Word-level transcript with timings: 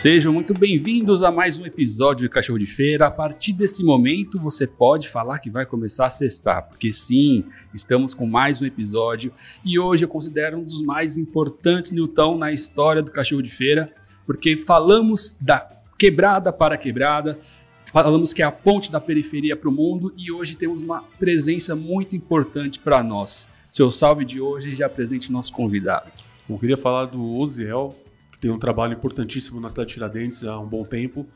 Sejam 0.00 0.32
muito 0.32 0.54
bem-vindos 0.54 1.24
a 1.24 1.32
mais 1.32 1.58
um 1.58 1.66
episódio 1.66 2.22
de 2.22 2.32
Cachorro 2.32 2.60
de 2.60 2.68
Feira. 2.68 3.08
A 3.08 3.10
partir 3.10 3.52
desse 3.52 3.82
momento, 3.82 4.38
você 4.38 4.64
pode 4.64 5.08
falar 5.08 5.40
que 5.40 5.50
vai 5.50 5.66
começar 5.66 6.06
a 6.06 6.10
sextar, 6.10 6.68
porque 6.68 6.92
sim, 6.92 7.44
estamos 7.74 8.14
com 8.14 8.24
mais 8.24 8.62
um 8.62 8.64
episódio 8.64 9.32
e 9.64 9.76
hoje 9.76 10.04
eu 10.04 10.08
considero 10.08 10.58
um 10.58 10.62
dos 10.62 10.80
mais 10.82 11.18
importantes, 11.18 11.90
Newton, 11.90 12.38
na 12.38 12.52
história 12.52 13.02
do 13.02 13.10
Cachorro 13.10 13.42
de 13.42 13.50
Feira, 13.50 13.92
porque 14.24 14.56
falamos 14.56 15.36
da 15.40 15.68
quebrada 15.98 16.52
para 16.52 16.78
quebrada, 16.78 17.36
falamos 17.82 18.32
que 18.32 18.40
é 18.40 18.44
a 18.44 18.52
ponte 18.52 18.92
da 18.92 19.00
periferia 19.00 19.56
para 19.56 19.68
o 19.68 19.72
mundo 19.72 20.14
e 20.16 20.30
hoje 20.30 20.54
temos 20.54 20.80
uma 20.80 21.02
presença 21.18 21.74
muito 21.74 22.14
importante 22.14 22.78
para 22.78 23.02
nós. 23.02 23.48
Seu 23.68 23.90
salve 23.90 24.24
de 24.24 24.40
hoje 24.40 24.76
já 24.76 24.86
apresente 24.86 25.32
nosso 25.32 25.52
convidado. 25.52 26.06
Eu 26.48 26.56
queria 26.56 26.76
falar 26.76 27.06
do 27.06 27.36
Oziel, 27.36 27.96
que 28.38 28.42
tem 28.42 28.50
um 28.50 28.58
trabalho 28.58 28.92
importantíssimo 28.94 29.60
na 29.60 29.68
cidade 29.68 29.88
de 29.88 29.94
Tiradentes 29.94 30.44
há 30.44 30.58
um 30.58 30.66
bom 30.66 30.84
tempo. 30.84 31.26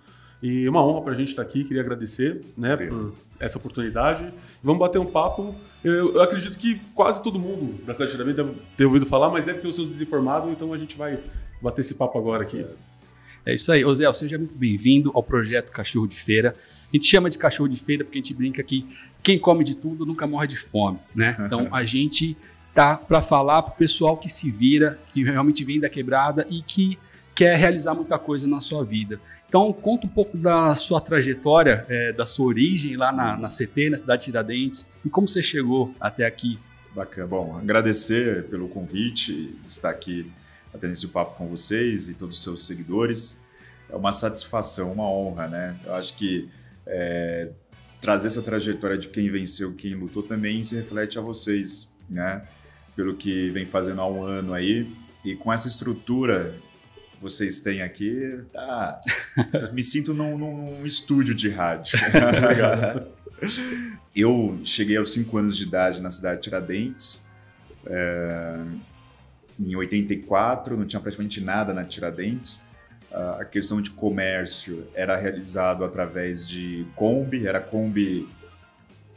E 0.40 0.68
uma 0.68 0.84
honra 0.84 1.02
para 1.02 1.12
a 1.12 1.16
gente 1.16 1.28
estar 1.28 1.42
aqui, 1.42 1.64
queria 1.64 1.82
agradecer 1.82 2.40
né, 2.56 2.76
por 2.76 3.12
essa 3.38 3.58
oportunidade. 3.58 4.32
Vamos 4.62 4.80
bater 4.80 4.98
um 4.98 5.06
papo. 5.06 5.54
Eu, 5.84 6.14
eu, 6.14 6.22
acredito 6.22 6.58
que 6.58 6.80
quase 6.94 7.22
todo 7.22 7.38
mundo 7.38 7.84
da 7.84 7.92
cidade 7.92 8.12
de 8.12 8.16
Tiradentes 8.16 8.44
deve 8.44 8.58
ter 8.76 8.84
ouvido 8.84 9.06
falar, 9.06 9.30
mas 9.30 9.44
deve 9.44 9.60
ter 9.60 9.68
os 9.68 9.74
seus 9.74 9.88
desinformados, 9.88 10.50
então 10.50 10.72
a 10.72 10.78
gente 10.78 10.96
vai 10.96 11.18
bater 11.60 11.80
esse 11.82 11.94
papo 11.94 12.18
agora 12.18 12.42
aqui. 12.42 12.64
É 13.44 13.54
isso 13.54 13.70
aí. 13.72 13.84
Oziel, 13.84 14.14
seja 14.14 14.38
muito 14.38 14.56
bem-vindo 14.56 15.10
ao 15.14 15.22
projeto 15.22 15.70
Cachorro 15.70 16.06
de 16.06 16.16
Feira. 16.16 16.54
A 16.92 16.96
gente 16.96 17.06
chama 17.06 17.30
de 17.30 17.38
cachorro 17.38 17.68
de 17.68 17.80
feira 17.80 18.04
porque 18.04 18.18
a 18.18 18.22
gente 18.22 18.34
brinca 18.34 18.62
que 18.62 18.86
quem 19.22 19.38
come 19.38 19.64
de 19.64 19.76
tudo 19.76 20.04
nunca 20.04 20.26
morre 20.26 20.46
de 20.46 20.58
fome, 20.58 20.98
né? 21.14 21.36
Então 21.46 21.68
a 21.72 21.84
gente 21.84 22.36
tá 22.74 22.96
para 22.96 23.20
falar 23.20 23.62
para 23.62 23.72
o 23.72 23.76
pessoal 23.76 24.16
que 24.16 24.28
se 24.28 24.50
vira, 24.50 24.98
que 25.12 25.22
realmente 25.22 25.64
vem 25.64 25.80
da 25.80 25.88
quebrada 25.88 26.46
e 26.48 26.62
que 26.62 26.98
quer 27.34 27.56
realizar 27.56 27.94
muita 27.94 28.18
coisa 28.18 28.46
na 28.46 28.60
sua 28.60 28.84
vida. 28.84 29.20
Então, 29.48 29.70
conta 29.72 30.06
um 30.06 30.10
pouco 30.10 30.36
da 30.36 30.74
sua 30.74 31.00
trajetória, 31.00 31.84
é, 31.88 32.12
da 32.12 32.24
sua 32.24 32.46
origem 32.46 32.96
lá 32.96 33.12
na, 33.12 33.36
na 33.36 33.48
CT, 33.48 33.90
na 33.90 33.98
cidade 33.98 34.20
de 34.20 34.24
Tiradentes, 34.26 34.90
e 35.04 35.10
como 35.10 35.28
você 35.28 35.42
chegou 35.42 35.94
até 36.00 36.24
aqui. 36.24 36.58
Bacana. 36.94 37.26
Bom, 37.26 37.58
agradecer 37.58 38.44
pelo 38.44 38.68
convite, 38.68 39.54
estar 39.66 39.90
aqui 39.90 40.30
atendendo 40.72 40.94
esse 40.94 41.08
papo 41.08 41.36
com 41.36 41.48
vocês 41.48 42.08
e 42.08 42.14
todos 42.14 42.38
os 42.38 42.42
seus 42.42 42.66
seguidores. 42.66 43.42
É 43.90 43.96
uma 43.96 44.10
satisfação, 44.10 44.90
uma 44.90 45.06
honra, 45.06 45.46
né? 45.48 45.76
Eu 45.84 45.94
acho 45.94 46.14
que 46.16 46.48
é, 46.86 47.50
trazer 48.00 48.28
essa 48.28 48.40
trajetória 48.40 48.96
de 48.96 49.08
quem 49.08 49.30
venceu, 49.30 49.74
quem 49.74 49.94
lutou, 49.94 50.22
também 50.22 50.64
se 50.64 50.74
reflete 50.76 51.18
a 51.18 51.22
vocês, 51.22 51.91
né? 52.12 52.42
pelo 52.94 53.16
que 53.16 53.50
vem 53.50 53.66
fazendo 53.66 54.00
há 54.00 54.06
um 54.06 54.22
ano 54.22 54.54
aí. 54.54 54.86
E 55.24 55.34
com 55.34 55.52
essa 55.52 55.68
estrutura 55.68 56.54
que 57.12 57.20
vocês 57.20 57.60
têm 57.60 57.82
aqui, 57.82 58.40
tá, 58.52 59.00
me 59.72 59.82
sinto 59.82 60.12
num, 60.12 60.36
num 60.36 60.86
estúdio 60.86 61.34
de 61.34 61.48
rádio. 61.48 61.98
Eu 64.14 64.60
cheguei 64.62 64.96
aos 64.96 65.12
5 65.12 65.38
anos 65.38 65.56
de 65.56 65.64
idade 65.64 66.02
na 66.02 66.10
cidade 66.10 66.36
de 66.36 66.42
Tiradentes. 66.44 67.26
É, 67.86 68.56
em 69.58 69.74
84, 69.74 70.76
não 70.76 70.86
tinha 70.86 71.00
praticamente 71.00 71.40
nada 71.40 71.72
na 71.72 71.84
Tiradentes. 71.84 72.68
A 73.38 73.44
questão 73.44 73.82
de 73.82 73.90
comércio 73.90 74.86
era 74.94 75.16
realizado 75.16 75.84
através 75.84 76.48
de 76.48 76.86
Kombi, 76.94 77.46
era 77.46 77.60
Kombi 77.60 78.26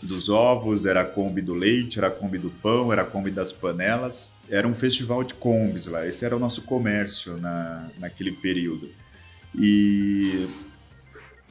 dos 0.01 0.29
ovos, 0.29 0.85
era 0.85 1.01
a 1.01 1.05
Kombi 1.05 1.41
do 1.41 1.53
leite, 1.53 1.97
era 1.97 2.07
a 2.07 2.11
Kombi 2.11 2.37
do 2.37 2.49
pão, 2.49 2.91
era 2.91 3.03
a 3.03 3.05
Kombi 3.05 3.31
das 3.31 3.51
panelas. 3.51 4.35
Era 4.49 4.67
um 4.67 4.75
festival 4.75 5.23
de 5.23 5.33
combis 5.33 5.87
lá. 5.87 6.05
Esse 6.05 6.25
era 6.25 6.35
o 6.35 6.39
nosso 6.39 6.61
comércio 6.61 7.37
na, 7.37 7.89
naquele 7.97 8.31
período. 8.31 8.89
E 9.57 10.47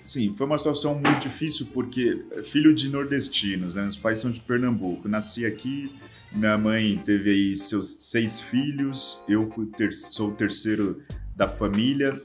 sim, 0.03 0.35
foi 0.37 0.47
uma 0.47 0.59
situação 0.59 0.95
muito 0.95 1.21
difícil 1.21 1.69
porque 1.73 2.23
filho 2.45 2.75
de 2.75 2.91
nordestinos, 2.91 3.77
né? 3.77 3.87
os 3.87 3.97
pais 3.97 4.19
são 4.19 4.31
de 4.31 4.41
Pernambuco. 4.41 5.09
Nasci 5.09 5.47
aqui, 5.47 5.91
minha 6.31 6.59
mãe 6.59 7.01
teve 7.05 7.31
aí 7.31 7.57
seus 7.57 7.97
seis 8.01 8.41
filhos, 8.41 9.25
eu 9.29 9.51
fui 9.51 9.67
ter, 9.67 9.93
sou 9.93 10.31
o 10.31 10.35
terceiro 10.35 11.03
da 11.35 11.49
família, 11.49 12.21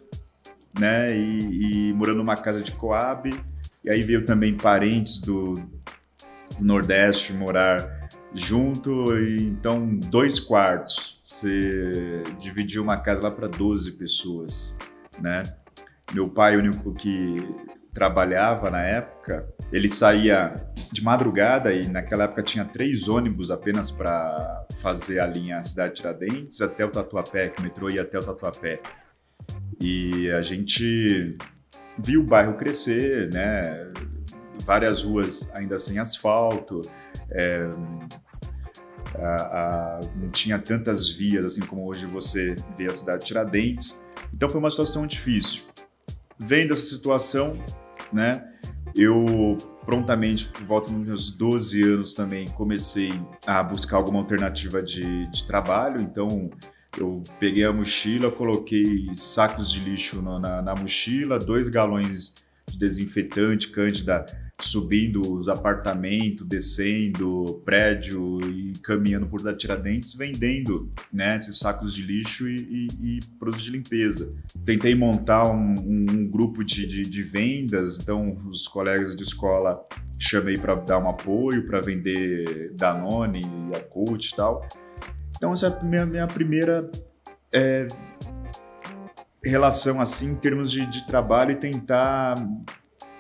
né? 0.78 1.18
E, 1.18 1.90
e 1.90 1.94
morando 1.94 2.18
numa 2.18 2.36
casa 2.36 2.62
de 2.62 2.72
Coab. 2.74 3.30
E 3.84 3.90
aí 3.90 4.04
veio 4.04 4.26
também 4.26 4.56
parentes 4.56 5.20
do, 5.22 5.56
Nordeste 6.60 7.34
morar 7.34 8.10
junto, 8.34 9.18
e 9.18 9.44
então 9.44 9.96
dois 9.96 10.40
quartos. 10.40 11.22
Você 11.26 12.24
dividiu 12.40 12.82
uma 12.82 12.98
casa 12.98 13.24
lá 13.24 13.32
para 13.32 13.48
12 13.48 13.94
pessoas, 13.94 14.78
né? 15.20 15.44
Meu 16.14 16.28
pai, 16.28 16.58
único 16.58 16.94
que 16.94 17.36
trabalhava 17.94 18.70
na 18.70 18.82
época, 18.82 19.48
ele 19.72 19.90
saía 19.90 20.56
de 20.92 21.04
madrugada 21.04 21.72
e 21.74 21.88
naquela 21.88 22.24
época 22.24 22.42
tinha 22.42 22.66
três 22.66 23.08
ônibus 23.08 23.52
apenas 23.52 23.92
para 23.92 24.66
fazer 24.82 25.20
a 25.20 25.28
linha 25.28 25.62
Cidade 25.64 25.96
Tiradentes 25.96 26.62
até 26.62 26.86
o 26.86 26.90
Tatuapé, 26.90 27.50
que 27.50 27.60
o 27.60 27.64
metrô 27.64 27.90
ia 27.90 28.02
até 28.02 28.18
o 28.18 28.24
Tatuapé. 28.24 28.80
E 29.80 30.30
a 30.32 30.42
gente 30.42 31.38
viu 31.98 32.22
o 32.22 32.26
bairro 32.26 32.56
crescer, 32.56 33.32
né? 33.34 33.92
Várias 34.64 35.04
ruas 35.04 35.54
ainda 35.54 35.78
sem 35.78 36.00
asfalto, 36.00 36.82
é, 37.32 37.68
a, 39.16 39.36
a, 39.36 40.00
não 40.16 40.30
tinha 40.30 40.60
tantas 40.60 41.10
vias 41.10 41.46
assim 41.46 41.62
como 41.62 41.88
hoje 41.88 42.06
você 42.06 42.56
vê 42.78 42.86
a 42.86 42.94
cidade 42.94 43.22
de 43.22 43.28
Tiradentes. 43.28 44.06
Então 44.34 44.50
foi 44.50 44.60
uma 44.60 44.70
situação 44.70 45.08
difícil. 45.08 45.64
Vendo 46.38 46.74
essa 46.74 46.96
situação, 46.96 47.54
né, 48.14 48.48
eu 48.96 49.58
prontamente, 49.86 50.46
por 50.46 50.64
volta 50.64 50.92
dos 50.92 51.06
meus 51.06 51.32
12 51.32 51.84
anos 51.84 52.14
também, 52.14 52.48
comecei 52.50 53.12
a 53.46 53.64
buscar 53.64 53.98
alguma 53.98 54.20
alternativa 54.20 54.84
de, 54.84 55.26
de 55.32 55.48
trabalho. 55.48 56.02
Então 56.02 56.50
eu 56.98 57.24
peguei 57.40 57.66
a 57.66 57.74
mochila, 57.74 58.32
coloquei 58.32 59.08
sacos 59.16 59.72
de 59.72 59.80
lixo 59.80 60.22
na, 60.22 60.40
na, 60.40 60.62
na 60.62 60.76
mochila, 60.76 61.40
dois 61.40 61.70
galões 61.70 62.36
desinfetante, 62.78 63.70
cândida 63.70 64.26
subindo 64.62 65.22
os 65.22 65.48
apartamentos, 65.48 66.46
descendo 66.46 67.62
prédio 67.64 68.40
e 68.50 68.74
caminhando 68.84 69.26
por 69.28 69.42
da 69.42 69.56
Tiradentes, 69.56 70.14
vendendo 70.16 70.92
né, 71.12 71.38
esses 71.38 71.58
sacos 71.58 71.94
de 71.94 72.02
lixo 72.02 72.48
e, 72.48 72.56
e, 72.58 72.88
e 73.02 73.20
produtos 73.40 73.66
de 73.66 73.72
limpeza. 73.72 74.34
Tentei 74.66 74.94
montar 74.96 75.50
um, 75.50 75.76
um 75.80 76.30
grupo 76.30 76.64
de, 76.64 76.86
de, 76.86 77.04
de, 77.04 77.24
vendas, 77.24 78.00
então 78.00 78.38
os 78.50 78.68
colegas 78.68 79.16
de 79.16 79.24
escola 79.24 79.82
chamei 80.18 80.58
para 80.58 80.76
dar 80.76 81.00
um 81.00 81.10
apoio, 81.10 81.66
para 81.66 81.80
vender 81.80 82.74
Danone, 82.76 83.42
Yakult 83.74 84.26
e 84.26 84.36
tal. 84.36 84.68
Então 85.38 85.54
essa 85.54 85.68
é 85.68 85.70
a 85.70 85.84
minha, 85.84 86.06
minha 86.06 86.28
primeira 86.28 86.92
é, 87.52 87.88
relação 89.44 90.02
assim 90.02 90.32
em 90.32 90.36
termos 90.36 90.72
de, 90.72 90.86
de 90.86 91.06
trabalho 91.06 91.52
e 91.52 91.56
tentar 91.56 92.36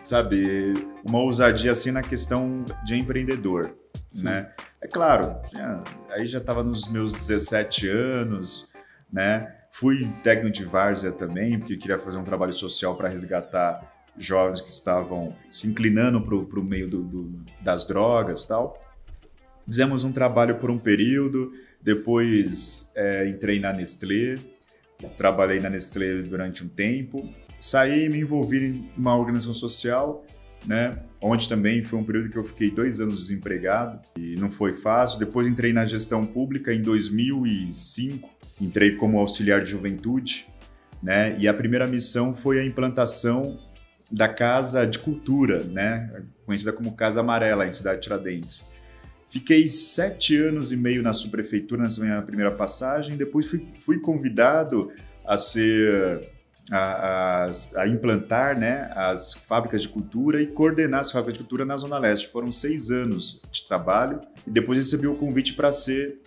sabe, 0.03 0.73
uma 1.07 1.19
ousadia 1.19 1.71
assim 1.71 1.91
na 1.91 2.01
questão 2.01 2.65
de 2.83 2.95
empreendedor, 2.95 3.75
Sim. 4.11 4.23
né? 4.23 4.51
É 4.81 4.87
claro, 4.87 5.39
tinha, 5.49 5.83
aí 6.09 6.25
já 6.25 6.39
estava 6.39 6.63
nos 6.63 6.91
meus 6.91 7.13
17 7.13 7.87
anos, 7.89 8.73
né? 9.11 9.55
Fui 9.71 10.11
técnico 10.23 10.51
de 10.51 10.65
várzea 10.65 11.11
também, 11.11 11.59
porque 11.59 11.77
queria 11.77 11.99
fazer 11.99 12.17
um 12.17 12.23
trabalho 12.23 12.53
social 12.53 12.95
para 12.95 13.07
resgatar 13.07 13.81
jovens 14.17 14.61
que 14.61 14.69
estavam 14.69 15.35
se 15.49 15.69
inclinando 15.69 16.21
para 16.21 16.59
o 16.59 16.63
meio 16.63 16.89
do, 16.89 17.03
do, 17.03 17.45
das 17.61 17.85
drogas 17.85 18.45
tal. 18.45 18.81
Fizemos 19.67 20.03
um 20.03 20.11
trabalho 20.11 20.57
por 20.57 20.71
um 20.71 20.79
período, 20.79 21.53
depois 21.81 22.91
é, 22.95 23.27
entrei 23.29 23.59
na 23.59 23.71
Nestlé, 23.71 24.37
trabalhei 25.07 25.59
na 25.59 25.69
Nestlé 25.69 26.21
durante 26.21 26.63
um 26.63 26.67
tempo, 26.67 27.29
saí 27.59 28.05
e 28.05 28.09
me 28.09 28.19
envolvi 28.19 28.65
em 28.65 28.89
uma 28.97 29.15
organização 29.15 29.53
social, 29.53 30.25
né? 30.65 30.99
Onde 31.21 31.47
também 31.47 31.83
foi 31.83 31.99
um 31.99 32.03
período 32.03 32.29
que 32.29 32.37
eu 32.37 32.43
fiquei 32.43 32.71
dois 32.71 32.99
anos 32.99 33.19
desempregado 33.19 33.99
e 34.17 34.35
não 34.35 34.49
foi 34.49 34.73
fácil. 34.73 35.19
Depois 35.19 35.47
entrei 35.47 35.73
na 35.73 35.85
gestão 35.85 36.25
pública 36.25 36.73
em 36.73 36.81
2005, 36.81 38.29
entrei 38.61 38.95
como 38.95 39.19
auxiliar 39.19 39.63
de 39.63 39.71
juventude, 39.71 40.47
né? 41.01 41.35
E 41.39 41.47
a 41.47 41.53
primeira 41.53 41.87
missão 41.87 42.33
foi 42.33 42.59
a 42.59 42.65
implantação 42.65 43.59
da 44.11 44.27
Casa 44.27 44.85
de 44.85 44.99
Cultura, 44.99 45.63
né? 45.63 46.23
Conhecida 46.45 46.73
como 46.73 46.95
Casa 46.95 47.19
Amarela 47.19 47.67
em 47.67 47.71
Cidade 47.71 47.97
de 47.97 48.03
Tiradentes. 48.03 48.71
Fiquei 49.29 49.67
sete 49.67 50.35
anos 50.35 50.71
e 50.71 50.77
meio 50.77 51.03
na 51.03 51.13
subprefeitura 51.13 51.83
nessa 51.83 52.01
minha 52.01 52.21
primeira 52.21 52.51
passagem. 52.51 53.15
Depois 53.15 53.47
fui, 53.47 53.67
fui 53.85 53.99
convidado 53.99 54.91
a 55.23 55.37
ser 55.37 56.27
a, 56.71 57.45
a, 57.45 57.51
a, 57.77 57.87
implantar 57.87 58.57
né, 58.57 58.91
as 58.95 59.33
fábricas 59.33 59.83
de 59.83 59.89
cultura 59.89 60.41
e 60.41 60.47
coordenar 60.47 61.01
as 61.01 61.11
fábricas 61.11 61.33
de 61.33 61.39
cultura 61.39 61.63
na 61.63 61.77
Zona 61.77 61.99
Leste. 61.99 62.27
Foram 62.27 62.51
seis 62.51 62.89
anos 62.89 63.43
de 63.51 63.67
trabalho 63.67 64.19
e 64.47 64.49
depois 64.49 64.79
recebi 64.79 65.05
o 65.05 65.15
convite 65.15 65.53
para 65.53 65.71
ser 65.71 66.19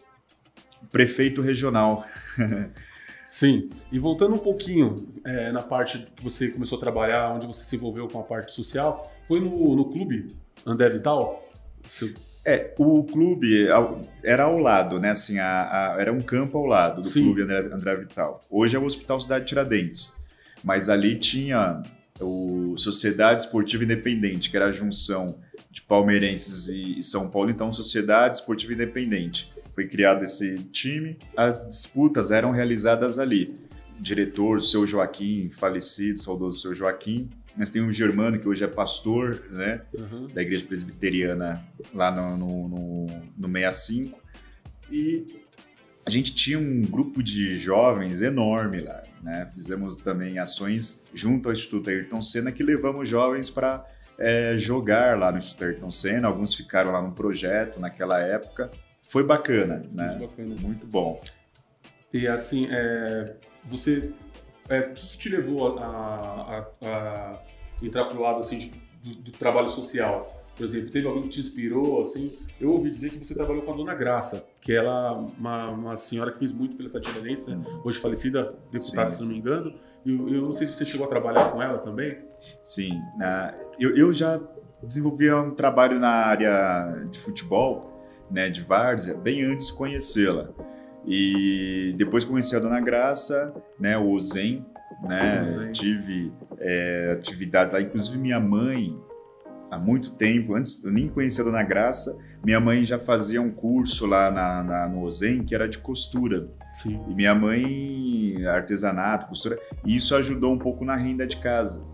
prefeito 0.92 1.42
regional. 1.42 2.06
Sim, 3.32 3.70
e 3.90 3.98
voltando 3.98 4.34
um 4.34 4.38
pouquinho 4.38 5.08
é, 5.24 5.50
na 5.50 5.62
parte 5.62 6.06
que 6.14 6.22
você 6.22 6.48
começou 6.48 6.76
a 6.76 6.80
trabalhar, 6.80 7.32
onde 7.32 7.46
você 7.46 7.64
se 7.64 7.74
envolveu 7.74 8.06
com 8.06 8.20
a 8.20 8.22
parte 8.22 8.52
social, 8.52 9.10
foi 9.26 9.40
no, 9.40 9.74
no 9.74 9.86
clube 9.86 10.28
André 10.66 10.90
Vital? 10.90 11.41
Seu... 11.88 12.12
É, 12.44 12.74
o 12.76 13.04
clube 13.04 13.68
era 14.24 14.44
ao 14.44 14.58
lado, 14.58 14.98
né? 14.98 15.10
Assim, 15.10 15.38
a, 15.38 15.94
a, 15.94 16.00
era 16.00 16.12
um 16.12 16.20
campo 16.20 16.58
ao 16.58 16.66
lado 16.66 17.02
do 17.02 17.08
Sim. 17.08 17.22
clube 17.22 17.42
André, 17.42 17.58
André 17.72 17.96
Vital. 17.96 18.40
Hoje 18.50 18.74
é 18.74 18.78
o 18.78 18.84
Hospital 18.84 19.20
Cidade 19.20 19.46
Tiradentes, 19.46 20.16
mas 20.64 20.88
ali 20.88 21.16
tinha 21.16 21.82
o 22.20 22.74
Sociedade 22.76 23.40
Esportiva 23.42 23.84
Independente, 23.84 24.50
que 24.50 24.56
era 24.56 24.66
a 24.66 24.72
junção 24.72 25.38
de 25.70 25.80
palmeirenses 25.82 26.68
e, 26.68 26.98
e 26.98 27.02
São 27.02 27.30
Paulo, 27.30 27.50
então 27.50 27.72
Sociedade 27.72 28.38
Esportiva 28.38 28.72
Independente 28.72 29.52
foi 29.74 29.86
criado 29.86 30.22
esse 30.22 30.58
time, 30.70 31.18
as 31.36 31.66
disputas 31.66 32.30
eram 32.30 32.50
realizadas 32.50 33.18
ali. 33.18 33.54
diretor, 33.98 34.58
o 34.58 34.62
seu 34.62 34.84
Joaquim, 34.86 35.48
falecido, 35.50 36.20
saudoso 36.20 36.60
seu 36.60 36.74
Joaquim, 36.74 37.30
mas 37.56 37.70
tem 37.70 37.82
um 37.82 37.92
Germano 37.92 38.38
que 38.38 38.48
hoje 38.48 38.64
é 38.64 38.66
pastor, 38.66 39.44
né, 39.50 39.82
uhum. 39.92 40.26
da 40.26 40.42
igreja 40.42 40.64
presbiteriana 40.64 41.62
lá 41.94 42.10
no, 42.10 42.36
no, 42.36 42.68
no, 42.68 43.06
no 43.36 43.52
65. 43.52 44.18
E 44.90 45.42
a 46.04 46.10
gente 46.10 46.34
tinha 46.34 46.58
um 46.58 46.82
grupo 46.82 47.22
de 47.22 47.58
jovens 47.58 48.22
enorme 48.22 48.80
lá, 48.80 49.02
né? 49.22 49.48
Fizemos 49.54 49.96
também 49.96 50.38
ações 50.38 51.04
junto 51.14 51.48
ao 51.48 51.52
Instituto 51.52 51.88
Ayrton 51.88 52.22
Senna 52.22 52.50
que 52.50 52.62
levamos 52.62 53.08
jovens 53.08 53.48
para 53.48 53.86
é, 54.18 54.56
jogar 54.58 55.18
lá 55.18 55.30
no 55.30 55.38
Instituto 55.38 55.64
Ayrton 55.64 55.90
Senna. 55.90 56.28
Alguns 56.28 56.54
ficaram 56.54 56.90
lá 56.90 57.00
no 57.00 57.12
projeto 57.12 57.80
naquela 57.80 58.20
época 58.20 58.70
foi 59.12 59.24
bacana, 59.24 59.84
né? 59.92 60.16
Muito 60.16 60.26
bacana. 60.26 60.54
Muito 60.60 60.86
bom. 60.86 61.22
E 62.14 62.26
assim, 62.26 62.66
é, 62.70 63.34
você, 63.64 64.10
é, 64.72 64.80
o 64.80 64.94
que, 64.94 65.18
te 65.18 65.28
levou 65.28 65.78
a, 65.78 65.84
a, 65.84 66.86
a 66.86 67.42
entrar 67.82 68.06
para 68.06 68.16
o 68.16 68.22
lado 68.22 68.40
assim 68.40 68.72
do, 69.02 69.14
do, 69.16 69.32
trabalho 69.32 69.68
social? 69.68 70.26
Por 70.56 70.64
exemplo, 70.64 70.90
teve 70.90 71.06
alguém 71.06 71.24
que 71.24 71.28
te 71.28 71.40
inspirou, 71.40 72.00
assim? 72.00 72.32
Eu 72.60 72.70
ouvi 72.70 72.90
dizer 72.90 73.10
que 73.10 73.18
você 73.18 73.34
trabalhou 73.34 73.62
com 73.62 73.72
a 73.72 73.76
Dona 73.76 73.94
Graça, 73.94 74.48
que 74.60 74.72
ela 74.72 75.12
uma, 75.12 75.70
uma 75.70 75.96
senhora 75.96 76.32
que 76.32 76.38
fez 76.38 76.52
muito 76.52 76.76
pela 76.76 77.00
Tiradentes, 77.00 77.46
né? 77.48 77.56
Uhum. 77.56 77.80
hoje 77.84 77.98
falecida, 77.98 78.54
deputada, 78.70 79.10
sim, 79.10 79.18
se 79.18 79.22
não 79.24 79.32
me 79.32 79.38
engano. 79.38 79.74
Eu, 80.04 80.28
eu 80.28 80.42
não 80.42 80.52
sei 80.52 80.66
se 80.66 80.74
você 80.74 80.86
chegou 80.86 81.06
a 81.06 81.08
trabalhar 81.08 81.50
com 81.50 81.62
ela 81.62 81.78
também. 81.78 82.18
Sim, 82.60 82.98
uh, 83.16 83.54
eu, 83.78 83.96
eu 83.96 84.12
já 84.12 84.40
desenvolvi 84.82 85.32
um 85.32 85.54
trabalho 85.54 86.00
na 86.00 86.10
área 86.10 87.06
de 87.10 87.18
futebol, 87.18 87.92
né, 88.30 88.48
de 88.48 88.62
Várzea 88.62 89.14
bem 89.14 89.44
antes 89.44 89.68
de 89.68 89.74
conhecê-la. 89.74 90.50
E 91.06 91.94
depois 91.96 92.24
conheci 92.24 92.54
a 92.54 92.58
Dona 92.58 92.80
Graça, 92.80 93.52
né, 93.78 93.98
o 93.98 94.18
Zen, 94.20 94.64
né, 95.02 95.42
tive 95.72 96.32
é, 96.58 97.16
atividades 97.18 97.72
lá, 97.72 97.80
inclusive 97.80 98.18
minha 98.18 98.38
mãe, 98.38 98.96
há 99.70 99.78
muito 99.78 100.12
tempo, 100.12 100.54
antes 100.54 100.84
eu 100.84 100.92
nem 100.92 101.08
conhecia 101.08 101.42
a 101.42 101.46
Dona 101.46 101.62
Graça, 101.62 102.16
minha 102.44 102.60
mãe 102.60 102.84
já 102.84 102.98
fazia 102.98 103.40
um 103.40 103.50
curso 103.50 104.06
lá 104.06 104.30
na, 104.30 104.62
na 104.62 104.88
no 104.88 105.02
Ozen 105.02 105.44
que 105.44 105.54
era 105.54 105.68
de 105.68 105.78
costura. 105.78 106.48
Sim. 106.74 107.00
E 107.08 107.14
minha 107.14 107.34
mãe, 107.34 108.44
artesanato, 108.46 109.26
costura, 109.26 109.58
e 109.84 109.94
isso 109.94 110.16
ajudou 110.16 110.52
um 110.52 110.58
pouco 110.58 110.84
na 110.84 110.96
renda 110.96 111.26
de 111.26 111.36
casa. 111.36 111.86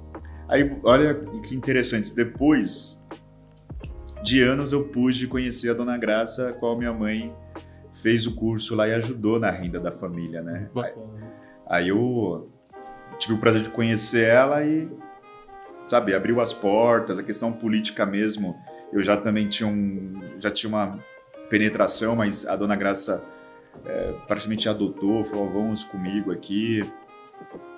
Aí, 0.49 0.78
olha 0.82 1.14
que 1.46 1.55
interessante, 1.55 2.14
depois 2.14 3.06
de 4.22 4.43
anos 4.43 4.72
eu 4.72 4.84
pude 4.84 5.26
conhecer 5.26 5.70
a 5.70 5.75
Dona 5.75 5.99
Graça, 5.99 6.49
a 6.49 6.52
qual 6.52 6.76
minha 6.76 6.93
mãe 6.93 7.34
fez 8.02 8.26
o 8.26 8.34
curso 8.34 8.74
lá 8.74 8.88
e 8.88 8.94
ajudou 8.94 9.38
na 9.38 9.50
renda 9.50 9.80
da 9.80 9.92
família, 9.92 10.42
né? 10.42 10.68
Aí, 10.76 10.92
aí 11.66 11.88
eu 11.88 12.50
tive 13.18 13.34
o 13.34 13.38
prazer 13.38 13.62
de 13.62 13.70
conhecer 13.70 14.28
ela 14.28 14.64
e, 14.64 14.88
sabe, 15.86 16.14
abriu 16.14 16.40
as 16.40 16.52
portas, 16.52 17.18
a 17.18 17.22
questão 17.22 17.52
política 17.52 18.06
mesmo, 18.06 18.56
eu 18.92 19.02
já 19.02 19.16
também 19.16 19.48
tinha 19.48 19.68
um, 19.68 20.20
já 20.38 20.50
tinha 20.50 20.68
uma 20.68 20.98
penetração, 21.48 22.14
mas 22.14 22.46
a 22.46 22.56
Dona 22.56 22.76
Graça 22.76 23.24
é, 23.84 24.14
praticamente 24.26 24.68
adotou, 24.68 25.24
falou, 25.24 25.48
vamos 25.48 25.82
comigo 25.82 26.30
aqui, 26.30 26.82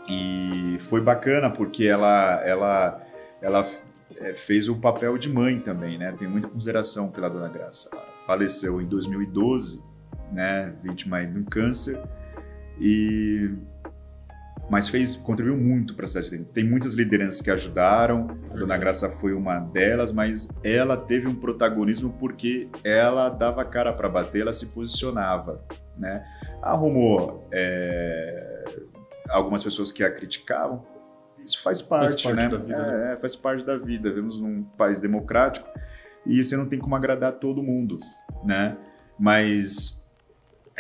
e 0.08 0.76
foi 0.80 1.00
bacana 1.00 1.50
porque 1.50 1.84
ela, 1.84 2.40
ela, 2.44 3.06
ela 3.40 3.62
é, 4.16 4.34
fez 4.34 4.68
o 4.68 4.76
papel 4.76 5.16
de 5.16 5.28
mãe 5.28 5.60
também, 5.60 5.98
né? 5.98 6.12
Tenho 6.18 6.30
muita 6.30 6.48
consideração 6.48 7.10
pela 7.10 7.28
Dona 7.28 7.48
Graça. 7.48 7.90
Ela 7.92 8.04
faleceu 8.26 8.80
em 8.80 8.86
2012, 8.86 9.84
né? 10.32 10.72
Vítima 10.82 11.24
de 11.24 11.38
um 11.38 11.44
câncer 11.44 12.00
e 12.80 13.50
mas 14.70 14.88
fez 14.88 15.16
contribuiu 15.16 15.56
muito 15.56 15.96
para 15.96 16.04
a 16.04 16.08
cidade. 16.08 16.44
Tem 16.44 16.62
muitas 16.62 16.94
lideranças 16.94 17.42
que 17.42 17.50
ajudaram. 17.50 18.28
A 18.52 18.56
Dona 18.56 18.78
Graça 18.78 19.10
foi 19.10 19.32
uma 19.32 19.58
delas, 19.58 20.12
mas 20.12 20.48
ela 20.62 20.96
teve 20.96 21.26
um 21.26 21.34
protagonismo 21.34 22.14
porque 22.20 22.68
ela 22.84 23.28
dava 23.28 23.64
cara 23.64 23.92
para 23.92 24.08
bater, 24.08 24.42
ela 24.42 24.52
se 24.52 24.72
posicionava, 24.72 25.60
né? 25.98 26.24
Arrumou 26.62 27.48
é, 27.50 28.64
algumas 29.28 29.60
pessoas 29.64 29.90
que 29.90 30.04
a 30.04 30.10
criticavam, 30.12 30.80
isso 31.44 31.60
faz 31.62 31.82
parte, 31.82 32.22
faz 32.22 32.22
parte 32.22 32.36
né? 32.36 32.48
Da 32.48 32.56
vida, 32.58 32.74
é, 32.74 32.98
né? 33.06 33.12
É, 33.14 33.16
faz 33.16 33.34
parte 33.34 33.64
da 33.64 33.76
vida. 33.76 34.08
Vivemos 34.08 34.40
num 34.40 34.62
país 34.62 35.00
democrático 35.00 35.68
e 36.24 36.42
você 36.42 36.56
não 36.56 36.68
tem 36.68 36.78
como 36.78 36.94
agradar 36.94 37.32
todo 37.32 37.60
mundo, 37.60 37.96
né? 38.44 38.76
Mas 39.18 39.99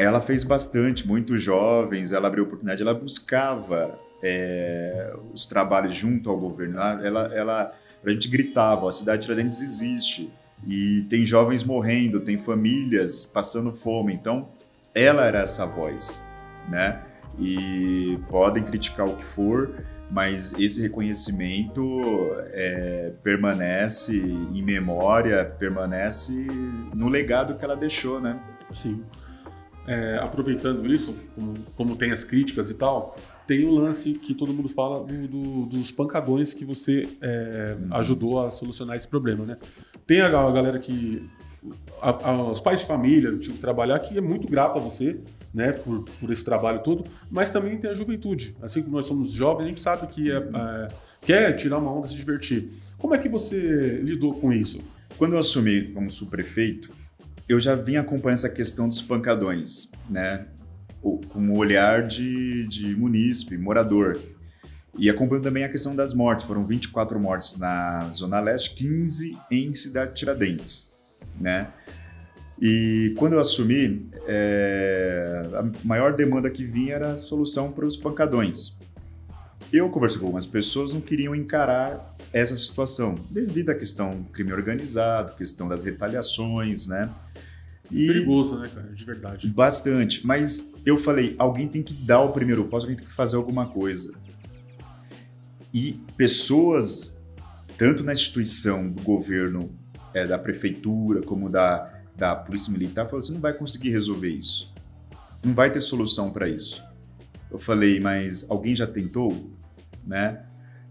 ela 0.04 0.20
fez 0.20 0.42
bastante, 0.42 1.06
muito 1.06 1.36
jovens, 1.36 2.10
ela 2.12 2.26
abriu 2.26 2.44
oportunidade, 2.44 2.80
ela 2.80 2.94
buscava 2.94 3.98
é, 4.22 5.14
os 5.34 5.46
trabalhos 5.46 5.94
junto 5.94 6.30
ao 6.30 6.38
governo. 6.38 6.78
Ela, 6.78 7.06
ela, 7.06 7.34
ela 7.34 7.72
a 8.04 8.10
gente 8.10 8.28
gritava, 8.28 8.88
a 8.88 8.92
cidade 8.92 9.20
de 9.20 9.26
Tiradentes 9.26 9.60
existe 9.60 10.30
e 10.66 11.04
tem 11.10 11.24
jovens 11.24 11.62
morrendo, 11.62 12.20
tem 12.20 12.38
famílias 12.38 13.26
passando 13.26 13.72
fome. 13.72 14.14
Então, 14.14 14.48
ela 14.94 15.26
era 15.26 15.40
essa 15.40 15.66
voz, 15.66 16.26
né? 16.68 17.02
E 17.38 18.18
podem 18.30 18.64
criticar 18.64 19.06
o 19.06 19.16
que 19.16 19.24
for, 19.24 19.84
mas 20.10 20.54
esse 20.58 20.80
reconhecimento 20.80 22.00
é, 22.52 23.12
permanece 23.22 24.16
em 24.18 24.62
memória, 24.62 25.44
permanece 25.44 26.46
no 26.94 27.08
legado 27.08 27.56
que 27.56 27.64
ela 27.64 27.76
deixou, 27.76 28.18
né? 28.18 28.40
Sim. 28.72 29.04
É, 29.90 30.18
aproveitando 30.18 30.86
isso, 30.86 31.16
como, 31.34 31.54
como, 31.74 31.96
tem 31.96 32.12
as 32.12 32.22
críticas 32.22 32.70
e 32.70 32.74
tal, 32.74 33.18
tem 33.44 33.66
um 33.66 33.74
lance 33.74 34.14
que 34.14 34.34
todo 34.34 34.52
mundo 34.52 34.68
fala 34.68 35.02
do, 35.02 35.26
do, 35.26 35.66
dos 35.66 35.90
pancadões 35.90 36.54
que 36.54 36.64
você 36.64 37.08
é, 37.20 37.76
ajudou 37.90 38.46
a 38.46 38.52
solucionar 38.52 38.94
esse 38.94 39.08
problema, 39.08 39.44
né? 39.44 39.56
Tem 40.06 40.20
a, 40.20 40.26
a 40.28 40.52
galera 40.52 40.78
que 40.78 41.28
a, 42.00 42.28
a, 42.30 42.50
os 42.52 42.60
pais 42.60 42.78
de 42.78 42.86
família, 42.86 43.36
tipo, 43.36 43.58
trabalhar, 43.58 43.98
que 43.98 44.16
é 44.16 44.20
muito 44.20 44.46
grato 44.46 44.78
a 44.78 44.80
você, 44.80 45.18
né, 45.52 45.72
por, 45.72 46.04
por 46.20 46.30
esse 46.30 46.44
trabalho 46.44 46.84
todo, 46.84 47.04
mas 47.28 47.50
também 47.50 47.76
tem 47.76 47.90
a 47.90 47.94
juventude. 47.94 48.56
Assim 48.62 48.82
como 48.82 48.94
nós 48.94 49.06
somos 49.06 49.32
jovens, 49.32 49.64
a 49.64 49.68
gente 49.70 49.80
sabe 49.80 50.06
que 50.06 50.30
é, 50.30 50.36
é, 50.36 50.88
quer 51.20 51.52
tirar 51.54 51.78
uma 51.78 51.92
onda, 51.92 52.06
se 52.06 52.14
divertir. 52.14 52.70
Como 52.96 53.12
é 53.12 53.18
que 53.18 53.28
você 53.28 54.00
lidou 54.04 54.34
com 54.34 54.52
isso? 54.52 54.84
Quando 55.18 55.32
eu 55.32 55.40
assumi 55.40 55.88
como 55.92 56.08
subprefeito, 56.08 56.99
eu 57.52 57.60
já 57.60 57.74
vim 57.74 57.96
acompanhando 57.96 58.38
essa 58.38 58.48
questão 58.48 58.88
dos 58.88 59.02
pancadões, 59.02 59.90
né, 60.08 60.46
com 61.00 61.48
o 61.48 61.56
olhar 61.56 62.06
de, 62.06 62.66
de 62.66 62.94
munícipe, 62.96 63.56
morador. 63.56 64.18
E 64.98 65.08
acompanhando 65.08 65.44
também 65.44 65.64
a 65.64 65.68
questão 65.68 65.94
das 65.94 66.12
mortes. 66.12 66.44
Foram 66.44 66.66
24 66.66 67.18
mortes 67.18 67.56
na 67.58 68.10
Zona 68.12 68.40
Leste, 68.40 68.74
15 68.74 69.38
em 69.50 69.72
Cidade 69.72 70.14
Tiradentes 70.14 70.90
né? 71.40 71.68
E 72.60 73.14
quando 73.16 73.32
eu 73.32 73.40
assumi, 73.40 74.06
é, 74.26 75.42
a 75.54 75.86
maior 75.86 76.12
demanda 76.12 76.50
que 76.50 76.64
vinha 76.64 76.94
era 76.94 77.12
a 77.12 77.18
solução 77.18 77.72
para 77.72 77.86
os 77.86 77.96
pancadões. 77.96 78.78
Eu 79.72 79.88
conversei 79.88 80.18
com 80.18 80.26
algumas 80.26 80.46
pessoas 80.46 80.92
não 80.92 81.00
queriam 81.00 81.34
encarar 81.34 82.16
essa 82.32 82.54
situação 82.56 83.14
devido 83.30 83.70
à 83.70 83.74
questão 83.74 84.24
crime 84.32 84.52
organizado, 84.52 85.36
questão 85.36 85.68
das 85.68 85.84
retaliações, 85.84 86.86
né? 86.86 87.08
E 87.90 88.06
Perigoso, 88.06 88.58
né, 88.58 88.70
cara? 88.72 88.88
De 88.92 89.04
verdade. 89.04 89.48
Bastante. 89.48 90.26
Mas 90.26 90.72
eu 90.86 90.98
falei, 90.98 91.34
alguém 91.38 91.66
tem 91.66 91.82
que 91.82 91.92
dar 91.92 92.20
o 92.20 92.32
primeiro 92.32 92.64
passo, 92.64 92.84
alguém 92.84 92.96
tem 92.96 93.06
que 93.06 93.12
fazer 93.12 93.36
alguma 93.36 93.66
coisa. 93.66 94.14
E 95.72 96.00
pessoas, 96.16 97.20
tanto 97.76 98.02
na 98.02 98.12
instituição 98.12 98.88
do 98.88 99.02
governo 99.02 99.70
é, 100.14 100.26
da 100.26 100.38
prefeitura, 100.38 101.20
como 101.22 101.48
da, 101.48 101.92
da 102.16 102.34
polícia 102.34 102.72
militar, 102.72 103.06
falou: 103.06 103.22
você 103.22 103.32
não 103.32 103.40
vai 103.40 103.52
conseguir 103.52 103.90
resolver 103.90 104.28
isso. 104.28 104.72
Não 105.44 105.54
vai 105.54 105.72
ter 105.72 105.80
solução 105.80 106.30
para 106.30 106.48
isso. 106.48 106.82
Eu 107.50 107.58
falei, 107.58 107.98
mas 107.98 108.48
alguém 108.48 108.76
já 108.76 108.86
tentou? 108.86 109.50
Né? 110.06 110.44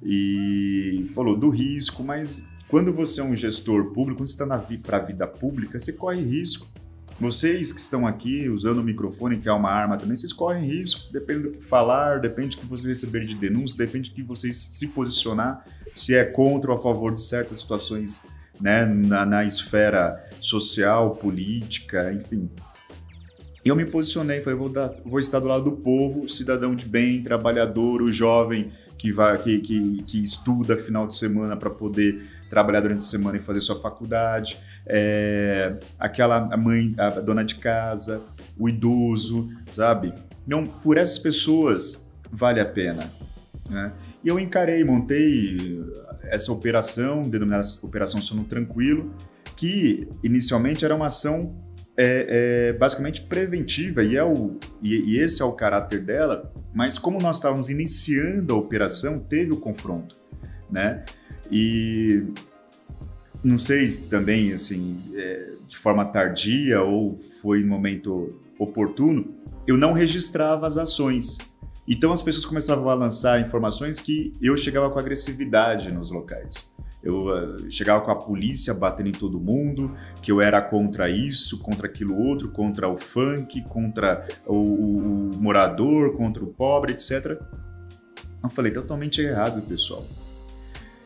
E 0.03 1.09
falou 1.13 1.37
do 1.37 1.49
risco, 1.49 2.03
mas 2.03 2.47
quando 2.67 2.91
você 2.91 3.21
é 3.21 3.23
um 3.23 3.35
gestor 3.35 3.85
público, 3.91 4.19
quando 4.19 4.27
você 4.27 4.43
está 4.43 4.77
para 4.83 4.97
a 4.97 5.01
vida 5.01 5.27
pública, 5.27 5.77
você 5.77 5.93
corre 5.93 6.21
risco. 6.21 6.67
Vocês 7.19 7.73
que 7.73 7.81
estão 7.81 8.07
aqui 8.07 8.47
usando 8.47 8.77
o 8.77 8.83
microfone, 8.83 9.37
que 9.37 9.49
é 9.49 9.51
uma 9.51 9.69
arma 9.69 9.97
também, 9.97 10.15
vocês 10.15 10.31
correm 10.31 10.65
risco, 10.65 11.11
depende 11.11 11.43
do 11.43 11.51
que 11.51 11.61
falar, 11.61 12.19
depende 12.19 12.55
do 12.55 12.61
que 12.61 12.65
vocês 12.65 12.87
receberem 12.87 13.27
de 13.27 13.35
denúncia, 13.35 13.85
depende 13.85 14.09
do 14.09 14.15
que 14.15 14.23
vocês 14.23 14.69
se 14.71 14.87
posicionar, 14.87 15.65
se 15.91 16.15
é 16.15 16.23
contra 16.23 16.71
ou 16.71 16.77
a 16.77 16.81
favor 16.81 17.13
de 17.13 17.21
certas 17.21 17.59
situações 17.59 18.25
né, 18.59 18.85
na, 18.85 19.25
na 19.25 19.43
esfera 19.43 20.25
social, 20.39 21.15
política, 21.15 22.13
enfim. 22.13 22.49
Eu 23.65 23.75
me 23.75 23.85
posicionei, 23.85 24.41
falei, 24.41 24.57
vou, 24.57 24.69
dar, 24.69 24.93
vou 25.05 25.19
estar 25.19 25.39
do 25.39 25.47
lado 25.47 25.65
do 25.65 25.73
povo, 25.73 26.29
cidadão 26.29 26.73
de 26.73 26.85
bem, 26.85 27.21
trabalhador, 27.21 28.01
o 28.01 28.11
jovem 28.11 28.71
que, 28.97 29.11
vai, 29.11 29.37
que, 29.37 29.59
que, 29.59 30.03
que 30.03 30.23
estuda 30.23 30.77
final 30.77 31.05
de 31.05 31.15
semana 31.15 31.57
para 31.57 31.69
poder 31.69 32.25
trabalhar 32.49 32.81
durante 32.81 32.99
a 32.99 33.03
semana 33.03 33.37
e 33.37 33.41
fazer 33.41 33.59
sua 33.59 33.79
faculdade, 33.79 34.57
é, 34.89 35.75
aquela 35.99 36.57
mãe, 36.57 36.93
a 36.97 37.09
dona 37.11 37.43
de 37.43 37.55
casa, 37.55 38.21
o 38.57 38.67
idoso, 38.67 39.49
sabe? 39.71 40.13
Não, 40.45 40.65
por 40.65 40.97
essas 40.97 41.19
pessoas 41.19 42.11
vale 42.31 42.59
a 42.59 42.65
pena. 42.65 43.09
Né? 43.69 43.91
E 44.23 44.27
eu 44.27 44.39
encarei, 44.39 44.83
montei 44.83 45.79
essa 46.23 46.51
operação, 46.51 47.21
denominada 47.21 47.67
Operação 47.83 48.19
Sono 48.19 48.43
Tranquilo, 48.43 49.13
que 49.55 50.07
inicialmente 50.23 50.83
era 50.83 50.95
uma 50.95 51.05
ação 51.05 51.55
é, 51.95 52.69
é, 52.69 52.73
basicamente 52.73 53.21
preventiva, 53.21 54.03
e, 54.03 54.15
é 54.15 54.23
o, 54.23 54.57
e, 54.81 55.15
e 55.15 55.19
esse 55.19 55.41
é 55.41 55.45
o 55.45 55.51
caráter 55.51 55.99
dela, 55.99 56.51
mas 56.73 56.97
como 56.97 57.19
nós 57.19 57.35
estávamos 57.35 57.69
iniciando 57.69 58.53
a 58.53 58.57
operação, 58.57 59.19
teve 59.19 59.51
o 59.51 59.57
confronto, 59.57 60.15
né? 60.71 61.03
E 61.51 62.23
não 63.43 63.57
sei 63.57 63.87
também, 64.09 64.53
assim, 64.53 64.97
é, 65.13 65.51
de 65.67 65.77
forma 65.77 66.05
tardia 66.05 66.81
ou 66.81 67.17
foi 67.41 67.61
no 67.61 67.67
momento 67.67 68.39
oportuno, 68.57 69.33
eu 69.65 69.77
não 69.77 69.93
registrava 69.93 70.67
as 70.67 70.77
ações. 70.77 71.37
Então 71.87 72.11
as 72.11 72.21
pessoas 72.21 72.45
começavam 72.45 72.89
a 72.89 72.93
lançar 72.93 73.41
informações 73.41 73.99
que 73.99 74.33
eu 74.41 74.55
chegava 74.57 74.89
com 74.89 74.99
agressividade 74.99 75.91
nos 75.91 76.11
locais. 76.11 76.75
Eu 77.01 77.27
uh, 77.27 77.71
chegava 77.71 78.01
com 78.01 78.11
a 78.11 78.15
polícia 78.15 78.73
batendo 78.73 79.07
em 79.07 79.13
todo 79.13 79.39
mundo, 79.39 79.95
que 80.21 80.31
eu 80.31 80.41
era 80.41 80.61
contra 80.61 81.09
isso, 81.09 81.57
contra 81.59 81.87
aquilo 81.87 82.17
outro, 82.17 82.49
contra 82.49 82.89
o 82.89 82.97
funk, 82.97 83.63
contra 83.63 84.27
o, 84.45 84.53
o, 84.53 85.31
o 85.31 85.41
morador, 85.41 86.15
contra 86.17 86.43
o 86.43 86.47
pobre, 86.47 86.91
etc. 86.91 87.39
Eu 88.43 88.49
falei, 88.49 88.71
totalmente 88.71 89.21
errado, 89.21 89.61
pessoal. 89.61 90.05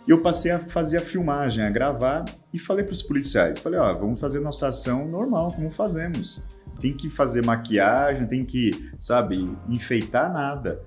E 0.06 0.12
eu 0.12 0.22
passei 0.22 0.52
a 0.52 0.60
fazer 0.60 0.98
a 0.98 1.02
filmagem, 1.02 1.64
a 1.64 1.70
gravar 1.70 2.26
e 2.54 2.60
falei 2.60 2.84
para 2.84 2.94
os 2.94 3.02
policiais, 3.02 3.60
falei, 3.60 3.80
ó, 3.80 3.94
vamos 3.94 4.20
fazer 4.20 4.42
nossa 4.42 4.68
ação 4.68 5.08
normal, 5.08 5.54
como 5.54 5.70
fazemos. 5.70 6.46
Tem 6.82 6.94
que 6.94 7.10
fazer 7.10 7.46
maquiagem, 7.46 8.28
tem 8.28 8.44
que, 8.44 8.72
sabe, 9.00 9.50
enfeitar 9.70 10.32
nada. 10.32 10.82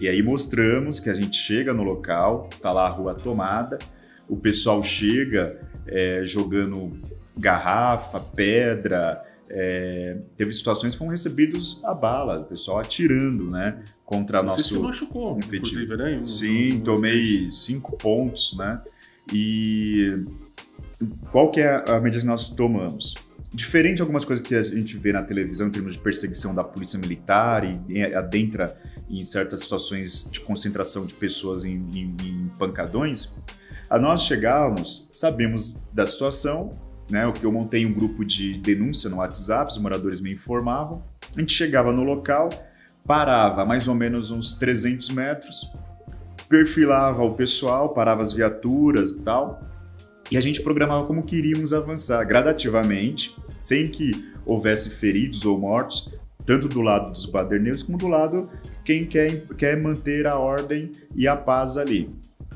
E 0.00 0.08
aí 0.08 0.20
mostramos 0.20 0.98
que 0.98 1.08
a 1.08 1.14
gente 1.14 1.36
chega 1.36 1.72
no 1.72 1.84
local, 1.84 2.50
tá 2.60 2.72
lá 2.72 2.86
a 2.86 2.90
rua 2.90 3.14
tomada, 3.14 3.78
o 4.28 4.36
pessoal 4.36 4.82
chega 4.82 5.60
é, 5.86 6.26
jogando 6.26 7.00
garrafa, 7.38 8.18
pedra, 8.18 9.22
é, 9.48 10.18
teve 10.36 10.52
situações 10.52 10.92
que 10.94 10.98
foram 10.98 11.10
recebidos 11.10 11.80
a 11.84 11.94
bala, 11.94 12.40
o 12.40 12.44
pessoal 12.44 12.78
atirando, 12.78 13.50
né? 13.50 13.82
Contra 14.04 14.40
Você 14.40 14.46
nosso. 14.46 14.62
Você 14.62 14.74
se 14.74 14.80
machucou, 14.80 15.38
efetivo. 15.38 15.56
inclusive, 15.56 15.96
né? 15.96 16.18
Um, 16.18 16.24
Sim, 16.24 16.72
um, 16.72 16.76
um 16.76 16.80
tomei 16.80 17.50
cinco 17.50 17.96
pontos, 17.96 18.56
né? 18.56 18.80
E 19.32 20.24
qual 21.30 21.50
que 21.50 21.60
é 21.60 21.84
a 21.90 22.00
medida 22.00 22.22
que 22.22 22.26
nós 22.26 22.48
tomamos? 22.48 23.14
Diferente 23.52 23.96
de 23.96 24.02
algumas 24.02 24.24
coisas 24.24 24.44
que 24.44 24.54
a 24.54 24.62
gente 24.62 24.96
vê 24.96 25.12
na 25.12 25.22
televisão 25.22 25.68
em 25.68 25.70
termos 25.70 25.94
de 25.94 25.98
perseguição 25.98 26.54
da 26.54 26.62
polícia 26.62 26.98
militar 26.98 27.64
e 27.88 28.02
adentra 28.14 28.76
em 29.08 29.22
certas 29.22 29.60
situações 29.60 30.28
de 30.30 30.40
concentração 30.40 31.06
de 31.06 31.14
pessoas 31.14 31.64
em, 31.64 31.76
em, 31.94 32.16
em 32.22 32.50
pancadões, 32.58 33.36
a 33.88 33.98
nós 33.98 34.22
chegávamos, 34.22 35.08
sabemos 35.12 35.80
da 35.92 36.04
situação, 36.04 36.72
né? 37.10 37.26
O 37.26 37.32
que 37.32 37.44
eu 37.44 37.52
montei 37.52 37.84
um 37.86 37.92
grupo 37.92 38.24
de 38.24 38.58
denúncia 38.58 39.08
no 39.08 39.16
WhatsApp, 39.16 39.70
os 39.70 39.78
moradores 39.78 40.20
me 40.20 40.32
informavam. 40.32 41.02
A 41.36 41.40
gente 41.40 41.52
chegava 41.52 41.92
no 41.92 42.02
local, 42.02 42.48
parava 43.06 43.64
mais 43.64 43.86
ou 43.88 43.94
menos 43.94 44.30
uns 44.30 44.54
300 44.54 45.10
metros, 45.10 45.70
perfilava 46.48 47.22
o 47.22 47.34
pessoal, 47.34 47.90
parava 47.94 48.22
as 48.22 48.32
viaturas 48.32 49.12
e 49.12 49.22
tal, 49.22 49.60
e 50.30 50.36
a 50.36 50.40
gente 50.40 50.62
programava 50.62 51.06
como 51.06 51.22
queríamos 51.22 51.72
avançar 51.72 52.24
gradativamente, 52.24 53.36
sem 53.58 53.88
que 53.88 54.32
houvesse 54.44 54.90
feridos 54.90 55.44
ou 55.44 55.58
mortos, 55.58 56.12
tanto 56.44 56.68
do 56.68 56.80
lado 56.80 57.12
dos 57.12 57.26
baderneiros 57.26 57.82
como 57.82 57.98
do 57.98 58.08
lado 58.08 58.48
quem 58.84 59.04
quer, 59.04 59.46
quer 59.56 59.80
manter 59.80 60.26
a 60.26 60.38
ordem 60.38 60.92
e 61.14 61.26
a 61.26 61.36
paz 61.36 61.76
ali. 61.76 62.08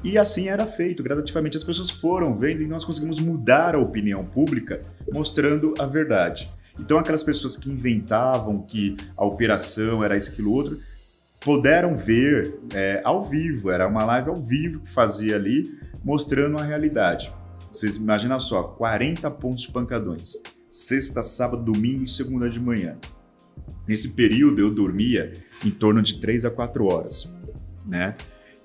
E 0.02 0.16
assim 0.16 0.48
era 0.48 0.64
feito, 0.64 1.02
gradativamente 1.02 1.56
as 1.56 1.64
pessoas 1.64 1.90
foram 1.90 2.34
vendo 2.36 2.62
e 2.62 2.66
nós 2.66 2.84
conseguimos 2.84 3.20
mudar 3.20 3.74
a 3.74 3.78
opinião 3.78 4.24
pública 4.24 4.80
mostrando 5.12 5.74
a 5.78 5.84
verdade. 5.84 6.50
Então 6.78 6.98
aquelas 6.98 7.22
pessoas 7.22 7.56
que 7.56 7.70
inventavam 7.70 8.62
que 8.62 8.96
a 9.16 9.24
operação 9.24 10.02
era 10.02 10.16
isso, 10.16 10.30
aquilo, 10.30 10.52
outro, 10.52 10.78
puderam 11.38 11.94
ver 11.94 12.58
é, 12.74 13.00
ao 13.04 13.22
vivo, 13.22 13.70
era 13.70 13.86
uma 13.86 14.04
live 14.04 14.30
ao 14.30 14.36
vivo 14.36 14.80
que 14.80 14.90
fazia 14.90 15.36
ali, 15.36 15.64
mostrando 16.02 16.58
a 16.58 16.62
realidade. 16.62 17.32
Vocês 17.70 17.96
imaginam 17.96 18.40
só, 18.40 18.62
40 18.62 19.30
pontos 19.32 19.66
pancadões, 19.66 20.42
sexta, 20.70 21.22
sábado, 21.22 21.62
domingo 21.62 22.04
e 22.04 22.08
segunda 22.08 22.48
de 22.48 22.58
manhã. 22.58 22.96
Nesse 23.86 24.14
período 24.14 24.60
eu 24.60 24.72
dormia 24.72 25.32
em 25.64 25.70
torno 25.70 26.00
de 26.02 26.20
3 26.20 26.46
a 26.46 26.50
4 26.50 26.84
horas, 26.86 27.36
né? 27.86 28.16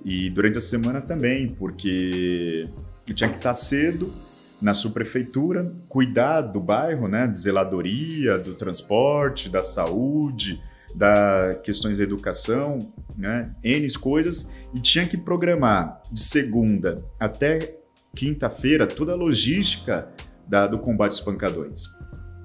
E 0.06 0.30
durante 0.30 0.60
a 0.60 0.62
semana 0.62 1.02
também, 1.02 1.48
porque 1.48 2.70
eu 3.10 3.16
tinha 3.16 3.28
que 3.28 3.38
estar 3.38 3.56
cedo 3.56 4.14
na 4.62 4.72
subprefeitura, 4.72 5.72
cuidar 5.90 6.42
do 6.42 6.60
bairro, 6.60 7.08
né, 7.08 7.26
de 7.26 7.36
zeladoria, 7.40 8.38
do 8.38 8.54
transporte, 8.54 9.50
da 9.50 9.64
saúde, 9.64 10.62
da 10.94 11.60
questões 11.64 11.98
da 11.98 12.04
educação, 12.04 12.78
né, 13.18 13.52
N 13.64 13.92
coisas, 13.94 14.54
e 14.76 14.80
tinha 14.80 15.08
que 15.08 15.18
programar 15.18 16.00
de 16.12 16.20
segunda 16.20 17.04
até 17.20 17.76
quinta-feira 18.16 18.86
toda 18.86 19.14
a 19.14 19.16
logística 19.16 20.08
da, 20.48 20.68
do 20.68 20.78
combate 20.78 21.14
aos 21.14 21.22
pancadões. 21.22 21.86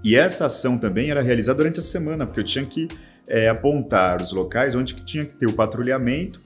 E 0.02 0.16
essa 0.16 0.46
ação 0.46 0.78
também 0.78 1.10
era 1.10 1.20
realizada 1.20 1.58
durante 1.58 1.78
a 1.78 1.82
semana, 1.82 2.24
porque 2.24 2.40
eu 2.40 2.44
tinha 2.44 2.64
que 2.64 2.88
é, 3.28 3.50
apontar 3.50 4.22
os 4.22 4.32
locais 4.32 4.74
onde 4.74 4.94
que 4.94 5.04
tinha 5.04 5.26
que 5.26 5.36
ter 5.36 5.46
o 5.46 5.52
patrulhamento 5.52 6.40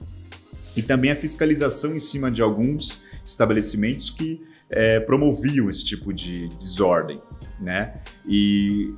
e 0.75 0.81
também 0.81 1.11
a 1.11 1.15
fiscalização 1.15 1.95
em 1.95 1.99
cima 1.99 2.29
de 2.29 2.41
alguns 2.41 3.05
estabelecimentos 3.25 4.09
que 4.09 4.41
é, 4.69 4.99
promoviam 4.99 5.69
esse 5.69 5.85
tipo 5.85 6.13
de 6.13 6.47
desordem, 6.49 7.21
né? 7.59 8.01
E, 8.27 8.93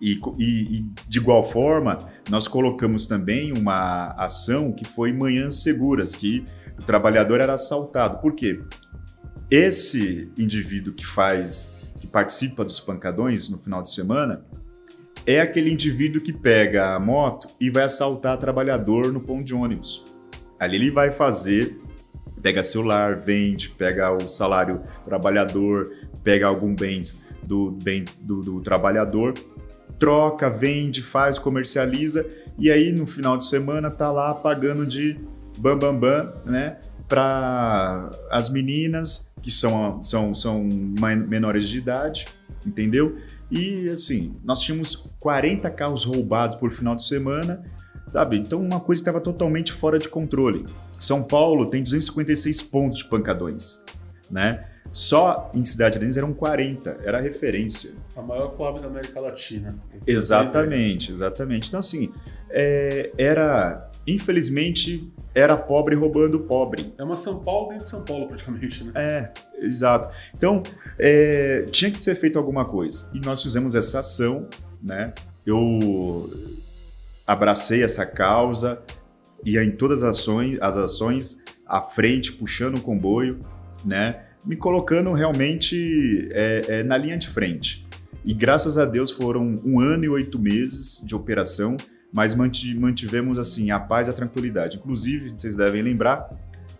e, 0.00 0.20
e, 0.38 0.84
de 1.08 1.18
igual 1.18 1.48
forma, 1.48 1.98
nós 2.28 2.46
colocamos 2.46 3.06
também 3.06 3.52
uma 3.52 4.12
ação 4.18 4.72
que 4.72 4.84
foi 4.84 5.12
Manhãs 5.12 5.62
Seguras, 5.62 6.14
que 6.14 6.44
o 6.78 6.82
trabalhador 6.82 7.40
era 7.40 7.54
assaltado. 7.54 8.18
Por 8.18 8.34
quê? 8.34 8.60
Esse 9.50 10.30
indivíduo 10.36 10.92
que 10.92 11.06
faz, 11.06 11.76
que 12.00 12.06
participa 12.06 12.64
dos 12.64 12.80
pancadões 12.80 13.48
no 13.48 13.58
final 13.58 13.80
de 13.80 13.90
semana, 13.90 14.44
é 15.26 15.40
aquele 15.40 15.72
indivíduo 15.72 16.22
que 16.22 16.32
pega 16.32 16.94
a 16.94 17.00
moto 17.00 17.48
e 17.60 17.70
vai 17.70 17.84
assaltar 17.84 18.38
trabalhador 18.38 19.12
no 19.12 19.20
ponto 19.20 19.44
de 19.44 19.54
ônibus. 19.54 20.17
Ali 20.58 20.76
ele 20.76 20.90
vai 20.90 21.10
fazer, 21.10 21.78
pega 22.42 22.62
celular, 22.62 23.16
vende, 23.16 23.70
pega 23.70 24.12
o 24.12 24.28
salário 24.28 24.82
trabalhador, 25.04 25.92
pega 26.22 26.46
algum 26.46 26.74
bens 26.74 27.22
do 27.42 27.70
bem 27.82 28.04
do, 28.20 28.40
do 28.40 28.60
trabalhador, 28.60 29.34
troca, 29.98 30.50
vende, 30.50 31.02
faz, 31.02 31.38
comercializa 31.38 32.28
e 32.58 32.70
aí 32.70 32.92
no 32.92 33.06
final 33.06 33.36
de 33.36 33.44
semana 33.44 33.90
tá 33.90 34.10
lá 34.10 34.34
pagando 34.34 34.84
de 34.84 35.18
bam 35.58 35.78
bam 35.78 35.98
bam, 35.98 36.32
né? 36.44 36.78
Para 37.08 38.10
as 38.30 38.50
meninas 38.50 39.32
que 39.42 39.50
são, 39.50 40.02
são, 40.02 40.34
são 40.34 40.62
menores 40.62 41.68
de 41.68 41.78
idade, 41.78 42.26
entendeu? 42.66 43.16
E 43.50 43.88
assim, 43.88 44.36
nós 44.44 44.60
tínhamos 44.60 45.08
40 45.18 45.70
carros 45.70 46.04
roubados 46.04 46.56
por 46.56 46.70
final 46.70 46.94
de 46.94 47.06
semana 47.06 47.62
Sabe? 48.12 48.38
Então, 48.38 48.60
uma 48.60 48.80
coisa 48.80 49.00
estava 49.00 49.20
totalmente 49.20 49.72
fora 49.72 49.98
de 49.98 50.08
controle. 50.08 50.66
São 50.96 51.22
Paulo 51.22 51.66
tem 51.66 51.82
256 51.82 52.62
pontos 52.62 52.98
de 52.98 53.04
pancadões, 53.04 53.84
né? 54.30 54.64
Só 54.92 55.50
em 55.54 55.62
Cidade 55.62 55.98
Arenas 55.98 56.16
eram 56.16 56.32
40, 56.32 56.98
era 57.04 57.18
a 57.18 57.20
referência. 57.20 57.92
A 58.16 58.22
maior 58.22 58.56
Coab 58.56 58.80
da 58.80 58.88
América 58.88 59.20
Latina. 59.20 59.74
Exatamente, 60.06 61.12
exatamente. 61.12 61.68
Então, 61.68 61.78
assim, 61.78 62.10
é, 62.50 63.10
era. 63.18 63.90
Infelizmente, 64.06 65.12
era 65.34 65.56
pobre 65.56 65.94
roubando 65.94 66.40
pobre. 66.40 66.94
É 66.96 67.04
uma 67.04 67.16
São 67.16 67.40
Paulo 67.40 67.68
dentro 67.68 67.84
de 67.84 67.90
São 67.90 68.02
Paulo, 68.02 68.26
praticamente, 68.26 68.82
né? 68.84 68.92
É, 68.94 69.32
exato. 69.64 70.08
Então, 70.34 70.62
é, 70.98 71.66
tinha 71.70 71.90
que 71.90 72.00
ser 72.00 72.14
feito 72.14 72.38
alguma 72.38 72.64
coisa. 72.64 73.10
E 73.12 73.20
nós 73.20 73.42
fizemos 73.42 73.74
essa 73.74 74.00
ação, 74.00 74.48
né? 74.82 75.12
Eu 75.44 76.30
abracei 77.28 77.84
essa 77.84 78.04
causa, 78.04 78.82
ia 79.44 79.62
em 79.62 79.70
todas 79.70 80.02
as 80.02 80.18
ações, 80.18 80.60
as 80.60 80.76
ações 80.76 81.44
à 81.64 81.80
frente, 81.80 82.32
puxando 82.32 82.78
o 82.78 82.80
comboio, 82.80 83.40
né? 83.84 84.24
Me 84.44 84.56
colocando 84.56 85.12
realmente 85.12 86.28
é, 86.32 86.62
é, 86.68 86.82
na 86.82 86.96
linha 86.96 87.16
de 87.16 87.28
frente. 87.28 87.86
E 88.24 88.34
graças 88.34 88.76
a 88.78 88.84
Deus 88.84 89.12
foram 89.12 89.60
um 89.64 89.78
ano 89.78 90.04
e 90.04 90.08
oito 90.08 90.38
meses 90.38 91.04
de 91.06 91.14
operação 91.14 91.76
mas 92.12 92.34
mantivemos 92.34 93.38
assim 93.38 93.70
a 93.70 93.78
paz 93.78 94.06
e 94.06 94.10
a 94.10 94.14
tranquilidade. 94.14 94.78
Inclusive, 94.78 95.30
vocês 95.30 95.56
devem 95.56 95.82
lembrar 95.82 96.30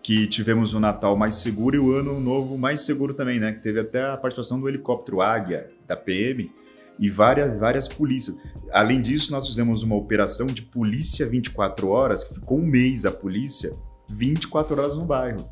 que 0.01 0.27
tivemos 0.27 0.73
o 0.73 0.79
Natal 0.79 1.15
mais 1.15 1.35
seguro 1.35 1.75
e 1.75 1.79
o 1.79 1.93
Ano 1.93 2.19
Novo 2.19 2.57
mais 2.57 2.81
seguro 2.81 3.13
também, 3.13 3.39
né? 3.39 3.53
Que 3.53 3.61
teve 3.61 3.79
até 3.79 4.03
a 4.03 4.17
participação 4.17 4.59
do 4.59 4.67
helicóptero 4.67 5.21
Águia 5.21 5.69
da 5.87 5.95
PM 5.95 6.51
e 6.99 7.09
várias 7.09 7.59
várias 7.59 7.87
polícias. 7.87 8.37
Além 8.71 9.01
disso, 9.01 9.31
nós 9.31 9.47
fizemos 9.47 9.81
uma 9.83 9.95
operação 9.95 10.47
de 10.47 10.61
polícia 10.61 11.25
24 11.27 11.89
horas, 11.89 12.23
que 12.23 12.35
ficou 12.35 12.59
um 12.59 12.65
mês 12.65 13.05
a 13.05 13.11
polícia 13.11 13.71
24 14.11 14.79
horas 14.79 14.95
no 14.95 15.05
bairro 15.05 15.49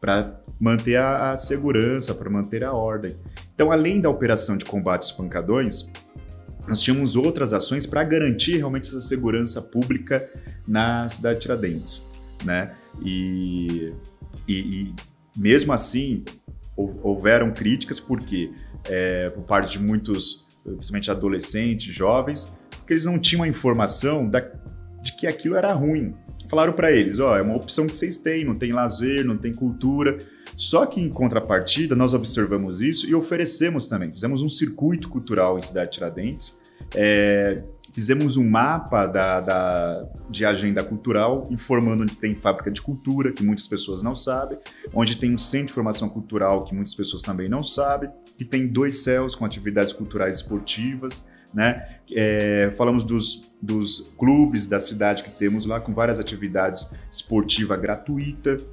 para 0.00 0.38
manter 0.60 0.96
a, 0.96 1.32
a 1.32 1.36
segurança, 1.36 2.14
para 2.14 2.28
manter 2.28 2.62
a 2.62 2.74
ordem. 2.74 3.16
Então, 3.54 3.72
além 3.72 4.00
da 4.00 4.10
operação 4.10 4.56
de 4.56 4.64
combate 4.64 5.04
aos 5.04 5.12
pancadões, 5.12 5.90
nós 6.68 6.82
tínhamos 6.82 7.16
outras 7.16 7.52
ações 7.52 7.86
para 7.86 8.04
garantir 8.04 8.58
realmente 8.58 8.88
essa 8.88 9.00
segurança 9.00 9.62
pública 9.62 10.28
na 10.66 11.08
cidade 11.08 11.36
de 11.36 11.42
Tiradentes, 11.42 12.10
né? 12.44 12.74
E, 13.02 13.94
e, 14.46 14.54
e 14.54 14.94
mesmo 15.36 15.72
assim 15.72 16.24
houveram 16.76 17.52
críticas 17.52 18.00
porque 18.00 18.52
é, 18.84 19.30
por 19.30 19.44
parte 19.44 19.78
de 19.78 19.84
muitos, 19.84 20.43
principalmente 20.64 21.10
adolescentes, 21.10 21.94
jovens, 21.94 22.58
que 22.86 22.92
eles 22.92 23.04
não 23.04 23.18
tinham 23.18 23.42
a 23.42 23.48
informação 23.48 24.28
da, 24.28 24.40
de 24.40 25.16
que 25.16 25.26
aquilo 25.26 25.56
era 25.56 25.72
ruim. 25.72 26.14
Falaram 26.48 26.72
para 26.72 26.92
eles, 26.92 27.20
ó, 27.20 27.32
oh, 27.32 27.36
é 27.36 27.42
uma 27.42 27.56
opção 27.56 27.86
que 27.86 27.94
vocês 27.94 28.16
têm, 28.16 28.44
não 28.44 28.54
tem 28.54 28.72
lazer, 28.72 29.24
não 29.24 29.36
tem 29.36 29.52
cultura. 29.52 30.18
Só 30.56 30.86
que 30.86 31.00
em 31.00 31.08
contrapartida, 31.08 31.96
nós 31.96 32.14
observamos 32.14 32.80
isso 32.82 33.08
e 33.08 33.14
oferecemos 33.14 33.88
também. 33.88 34.12
Fizemos 34.12 34.42
um 34.42 34.48
circuito 34.48 35.08
cultural 35.08 35.56
em 35.58 35.60
Cidade 35.60 35.92
Tiradentes, 35.92 36.60
é, 36.94 37.64
fizemos 37.94 38.36
um 38.36 38.50
mapa 38.50 39.06
da, 39.06 39.40
da, 39.40 40.04
de 40.28 40.44
agenda 40.44 40.82
cultural, 40.82 41.46
informando 41.48 42.02
onde 42.02 42.16
tem 42.16 42.34
fábrica 42.34 42.68
de 42.68 42.82
cultura, 42.82 43.32
que 43.32 43.44
muitas 43.44 43.68
pessoas 43.68 44.02
não 44.02 44.16
sabem, 44.16 44.58
onde 44.92 45.16
tem 45.16 45.32
um 45.32 45.38
centro 45.38 45.68
de 45.68 45.74
formação 45.74 46.08
cultural, 46.08 46.64
que 46.64 46.74
muitas 46.74 46.92
pessoas 46.92 47.22
também 47.22 47.48
não 47.48 47.62
sabem, 47.62 48.10
que 48.36 48.44
tem 48.44 48.66
dois 48.66 49.04
céus 49.04 49.36
com 49.36 49.44
atividades 49.44 49.92
culturais 49.92 50.36
esportivas, 50.36 51.30
né? 51.54 52.00
É, 52.12 52.72
falamos 52.76 53.04
dos, 53.04 53.54
dos 53.62 54.12
clubes 54.18 54.66
da 54.66 54.80
cidade 54.80 55.22
que 55.22 55.30
temos 55.30 55.64
lá, 55.64 55.80
com 55.80 55.94
várias 55.94 56.18
atividades 56.18 56.92
esportivas 57.12 57.80
gratuitas, 57.80 58.68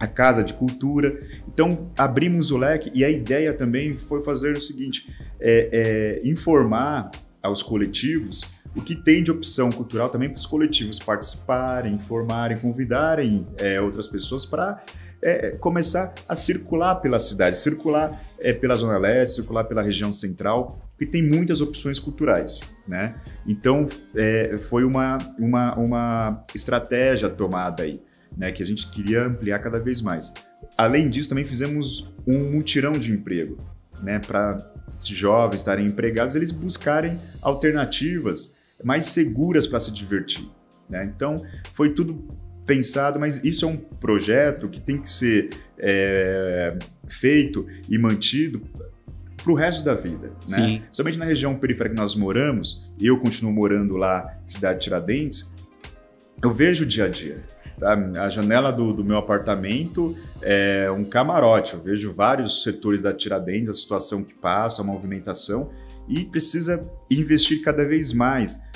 a 0.00 0.06
Casa 0.06 0.42
de 0.42 0.54
Cultura. 0.54 1.20
Então, 1.46 1.90
abrimos 1.98 2.50
o 2.50 2.56
leque 2.56 2.90
e 2.94 3.04
a 3.04 3.10
ideia 3.10 3.52
também 3.52 3.98
foi 3.98 4.22
fazer 4.22 4.56
o 4.56 4.60
seguinte: 4.60 5.14
é, 5.38 6.20
é, 6.22 6.26
informar 6.26 7.10
aos 7.48 7.62
coletivos 7.62 8.42
o 8.76 8.82
que 8.82 8.94
tem 8.94 9.22
de 9.22 9.30
opção 9.30 9.70
cultural 9.72 10.08
também 10.08 10.28
para 10.28 10.36
os 10.36 10.46
coletivos 10.46 10.98
participarem, 10.98 11.94
informarem, 11.94 12.56
convidarem 12.58 13.46
é, 13.56 13.80
outras 13.80 14.06
pessoas 14.06 14.44
para 14.44 14.84
é, 15.22 15.50
começar 15.52 16.14
a 16.28 16.34
circular 16.34 16.96
pela 16.96 17.18
cidade, 17.18 17.58
circular 17.58 18.22
é, 18.38 18.52
pela 18.52 18.76
Zona 18.76 18.96
Leste, 18.98 19.36
circular 19.36 19.64
pela 19.64 19.82
região 19.82 20.12
central, 20.12 20.80
porque 20.90 21.06
tem 21.06 21.22
muitas 21.22 21.60
opções 21.60 21.98
culturais, 21.98 22.60
né? 22.86 23.14
Então, 23.46 23.88
é, 24.14 24.58
foi 24.68 24.84
uma, 24.84 25.18
uma, 25.38 25.74
uma 25.74 26.44
estratégia 26.54 27.28
tomada 27.28 27.82
aí 27.82 28.00
né, 28.36 28.52
que 28.52 28.62
a 28.62 28.66
gente 28.66 28.88
queria 28.90 29.24
ampliar 29.24 29.58
cada 29.58 29.80
vez 29.80 30.00
mais. 30.00 30.32
Além 30.76 31.08
disso, 31.08 31.28
também 31.28 31.44
fizemos 31.44 32.12
um 32.26 32.52
mutirão 32.52 32.92
de 32.92 33.12
emprego, 33.12 33.58
né, 34.02 34.18
para 34.18 34.58
esses 34.98 35.16
jovens 35.16 35.60
estarem 35.60 35.86
empregados, 35.86 36.34
eles 36.34 36.50
buscarem 36.50 37.18
alternativas 37.40 38.56
mais 38.82 39.06
seguras 39.06 39.66
para 39.66 39.80
se 39.80 39.92
divertir. 39.92 40.48
Né? 40.88 41.04
Então, 41.04 41.36
foi 41.74 41.92
tudo 41.92 42.26
pensado, 42.66 43.18
mas 43.18 43.42
isso 43.44 43.64
é 43.64 43.68
um 43.68 43.76
projeto 43.76 44.68
que 44.68 44.80
tem 44.80 45.00
que 45.00 45.08
ser 45.08 45.50
é, 45.78 46.78
feito 47.08 47.66
e 47.88 47.98
mantido 47.98 48.60
para 49.36 49.52
o 49.52 49.54
resto 49.54 49.84
da 49.84 49.94
vida. 49.94 50.32
Né? 50.48 50.82
Principalmente 50.84 51.18
na 51.18 51.24
região 51.24 51.56
periférica 51.56 51.94
que 51.94 52.00
nós 52.00 52.14
moramos, 52.14 52.86
eu 53.00 53.18
continuo 53.18 53.52
morando 53.52 53.96
lá, 53.96 54.38
cidade 54.46 54.80
de 54.80 54.84
Tiradentes, 54.84 55.54
eu 56.42 56.52
vejo 56.52 56.84
o 56.84 56.86
dia 56.86 57.06
a 57.06 57.08
dia. 57.08 57.42
Tá? 57.78 57.94
A 58.22 58.28
janela 58.28 58.72
do, 58.72 58.92
do, 58.92 59.04
meu 59.04 59.16
apartamento 59.16 60.16
é 60.42 60.90
um 60.90 61.04
camarote. 61.04 61.74
Eu 61.74 61.80
vejo 61.80 62.12
vários 62.12 62.62
setores 62.62 63.02
da 63.02 63.12
Tiradentes, 63.12 63.68
a 63.68 63.74
situação 63.74 64.24
que 64.24 64.34
passa, 64.34 64.82
a 64.82 64.84
movimentação, 64.84 65.70
e 66.08 66.24
precisa 66.24 66.82
investir 67.10 67.62
cada 67.62 67.86
vez 67.86 68.12
mais 68.12 68.67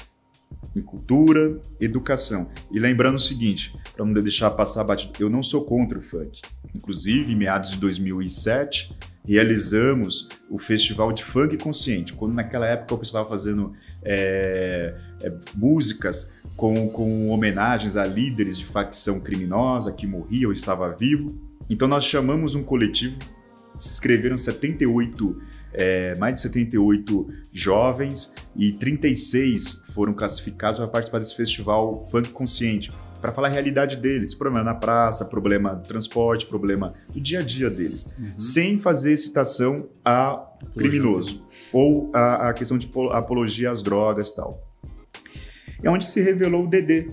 em 0.75 0.81
cultura, 0.81 1.61
educação. 1.81 2.51
E 2.71 2.79
lembrando 2.79 3.17
o 3.17 3.21
seguinte, 3.21 3.75
para 3.95 4.05
não 4.05 4.13
deixar 4.13 4.51
passar 4.53 4.85
batido, 4.85 5.13
eu 5.21 5.31
não 5.31 5.43
sou 5.43 5.65
contra 5.65 5.99
o 5.99 6.03
funk. 6.03 6.41
Inclusive, 6.75 7.33
em 7.33 7.37
meados 7.37 7.73
de 7.73 7.79
2007, 7.79 8.97
realizamos 9.25 10.29
o 10.51 10.59
Festival 10.59 11.13
de 11.13 11.23
Funk 11.23 11.57
Consciente, 11.59 12.13
quando 12.13 12.35
naquela 12.35 12.67
época 12.67 12.95
eu 12.95 13.03
estava 13.03 13.29
fazendo 13.29 13.73
é, 14.03 14.95
é, 15.23 15.33
músicas 15.55 16.33
com, 16.57 16.89
com 16.89 17.31
homenagens 17.31 17.97
a 17.97 18.05
líderes 18.05 18.59
de 18.59 18.65
facção 18.65 19.21
criminosa 19.21 19.93
que 19.93 20.07
morria 20.07 20.47
ou 20.47 20.53
estava 20.53 20.91
vivo. 20.91 21.39
Então 21.69 21.87
nós 21.87 22.05
chamamos 22.05 22.55
um 22.55 22.63
coletivo, 22.63 23.19
se 23.79 23.91
inscreveram 23.91 24.37
78, 24.37 25.41
é, 25.73 26.15
mais 26.17 26.35
de 26.35 26.41
78 26.43 27.29
jovens 27.53 28.35
e 28.57 28.73
36 28.73 29.87
foram 29.95 30.13
classificados 30.13 30.79
para 30.79 30.89
participar 30.89 31.19
desse 31.19 31.37
festival 31.37 32.07
Funk 32.11 32.31
Consciente, 32.31 32.93
para 33.21 33.33
falar 33.33 33.49
a 33.49 33.53
realidade 33.53 33.97
deles, 33.97 34.35
problema 34.35 34.65
na 34.65 34.75
praça, 34.75 35.25
problema 35.25 35.75
do 35.75 35.87
transporte, 35.87 36.47
problema 36.47 36.95
do 37.09 37.21
dia 37.21 37.39
a 37.39 37.43
dia 37.43 37.71
deles, 37.71 38.15
uhum. 38.19 38.33
sem 38.37 38.79
fazer 38.79 39.17
citação 39.17 39.89
a 40.05 40.45
criminoso 40.77 41.45
ou 41.73 42.11
a, 42.13 42.49
a 42.49 42.53
questão 42.53 42.77
de 42.77 42.91
apologia 43.13 43.71
às 43.71 43.83
drogas 43.83 44.31
e 44.31 44.37
tal 44.37 44.73
é 45.83 45.91
onde 45.91 46.05
se 46.05 46.23
revelou 46.23 46.65
o 46.65 46.69
Dedê, 46.69 47.09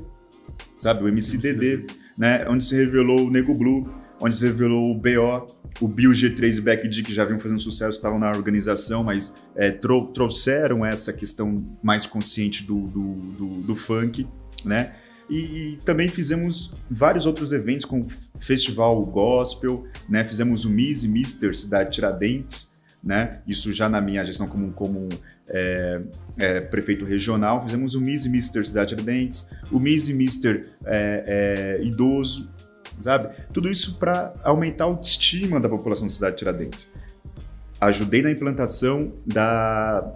sabe? 0.78 1.04
O 1.04 1.08
MC 1.08 1.38
Dedê, 1.38 1.86
né? 2.17 2.45
Onde 2.48 2.63
se 2.63 2.76
revelou 2.76 3.22
o 3.22 3.32
Nego 3.32 3.54
Blue, 3.54 3.89
onde 4.21 4.36
se 4.36 4.45
revelou 4.45 4.91
o 4.91 4.95
BO, 4.95 5.47
o 5.79 5.88
Bill 5.88 6.12
G3 6.12 6.58
e 6.58 6.62
Back 6.62 6.89
que 7.03 7.13
já 7.13 7.25
vinham 7.25 7.39
fazendo 7.39 7.60
sucesso, 7.60 7.97
estavam 7.97 8.19
na 8.19 8.29
organização, 8.29 9.03
mas 9.03 9.47
é, 9.55 9.71
trou 9.71 10.08
trouxeram 10.08 10.86
essa 10.86 11.13
questão 11.13 11.65
mais 11.82 12.05
consciente 12.05 12.63
do, 12.63 12.88
do, 12.88 13.13
do, 13.13 13.47
do 13.62 13.75
funk, 13.75 14.27
né? 14.65 14.93
E, 15.29 15.73
e, 15.73 15.77
também 15.86 16.10
fizemos 16.10 16.75
vários 16.89 17.27
outros 17.27 17.53
eventos, 17.53 17.86
como 17.86 18.08
Festival 18.39 18.99
Gospel, 19.05 19.86
né? 20.10 20.25
Fizemos 20.25 20.65
o 20.65 20.69
Miss 20.69 21.03
e 21.03 21.08
Mister 21.08 21.55
Cidade 21.55 21.91
Tiradentes, 21.91 22.79
né? 23.03 23.39
Isso 23.47 23.71
já 23.71 23.88
na 23.88 24.01
minha 24.01 24.25
gestão 24.25 24.47
como, 24.47 24.71
como 24.71 25.08
é, 25.47 26.01
é, 26.38 26.62
prefeito 26.62 27.05
regional, 27.05 27.63
fizemos 27.63 27.95
o 27.95 28.01
Miss 28.01 28.25
e 28.25 28.29
Mister 28.29 28.65
Cidade 28.65 28.95
Ardentes, 28.95 29.51
o 29.71 29.79
Miss 29.79 30.10
e 30.10 30.13
Mister 30.13 30.71
é, 30.86 31.77
é, 31.79 31.84
Idoso, 31.84 32.49
sabe? 33.00 33.30
Tudo 33.54 33.70
isso 33.70 33.98
para 33.98 34.34
aumentar 34.44 34.86
a 34.86 34.88
autoestima 34.88 35.60
da 35.60 35.70
população 35.70 36.06
da 36.06 36.12
cidade 36.12 36.34
de 36.34 36.40
Tiradentes. 36.40 36.94
Ajudei 37.80 38.22
na 38.22 38.32
implantação 38.32 39.14
da 39.26 40.12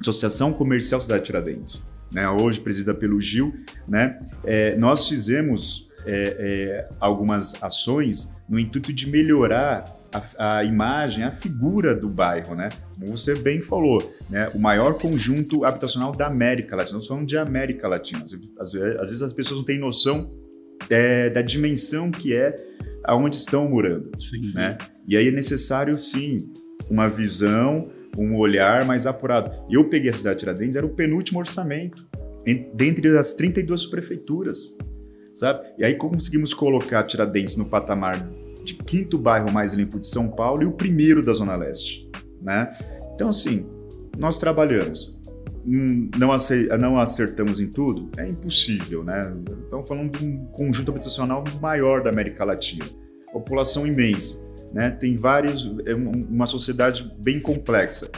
Associação 0.00 0.52
Comercial 0.52 1.00
Cidade 1.00 1.20
de 1.20 1.26
Tiradentes, 1.26 1.90
né? 2.12 2.28
hoje 2.28 2.60
presidida 2.60 2.94
pelo 2.94 3.20
Gil. 3.20 3.54
Né? 3.88 4.20
É, 4.44 4.76
nós 4.76 5.08
fizemos 5.08 5.90
é, 6.06 6.36
é, 6.38 6.88
algumas 6.98 7.62
ações 7.62 8.36
no 8.48 8.58
intuito 8.58 8.92
de 8.92 9.08
melhorar 9.08 9.84
a, 10.12 10.58
a, 10.58 10.64
imagem, 10.64 11.24
a 11.24 11.30
figura 11.30 11.94
do 11.94 12.08
bairro, 12.08 12.54
né? 12.54 12.68
Como 12.94 13.16
você 13.16 13.34
bem 13.34 13.60
falou, 13.60 14.12
né? 14.28 14.50
O 14.54 14.58
maior 14.58 14.94
conjunto 14.94 15.64
habitacional 15.64 16.12
da 16.12 16.26
América 16.26 16.74
Latina. 16.74 16.98
Nós 16.98 17.06
falamos 17.06 17.28
de 17.28 17.36
América 17.36 17.86
Latina. 17.86 18.24
Às 18.58 18.72
vezes 18.72 19.22
as 19.22 19.32
pessoas 19.32 19.58
não 19.58 19.64
têm 19.64 19.78
noção 19.78 20.30
é, 20.88 21.30
da 21.30 21.42
dimensão 21.42 22.10
que 22.10 22.34
é 22.34 22.54
aonde 23.04 23.36
estão 23.36 23.68
morando, 23.68 24.10
sim, 24.20 24.52
né? 24.54 24.76
E 25.06 25.16
aí 25.16 25.28
é 25.28 25.30
necessário, 25.30 25.98
sim, 25.98 26.50
uma 26.90 27.08
visão, 27.08 27.88
um 28.16 28.36
olhar 28.36 28.84
mais 28.84 29.06
apurado. 29.06 29.50
Eu 29.70 29.88
peguei 29.88 30.10
a 30.10 30.12
cidade 30.12 30.36
de 30.36 30.40
Tiradentes, 30.40 30.76
era 30.76 30.86
o 30.86 30.90
penúltimo 30.90 31.38
orçamento, 31.38 32.06
dentre 32.74 33.16
as 33.16 33.32
32 33.32 33.86
prefeituras 33.86 34.76
sabe? 35.40 35.66
E 35.78 35.84
aí 35.84 35.94
conseguimos 35.94 36.52
colocar 36.52 37.02
Tiradentes 37.04 37.56
no 37.56 37.64
patamar 37.64 38.14
de 38.62 38.74
quinto 38.74 39.16
bairro 39.16 39.50
mais 39.50 39.72
limpo 39.72 39.98
de 39.98 40.06
São 40.06 40.28
Paulo 40.28 40.62
e 40.62 40.66
o 40.66 40.72
primeiro 40.72 41.24
da 41.24 41.32
Zona 41.32 41.56
Leste, 41.56 42.08
né? 42.42 42.68
Então, 43.14 43.30
assim, 43.30 43.66
nós 44.18 44.36
trabalhamos. 44.36 45.18
Não, 45.64 46.32
não 46.78 46.98
acertamos 46.98 47.60
em 47.60 47.68
tudo? 47.68 48.10
É 48.18 48.28
impossível, 48.28 49.04
né? 49.04 49.32
Estamos 49.64 49.86
falando 49.86 50.18
de 50.18 50.24
um 50.24 50.46
conjunto 50.46 50.90
habitacional 50.90 51.44
maior 51.60 52.02
da 52.02 52.10
América 52.10 52.44
Latina. 52.44 52.84
População 53.32 53.86
imensa, 53.86 54.50
né? 54.72 54.90
Tem 54.90 55.16
vários... 55.16 55.70
É 55.86 55.94
uma 55.94 56.46
sociedade 56.46 57.12
bem 57.18 57.40
complexa. 57.40 58.10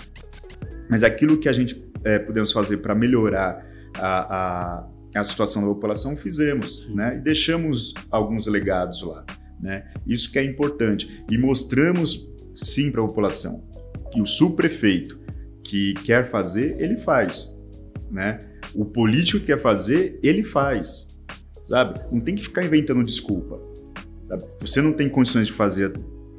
Mas 0.89 1.03
aquilo 1.03 1.39
que 1.39 1.49
a 1.49 1.53
gente 1.53 1.85
é, 2.05 2.19
podemos 2.19 2.53
fazer 2.53 2.79
para 2.79 2.95
melhorar 2.95 3.67
a, 3.99 4.37
a, 4.37 4.89
a, 5.17 5.25
situação 5.25 5.63
da 5.63 5.69
população, 5.69 6.17
fizemos, 6.17 6.89
né? 6.95 7.17
E 7.17 7.21
deixamos 7.21 7.95
alguns 8.11 8.47
legados 8.47 9.03
lá, 9.03 9.25
né? 9.61 9.85
Isso 10.07 10.31
que 10.31 10.39
é 10.39 10.45
importante. 10.45 11.25
E 11.31 11.39
mostramos, 11.39 12.29
sim, 12.55 12.91
para 12.91 13.03
a 13.03 13.07
população 13.07 13.65
que 14.13 14.21
o 14.21 14.27
subprefeito 14.27 15.19
que 15.65 15.95
quer 16.05 16.31
fazer, 16.31 16.81
ele 16.81 16.97
faz, 16.97 17.59
né? 18.11 18.39
O 18.75 18.85
político 18.85 19.41
que 19.41 19.47
quer 19.47 19.61
fazer, 19.61 20.19
ele 20.23 20.43
faz, 20.43 21.17
sabe? 21.65 22.01
Não 22.11 22.21
tem 22.21 22.35
que 22.35 22.43
ficar 22.43 22.65
inventando 22.65 23.03
desculpa. 23.05 23.61
Sabe? 24.29 24.45
Você 24.61 24.81
não 24.81 24.93
tem 24.93 25.09
condições 25.09 25.47
de 25.47 25.53
fazer 25.53 25.93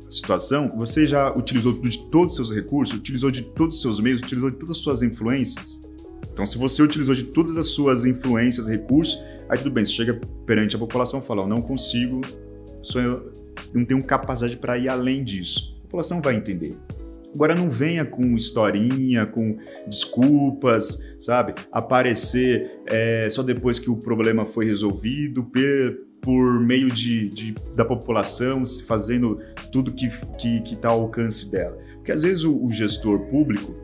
a 0.08 0.12
situação, 0.12 0.72
você 0.76 1.06
já 1.06 1.36
utilizou 1.36 1.74
de 1.74 1.98
todos 2.10 2.38
os 2.38 2.48
seus 2.48 2.56
recursos, 2.56 2.98
utilizou 2.98 3.32
de 3.32 3.42
todos 3.42 3.76
os 3.76 3.82
seus 3.82 4.00
meios, 4.00 4.20
utilizou 4.20 4.50
de 4.50 4.58
todas 4.58 4.76
as 4.76 4.82
suas 4.82 5.02
influências. 5.02 5.84
Então, 6.32 6.46
se 6.46 6.58
você 6.58 6.82
utilizou 6.82 7.14
de 7.14 7.24
todas 7.24 7.58
as 7.58 7.68
suas 7.68 8.06
influências, 8.06 8.68
recursos, 8.68 9.20
aí 9.50 9.58
tudo 9.58 9.72
bem, 9.72 9.84
você 9.84 9.92
chega 9.92 10.20
perante 10.46 10.76
a 10.76 10.80
população 10.80 11.20
e 11.20 11.24
fala, 11.24 11.44
eu 11.44 11.48
não 11.48 11.62
consigo, 11.62 12.22
eu 12.96 13.32
não 13.74 13.86
tenho 13.86 14.04
capacidade 14.04 14.58
para 14.58 14.78
ir 14.78 14.90
além 14.90 15.24
disso. 15.24 15.76
A 15.80 15.84
população 15.84 16.22
vai 16.22 16.36
entender. 16.36 16.76
Agora 17.34 17.56
não 17.56 17.70
venha 17.70 18.06
com 18.06 18.36
historinha, 18.36 19.26
com 19.26 19.58
desculpas, 19.88 21.16
sabe? 21.20 21.54
Aparecer 21.72 22.82
é, 22.88 23.28
só 23.30 23.42
depois 23.42 23.80
que 23.80 23.90
o 23.90 23.98
problema 23.98 24.46
foi 24.46 24.66
resolvido, 24.66 25.50
por 26.22 26.60
meio 26.60 26.90
de, 26.90 27.28
de 27.30 27.56
da 27.76 27.84
população, 27.84 28.64
fazendo 28.88 29.40
tudo 29.72 29.92
que 29.92 30.06
está 30.06 30.26
que, 30.38 30.62
que 30.62 30.76
tá 30.76 30.90
ao 30.90 31.02
alcance 31.02 31.52
dela. 31.52 31.78
Porque 31.96 32.12
às 32.12 32.24
vezes 32.24 32.44
o, 32.44 32.64
o 32.64 32.72
gestor 32.72 33.20
público 33.28 33.76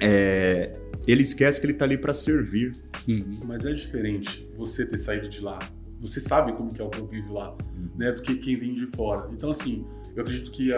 é, 0.00 0.74
ele 1.06 1.22
esquece 1.22 1.60
que 1.60 1.66
ele 1.66 1.74
está 1.74 1.84
ali 1.84 1.98
para 1.98 2.12
servir. 2.12 2.72
Uhum. 3.06 3.32
Mas 3.44 3.66
é 3.66 3.72
diferente 3.72 4.48
você 4.56 4.86
ter 4.86 4.98
saído 4.98 5.28
de 5.28 5.40
lá. 5.40 5.58
Você 6.00 6.20
sabe 6.20 6.52
como 6.52 6.72
que 6.72 6.80
é 6.80 6.84
o 6.84 6.90
convívio 6.90 7.32
lá, 7.34 7.50
uhum. 7.50 7.88
né? 7.96 8.12
Do 8.12 8.22
que 8.22 8.36
quem 8.36 8.56
vem 8.56 8.74
de 8.74 8.86
fora. 8.86 9.28
Então, 9.32 9.50
assim, 9.50 9.84
eu 10.14 10.22
acredito 10.22 10.50
que 10.50 10.70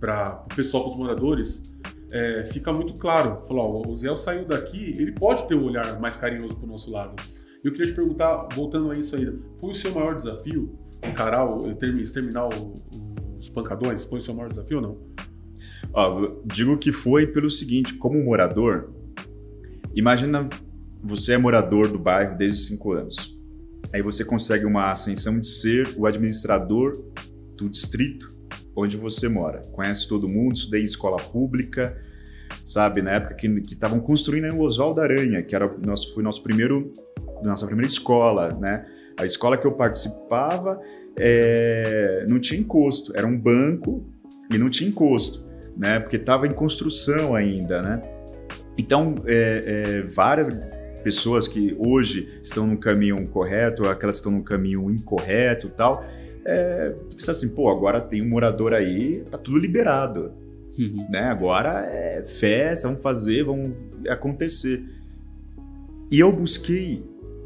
para 0.00 0.44
o 0.44 0.54
pessoal, 0.54 0.84
para 0.84 0.92
os 0.92 0.98
moradores, 0.98 1.74
é, 2.10 2.44
fica 2.44 2.72
muito 2.72 2.94
claro. 2.94 3.44
Falou, 3.46 3.88
o 3.88 3.96
Zé 3.96 4.14
saiu 4.16 4.44
daqui, 4.44 4.94
ele 4.98 5.12
pode 5.12 5.46
ter 5.48 5.54
um 5.54 5.64
olhar 5.64 5.98
mais 6.00 6.16
carinhoso 6.16 6.56
para 6.56 6.64
o 6.64 6.68
nosso 6.68 6.92
lado. 6.92 7.20
Eu 7.62 7.72
queria 7.72 7.86
te 7.86 7.94
perguntar, 7.94 8.48
voltando 8.54 8.90
a 8.90 8.94
isso 8.96 9.16
ainda, 9.16 9.36
foi 9.58 9.70
o 9.70 9.74
seu 9.74 9.92
maior 9.94 10.14
desafio 10.14 10.78
encarar, 11.02 11.46
exterminar 12.00 12.48
os 13.38 13.48
pancadões? 13.48 14.04
Foi 14.04 14.18
o 14.18 14.22
seu 14.22 14.34
maior 14.34 14.48
desafio 14.48 14.78
ou 14.78 14.82
não? 14.82 16.42
Digo 16.44 16.76
que 16.76 16.92
foi 16.92 17.26
pelo 17.26 17.48
seguinte, 17.48 17.94
como 17.94 18.22
morador, 18.22 18.92
imagina 19.94 20.48
você 21.02 21.34
é 21.34 21.38
morador 21.38 21.88
do 21.88 21.98
bairro 21.98 22.36
desde 22.36 22.58
os 22.58 22.66
5 22.66 22.92
anos. 22.92 23.38
Aí 23.92 24.00
você 24.00 24.24
consegue 24.24 24.64
uma 24.64 24.90
ascensão 24.90 25.38
de 25.38 25.46
ser 25.46 25.94
o 25.96 26.06
administrador 26.06 27.04
do 27.56 27.68
distrito 27.68 28.34
onde 28.76 28.96
você 28.96 29.28
mora. 29.28 29.62
Conhece 29.72 30.08
todo 30.08 30.28
mundo, 30.28 30.56
estudei 30.56 30.82
em 30.82 30.84
escola 30.84 31.16
pública, 31.16 31.96
sabe? 32.64 33.02
Na 33.02 33.12
época 33.12 33.34
que 33.34 33.46
estavam 33.46 34.00
construindo 34.00 34.54
o 34.54 34.62
Oswaldo 34.62 35.00
Aranha, 35.00 35.42
que 35.42 35.54
era 35.54 35.68
nosso, 35.78 36.12
foi 36.14 36.22
nosso 36.22 36.42
primeiro, 36.42 36.92
nossa 37.42 37.66
primeira 37.66 37.90
escola, 37.90 38.52
né? 38.54 38.86
A 39.18 39.24
escola 39.24 39.56
que 39.56 39.66
eu 39.66 39.72
participava 39.72 40.80
é, 41.16 42.24
não 42.28 42.40
tinha 42.40 42.58
encosto, 42.58 43.12
era 43.16 43.26
um 43.26 43.38
banco 43.38 44.04
e 44.52 44.58
não 44.58 44.68
tinha 44.68 44.90
encosto, 44.90 45.46
né? 45.76 46.00
Porque 46.00 46.16
estava 46.16 46.46
em 46.46 46.52
construção 46.52 47.34
ainda, 47.34 47.80
né? 47.80 48.02
Então, 48.76 49.14
é, 49.24 49.64
é, 49.66 50.02
várias 50.02 50.48
pessoas 51.04 51.46
que 51.46 51.76
hoje 51.78 52.40
estão 52.42 52.66
no 52.66 52.76
caminho 52.76 53.24
correto, 53.28 53.88
aquelas 53.88 54.16
que 54.16 54.20
estão 54.20 54.32
no 54.32 54.42
caminho 54.42 54.90
incorreto 54.90 55.68
tal, 55.68 56.04
é, 56.46 56.94
pensa 57.10 57.32
assim, 57.32 57.54
pô, 57.54 57.70
agora 57.70 58.00
tem 58.00 58.22
um 58.22 58.28
morador 58.28 58.72
aí, 58.72 59.22
tá 59.30 59.38
tudo 59.38 59.58
liberado. 59.58 60.32
Uhum. 60.78 61.06
Né? 61.08 61.20
Agora 61.20 61.86
é 61.86 62.24
festa, 62.24 62.88
vamos 62.88 63.02
fazer, 63.02 63.44
vamos 63.44 63.76
acontecer. 64.08 64.82
E 66.10 66.18
eu 66.18 66.32
busquei 66.32 67.02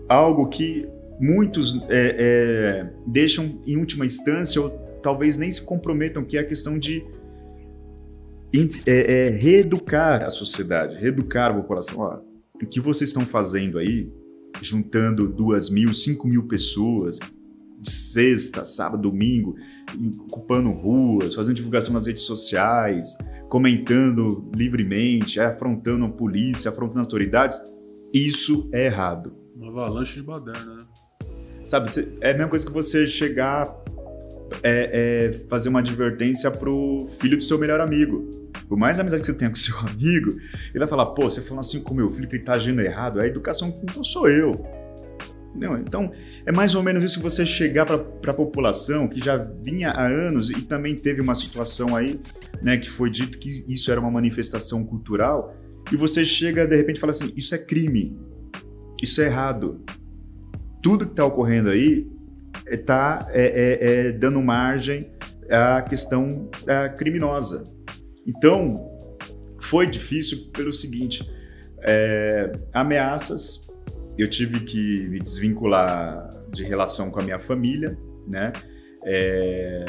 algo 0.09 0.49
que 0.49 0.89
muitos 1.21 1.81
é, 1.89 2.17
é, 2.19 2.91
deixam 3.07 3.61
em 3.67 3.77
última 3.77 4.07
instância 4.07 4.61
ou 4.61 4.71
talvez 5.03 5.37
nem 5.37 5.51
se 5.51 5.63
comprometam, 5.63 6.25
que 6.25 6.37
é 6.37 6.41
a 6.41 6.45
questão 6.45 6.79
de 6.79 7.05
é, 8.87 9.27
é, 9.27 9.31
reeducar 9.31 10.25
a 10.25 10.31
sociedade, 10.31 10.97
reeducar 10.97 11.51
a 11.51 11.55
população. 11.55 12.01
Ó, 12.01 12.21
o 12.55 12.67
que 12.67 12.81
vocês 12.81 13.11
estão 13.11 13.25
fazendo 13.25 13.79
aí, 13.79 14.11
juntando 14.63 15.29
duas 15.29 15.69
mil, 15.69 15.95
cinco 15.95 16.27
mil 16.27 16.45
pessoas, 16.45 17.19
sexta, 17.89 18.65
sábado, 18.65 19.03
domingo, 19.03 19.57
ocupando 20.27 20.71
ruas, 20.71 21.35
fazendo 21.35 21.57
divulgação 21.57 21.95
nas 21.95 22.07
redes 22.07 22.23
sociais, 22.23 23.17
comentando 23.49 24.51
livremente, 24.55 25.41
afrontando 25.41 26.05
a 26.05 26.09
polícia, 26.09 26.71
afrontando 26.71 27.01
as 27.01 27.07
autoridades, 27.07 27.59
isso 28.13 28.69
é 28.73 28.87
errado. 28.87 29.35
Uma 29.57 29.69
avalanche 29.69 30.21
de 30.21 30.23
baderna, 30.23 30.75
né? 30.75 30.85
Sabe, 31.65 31.91
é 32.21 32.31
a 32.31 32.35
mesma 32.35 32.49
coisa 32.49 32.65
que 32.65 32.73
você 32.73 33.07
chegar 33.07 33.75
é, 34.63 35.33
é 35.33 35.49
fazer 35.49 35.69
uma 35.69 35.81
advertência 35.81 36.51
pro 36.51 37.07
filho 37.21 37.37
do 37.37 37.45
seu 37.45 37.59
melhor 37.59 37.81
amigo. 37.81 38.51
Por 38.67 38.79
mais 38.79 38.99
amizade 38.99 39.23
que 39.23 39.27
você 39.27 39.35
tenha 39.35 39.51
com 39.51 39.57
seu 39.57 39.77
amigo, 39.81 40.31
ele 40.71 40.79
vai 40.79 40.89
falar, 40.89 41.07
pô, 41.07 41.25
você 41.29 41.43
falando 41.43 41.61
assim 41.61 41.83
com 41.83 41.95
meu 41.95 42.11
filho 42.11 42.29
que 42.29 42.37
ele 42.37 42.45
tá 42.45 42.53
agindo 42.53 42.81
errado, 42.81 43.21
a 43.21 43.27
educação 43.27 43.75
não 43.95 44.05
sou 44.05 44.29
eu. 44.29 44.65
Não, 45.55 45.77
então, 45.79 46.13
é 46.47 46.53
mais 46.53 46.75
ou 46.75 46.83
menos 46.83 47.03
isso 47.03 47.17
que 47.19 47.23
você 47.23 47.45
chegar 47.45 47.85
para 47.87 48.31
a 48.31 48.35
população 48.35 49.09
que 49.09 49.21
já 49.21 49.37
vinha 49.37 49.91
há 49.91 50.07
anos 50.07 50.51
e 50.51 50.63
também 50.63 50.95
teve 50.95 51.21
uma 51.21 51.35
situação 51.35 51.97
aí, 51.97 52.21
né, 52.63 52.77
que 52.77 52.89
foi 52.89 53.11
dito 53.11 53.39
que 53.39 53.65
isso 53.67 53.91
era 53.91 53.99
uma 54.01 54.11
manifestação 54.11 54.85
cultural, 54.85 55.57
e 55.93 55.97
você 55.97 56.25
chega 56.25 56.67
de 56.67 56.77
repente 56.77 56.99
e 56.99 57.01
fala 57.01 57.11
assim: 57.11 57.33
isso 57.37 57.55
é 57.55 57.59
crime, 57.59 58.17
isso 59.03 59.21
é 59.21 59.27
errado. 59.27 59.81
Tudo 60.83 61.07
que 61.07 61.13
está 61.13 61.25
ocorrendo 61.25 61.71
aí 61.71 62.07
está 62.67 63.21
é, 63.31 63.43
é, 63.43 64.09
é, 64.09 64.13
dando 64.13 64.41
margem 64.43 65.11
à 65.51 65.83
questão 65.83 66.49
é, 66.67 66.89
criminosa. 66.91 67.65
Então, 68.27 68.87
foi 69.61 69.87
difícil 69.87 70.51
pelo 70.53 70.73
seguinte: 70.73 71.29
é, 71.83 72.53
ameaças 72.73 73.68
eu 74.19 74.29
tive 74.29 74.61
que 74.61 75.07
me 75.09 75.21
desvincular 75.21 76.29
de 76.51 76.65
relação 76.65 77.11
com 77.11 77.21
a 77.21 77.23
minha 77.23 77.39
família, 77.39 77.97
né? 78.27 78.53
É, 79.05 79.85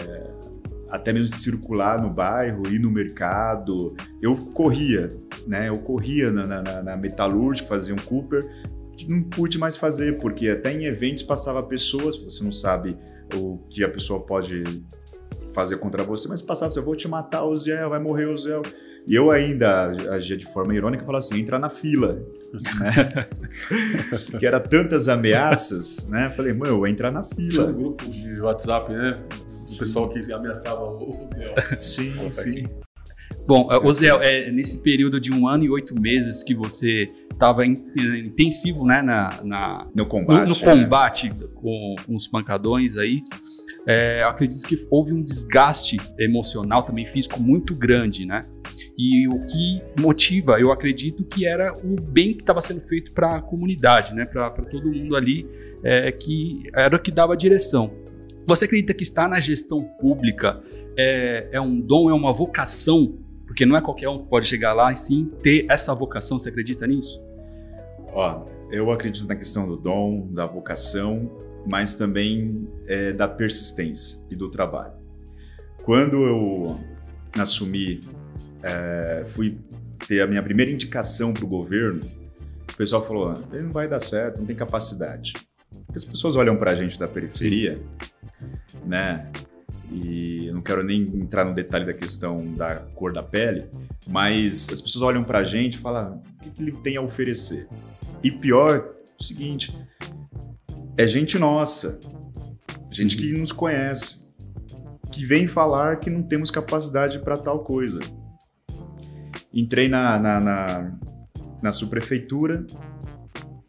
até 0.89 1.11
mesmo 1.11 1.29
de 1.29 1.35
circular 1.35 2.01
no 2.01 2.09
bairro, 2.09 2.67
ir 2.67 2.79
no 2.79 2.91
mercado. 2.91 3.95
Eu 4.21 4.35
corria, 4.53 5.09
né? 5.47 5.69
Eu 5.69 5.79
corria 5.79 6.31
na, 6.31 6.45
na, 6.45 6.81
na 6.83 6.97
metalúrgica, 6.97 7.67
fazia 7.67 7.93
um 7.93 7.97
Cooper. 7.97 8.47
Não 9.07 9.23
pude 9.23 9.57
mais 9.57 9.77
fazer, 9.77 10.19
porque 10.19 10.49
até 10.49 10.73
em 10.73 10.85
eventos 10.85 11.23
passava 11.23 11.63
pessoas, 11.63 12.17
você 12.17 12.43
não 12.43 12.51
sabe 12.51 12.97
o 13.33 13.57
que 13.69 13.83
a 13.83 13.89
pessoa 13.89 14.19
pode 14.19 14.61
fazer 15.53 15.77
contra 15.77 16.03
você, 16.03 16.27
mas 16.27 16.41
passava, 16.41 16.73
eu 16.75 16.83
vou 16.83 16.95
te 16.95 17.07
matar, 17.07 17.45
o 17.45 17.55
Zé, 17.55 17.87
vai 17.87 17.99
morrer 17.99 18.25
o 18.25 18.37
Zé. 18.37 18.59
E 19.07 19.15
eu 19.15 19.31
ainda 19.31 19.91
agia 20.11 20.37
de 20.37 20.45
forma 20.45 20.73
irônica 20.75 21.03
e 21.03 21.05
falava 21.05 21.23
assim, 21.23 21.39
entrar 21.39 21.59
na 21.59 21.69
fila. 21.69 22.21
Né? 22.79 23.27
que 24.39 24.43
era 24.43 24.59
tantas 24.59 25.07
ameaças, 25.07 26.09
né? 26.09 26.33
Falei, 26.35 26.51
mano, 26.51 26.71
eu 26.71 26.77
vou 26.77 26.87
entrar 26.87 27.11
na 27.11 27.23
fila. 27.23 27.51
Tinha 27.51 27.65
um 27.65 27.73
grupo 27.73 28.09
de 28.09 28.41
WhatsApp, 28.41 28.91
né? 28.91 29.19
O 29.29 29.77
pessoal 29.77 30.09
que 30.09 30.33
ameaçava 30.33 30.83
o 30.83 31.27
Zé. 31.31 31.77
Sim, 31.79 32.13
Pô, 32.13 32.31
sim. 32.31 32.65
Aqui. 32.65 32.69
Bom, 33.47 33.67
Oziel, 33.83 34.21
é 34.21 34.51
nesse 34.51 34.81
período 34.81 35.19
de 35.19 35.31
um 35.31 35.47
ano 35.47 35.63
e 35.63 35.69
oito 35.69 35.99
meses 35.99 36.43
que 36.43 36.53
você 36.53 37.05
estava 37.31 37.65
intensivo 37.65 38.85
né, 38.85 39.01
na, 39.01 39.41
na, 39.43 39.87
no 39.95 40.05
combate, 40.05 40.47
no, 40.47 40.55
no 40.55 40.59
combate 40.59 41.31
com, 41.55 41.95
com, 42.05 42.15
os 42.15 42.27
pancadões 42.27 42.97
aí, 42.97 43.21
é, 43.87 44.23
acredito 44.23 44.67
que 44.67 44.77
houve 44.91 45.13
um 45.13 45.23
desgaste 45.23 45.97
emocional 46.19 46.83
também 46.83 47.05
físico 47.05 47.41
muito 47.41 47.73
grande, 47.73 48.25
né? 48.25 48.41
E 49.01 49.29
o 49.29 49.45
que 49.45 49.81
motiva, 50.01 50.59
eu 50.59 50.73
acredito 50.73 51.23
que 51.23 51.47
era 51.47 51.73
o 51.73 51.95
bem 52.01 52.33
que 52.33 52.41
estava 52.41 52.59
sendo 52.59 52.81
feito 52.81 53.13
para 53.13 53.37
a 53.37 53.41
comunidade, 53.41 54.13
né? 54.13 54.25
para 54.25 54.49
todo 54.49 54.91
mundo 54.91 55.15
ali, 55.15 55.47
é, 55.81 56.11
que 56.11 56.63
era 56.75 56.93
o 56.97 56.99
que 56.99 57.09
dava 57.09 57.37
direção. 57.37 57.93
Você 58.45 58.65
acredita 58.65 58.93
que 58.93 59.03
estar 59.03 59.29
na 59.29 59.39
gestão 59.39 59.85
pública 60.01 60.61
é, 60.97 61.47
é 61.53 61.61
um 61.61 61.79
dom, 61.79 62.09
é 62.09 62.13
uma 62.13 62.33
vocação? 62.33 63.17
Porque 63.47 63.65
não 63.65 63.77
é 63.77 63.81
qualquer 63.81 64.09
um 64.09 64.19
que 64.19 64.27
pode 64.27 64.47
chegar 64.47 64.73
lá 64.73 64.91
e 64.91 64.97
sim 64.97 65.31
ter 65.41 65.65
essa 65.69 65.95
vocação. 65.95 66.37
Você 66.37 66.49
acredita 66.49 66.85
nisso? 66.85 67.23
Ó, 68.11 68.43
eu 68.69 68.91
acredito 68.91 69.25
na 69.25 69.35
questão 69.37 69.65
do 69.65 69.77
dom, 69.77 70.27
da 70.33 70.45
vocação, 70.45 71.31
mas 71.65 71.95
também 71.95 72.67
é, 72.85 73.13
da 73.13 73.29
persistência 73.29 74.19
e 74.29 74.35
do 74.35 74.49
trabalho. 74.49 74.91
Quando 75.83 76.17
eu 76.17 76.67
assumi, 77.39 78.01
é, 78.63 79.23
fui 79.27 79.57
ter 80.07 80.21
a 80.21 80.27
minha 80.27 80.41
primeira 80.41 80.71
indicação 80.71 81.33
para 81.33 81.45
o 81.45 81.47
governo, 81.47 82.01
o 82.71 82.77
pessoal 82.77 83.05
falou: 83.05 83.33
ele 83.51 83.63
não 83.63 83.71
vai 83.71 83.87
dar 83.87 83.99
certo, 83.99 84.39
não 84.39 84.47
tem 84.47 84.55
capacidade. 84.55 85.33
Porque 85.85 85.97
as 85.97 86.05
pessoas 86.05 86.35
olham 86.35 86.55
para 86.55 86.71
a 86.71 86.75
gente 86.75 86.99
da 86.99 87.07
periferia, 87.07 87.79
né? 88.85 89.29
E 89.91 90.47
eu 90.47 90.53
não 90.53 90.61
quero 90.61 90.83
nem 90.83 91.01
entrar 91.01 91.43
no 91.43 91.53
detalhe 91.53 91.85
da 91.85 91.93
questão 91.93 92.37
da 92.55 92.75
cor 92.75 93.11
da 93.11 93.23
pele, 93.23 93.65
mas 94.07 94.69
as 94.71 94.79
pessoas 94.79 95.01
olham 95.01 95.23
para 95.23 95.39
a 95.39 95.43
gente 95.43 95.75
e 95.75 95.77
falam: 95.77 96.21
o 96.37 96.43
que, 96.43 96.49
que 96.51 96.61
ele 96.61 96.71
tem 96.73 96.97
a 96.97 97.01
oferecer? 97.01 97.67
E 98.23 98.31
pior, 98.31 98.93
o 99.19 99.23
seguinte, 99.23 99.73
é 100.97 101.07
gente 101.07 101.39
nossa, 101.39 101.99
gente 102.91 103.17
que 103.17 103.31
nos 103.33 103.51
conhece, 103.51 104.29
que 105.11 105.25
vem 105.25 105.47
falar 105.47 105.97
que 105.97 106.09
não 106.09 106.21
temos 106.21 106.51
capacidade 106.51 107.19
para 107.19 107.35
tal 107.35 107.59
coisa. 107.59 107.99
Entrei 109.53 109.87
na, 109.87 110.19
na, 110.19 110.39
na, 110.39 110.91
na 111.61 111.71
subprefeitura 111.71 112.65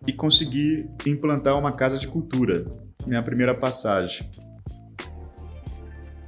e 0.07 0.12
consegui 0.12 0.88
implantar 1.07 1.59
uma 1.59 1.73
casa 1.73 1.99
de 1.99 2.07
cultura, 2.07 2.64
minha 3.07 3.23
primeira 3.23 3.55
passagem. 3.55 4.29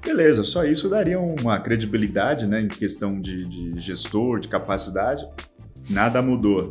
Beleza, 0.04 0.42
só 0.42 0.64
isso 0.64 0.88
daria 0.88 1.20
uma 1.20 1.60
credibilidade 1.60 2.46
né, 2.46 2.60
em 2.60 2.68
questão 2.68 3.20
de, 3.20 3.44
de 3.44 3.80
gestor, 3.80 4.40
de 4.40 4.48
capacidade. 4.48 5.26
Nada 5.88 6.20
mudou. 6.20 6.68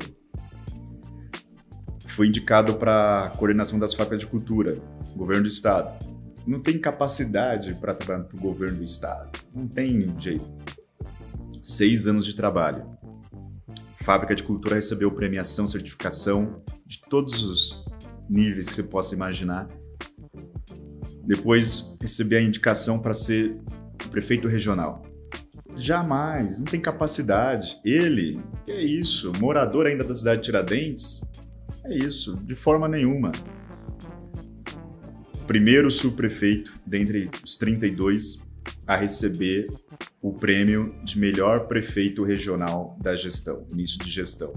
Fui 2.07 2.27
indicado 2.27 2.75
para 2.75 3.27
a 3.27 3.29
coordenação 3.29 3.79
das 3.79 3.93
fábricas 3.93 4.19
de 4.19 4.27
cultura, 4.27 4.77
governo 5.15 5.43
do 5.43 5.47
estado 5.47 6.11
não 6.45 6.59
tem 6.59 6.77
capacidade 6.77 7.73
para 7.75 7.93
trabalhar 7.93 8.27
para 8.27 8.37
o 8.37 8.41
governo 8.41 8.77
do 8.77 8.83
estado. 8.83 9.39
Não 9.53 9.67
tem 9.67 9.99
jeito. 10.19 10.49
Seis 11.71 12.05
anos 12.05 12.25
de 12.25 12.35
trabalho. 12.35 12.85
Fábrica 13.95 14.35
de 14.35 14.43
Cultura 14.43 14.75
recebeu 14.75 15.09
premiação, 15.09 15.69
certificação 15.69 16.61
de 16.85 16.99
todos 17.09 17.41
os 17.45 17.85
níveis 18.29 18.67
que 18.67 18.75
você 18.75 18.83
possa 18.83 19.15
imaginar. 19.15 19.69
Depois 21.23 21.97
recebi 22.01 22.35
a 22.35 22.41
indicação 22.41 22.99
para 22.99 23.13
ser 23.13 23.55
prefeito 24.09 24.49
regional. 24.49 25.01
Jamais, 25.77 26.59
não 26.59 26.65
tem 26.65 26.81
capacidade. 26.81 27.79
Ele, 27.85 28.37
que 28.65 28.73
é 28.73 28.83
isso, 28.83 29.31
morador 29.39 29.87
ainda 29.87 30.03
da 30.03 30.13
cidade 30.13 30.41
de 30.41 30.47
Tiradentes, 30.47 31.21
é 31.85 31.95
isso, 31.95 32.37
de 32.45 32.53
forma 32.53 32.85
nenhuma 32.85 33.31
primeiro 35.51 35.91
subprefeito 35.91 36.79
dentre 36.87 37.29
os 37.43 37.57
32 37.57 38.50
a 38.91 38.97
receber 38.97 39.67
o 40.21 40.33
prêmio 40.33 40.93
de 41.01 41.17
melhor 41.17 41.65
prefeito 41.65 42.25
regional 42.25 42.97
da 43.01 43.15
gestão, 43.15 43.65
início 43.71 43.97
de 44.03 44.11
gestão. 44.11 44.53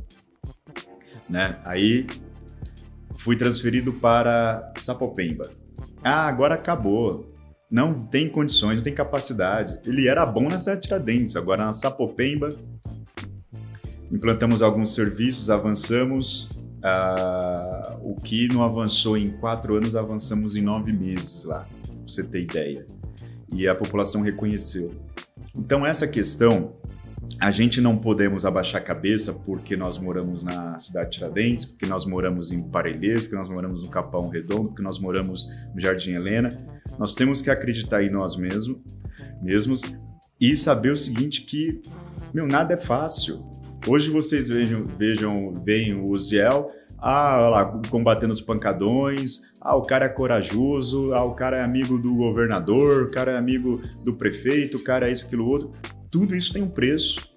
Né? 1.31 1.57
Aí 1.65 2.05
fui 3.17 3.37
transferido 3.37 3.93
para 3.93 4.73
Sapopemba. 4.77 5.49
Ah, 6.03 6.27
agora 6.27 6.57
acabou. 6.57 7.33
Não 7.71 8.07
tem 8.07 8.29
condições, 8.29 8.79
não 8.79 8.83
tem 8.83 8.93
capacidade. 8.93 9.79
Ele 9.87 10.09
era 10.09 10.27
bom 10.27 10.49
na 10.49 10.59
cidade 10.59 10.81
de 10.81 10.89
Tiradentes, 10.89 11.37
agora 11.37 11.67
na 11.67 11.73
Sapopemba. 11.73 12.49
Implantamos 14.11 14.63
alguns 14.63 14.97
serviços, 14.97 15.49
avançamos, 15.49 16.61
Uh, 16.85 18.13
o 18.13 18.15
que 18.17 18.47
não 18.49 18.63
avançou 18.63 19.17
em 19.17 19.31
quatro 19.31 19.75
anos, 19.75 19.97
avançamos 19.97 20.55
em 20.55 20.61
nove 20.61 20.93
meses 20.93 21.45
lá, 21.45 21.61
pra 21.61 21.95
você 22.07 22.23
ter 22.23 22.43
ideia. 22.43 22.87
E 23.55 23.69
a 23.69 23.75
população 23.75 24.21
reconheceu. 24.21 24.95
Então, 25.57 25.87
essa 25.87 26.09
questão, 26.09 26.75
a 27.41 27.51
gente 27.51 27.81
não 27.81 27.97
podemos 27.97 28.45
abaixar 28.45 28.81
a 28.81 28.85
cabeça 28.85 29.33
porque 29.33 29.77
nós 29.77 29.99
moramos 29.99 30.43
na 30.43 30.79
cidade 30.79 31.11
de 31.11 31.19
Tiradentes, 31.19 31.65
porque 31.65 31.87
nós 31.87 32.05
moramos 32.05 32.51
em 32.51 32.63
Parelheiros, 32.63 33.23
porque 33.23 33.37
nós 33.37 33.49
moramos 33.49 33.83
no 33.83 33.91
Capão 33.91 34.29
Redondo, 34.29 34.69
porque 34.69 34.83
nós 34.83 34.99
moramos 34.99 35.49
no 35.73 35.81
Jardim 35.81 36.15
Helena. 36.15 36.49
Nós 36.99 37.15
temos 37.15 37.41
que 37.41 37.51
acreditar 37.51 38.03
em 38.03 38.11
nós 38.11 38.37
mesmos, 38.37 38.79
mesmos 39.41 39.83
e 40.41 40.57
saber 40.57 40.93
o 40.93 40.97
seguinte 40.97 41.43
que, 41.43 41.81
meu, 42.33 42.47
nada 42.47 42.75
é 42.75 42.77
fácil. 42.77 43.45
Hoje 43.87 44.11
vocês 44.11 44.49
vejam, 44.49 44.83
vejam 44.85 45.55
veem 45.65 45.95
o 45.95 46.07
Uziel, 46.07 46.71
ah, 47.07 47.49
lá, 47.51 47.65
combatendo 47.91 48.33
os 48.33 48.41
pancadões, 48.41 49.53
ah, 49.61 49.77
o 49.77 49.83
cara 49.83 50.07
é 50.07 50.09
corajoso, 50.09 51.13
ah, 51.13 51.23
o 51.23 51.35
cara 51.35 51.59
é 51.59 51.63
amigo 51.63 51.99
do 51.99 52.15
governador, 52.15 53.03
o 53.03 53.11
cara 53.11 53.33
é 53.33 53.37
amigo 53.37 53.83
do 54.03 54.15
prefeito, 54.15 54.79
o 54.79 54.83
cara 54.83 55.07
é 55.11 55.13
isso, 55.13 55.27
aquilo, 55.27 55.47
outro. 55.47 55.71
Tudo 56.11 56.35
isso 56.35 56.51
tem 56.51 56.63
um 56.63 56.71
preço. 56.71 57.31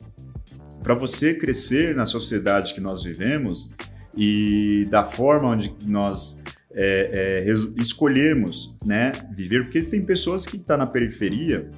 Para 0.82 0.93
você 0.93 1.38
crescer 1.38 1.93
na 1.93 2.06
sociedade 2.06 2.73
que 2.73 2.80
nós 2.80 3.03
vivemos 3.03 3.75
e 4.15 4.88
da 4.89 5.03
forma 5.03 5.49
onde 5.49 5.75
nós 5.86 6.41
é, 6.73 7.43
é, 7.43 7.53
escolhemos 7.75 8.77
né, 8.86 9.12
viver, 9.36 9.63
porque 9.63 9.82
tem 9.82 10.01
pessoas 10.01 10.45
que 10.45 10.56
estão 10.56 10.77
tá 10.77 10.86
na 10.86 10.89
periferia 10.89 11.69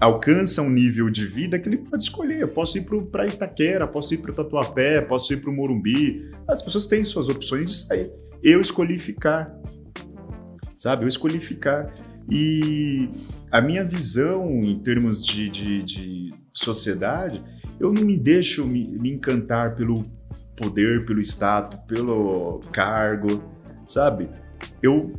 alcança 0.00 0.62
um 0.62 0.70
nível 0.70 1.10
de 1.10 1.24
vida 1.24 1.58
que 1.58 1.68
ele 1.68 1.78
pode 1.78 2.02
escolher. 2.02 2.40
Eu 2.40 2.48
posso 2.48 2.78
ir 2.78 2.86
para 3.10 3.26
Itaquera, 3.26 3.86
posso 3.86 4.14
ir 4.14 4.18
para 4.18 4.32
Tatuapé, 4.32 5.00
posso 5.02 5.32
ir 5.32 5.38
para 5.38 5.50
o 5.50 5.52
Morumbi. 5.52 6.30
As 6.48 6.62
pessoas 6.62 6.86
têm 6.86 7.02
suas 7.02 7.28
opções 7.28 7.66
de 7.66 7.74
sair. 7.74 8.12
Eu 8.42 8.60
escolhi 8.60 8.98
ficar, 8.98 9.54
sabe? 10.76 11.04
Eu 11.04 11.08
escolhi 11.08 11.40
ficar. 11.40 11.92
E 12.30 13.08
a 13.50 13.60
minha 13.60 13.84
visão 13.84 14.60
em 14.60 14.78
termos 14.80 15.24
de, 15.24 15.48
de, 15.48 15.82
de 15.82 16.30
sociedade, 16.52 17.42
eu 17.78 17.92
não 17.92 18.02
me 18.02 18.16
deixo 18.16 18.66
me, 18.66 18.96
me 19.00 19.12
encantar 19.12 19.76
pelo 19.76 19.94
poder, 20.56 21.04
pelo 21.06 21.20
status, 21.20 21.78
pelo 21.86 22.60
cargo, 22.72 23.42
sabe? 23.86 24.28
Eu 24.82 25.12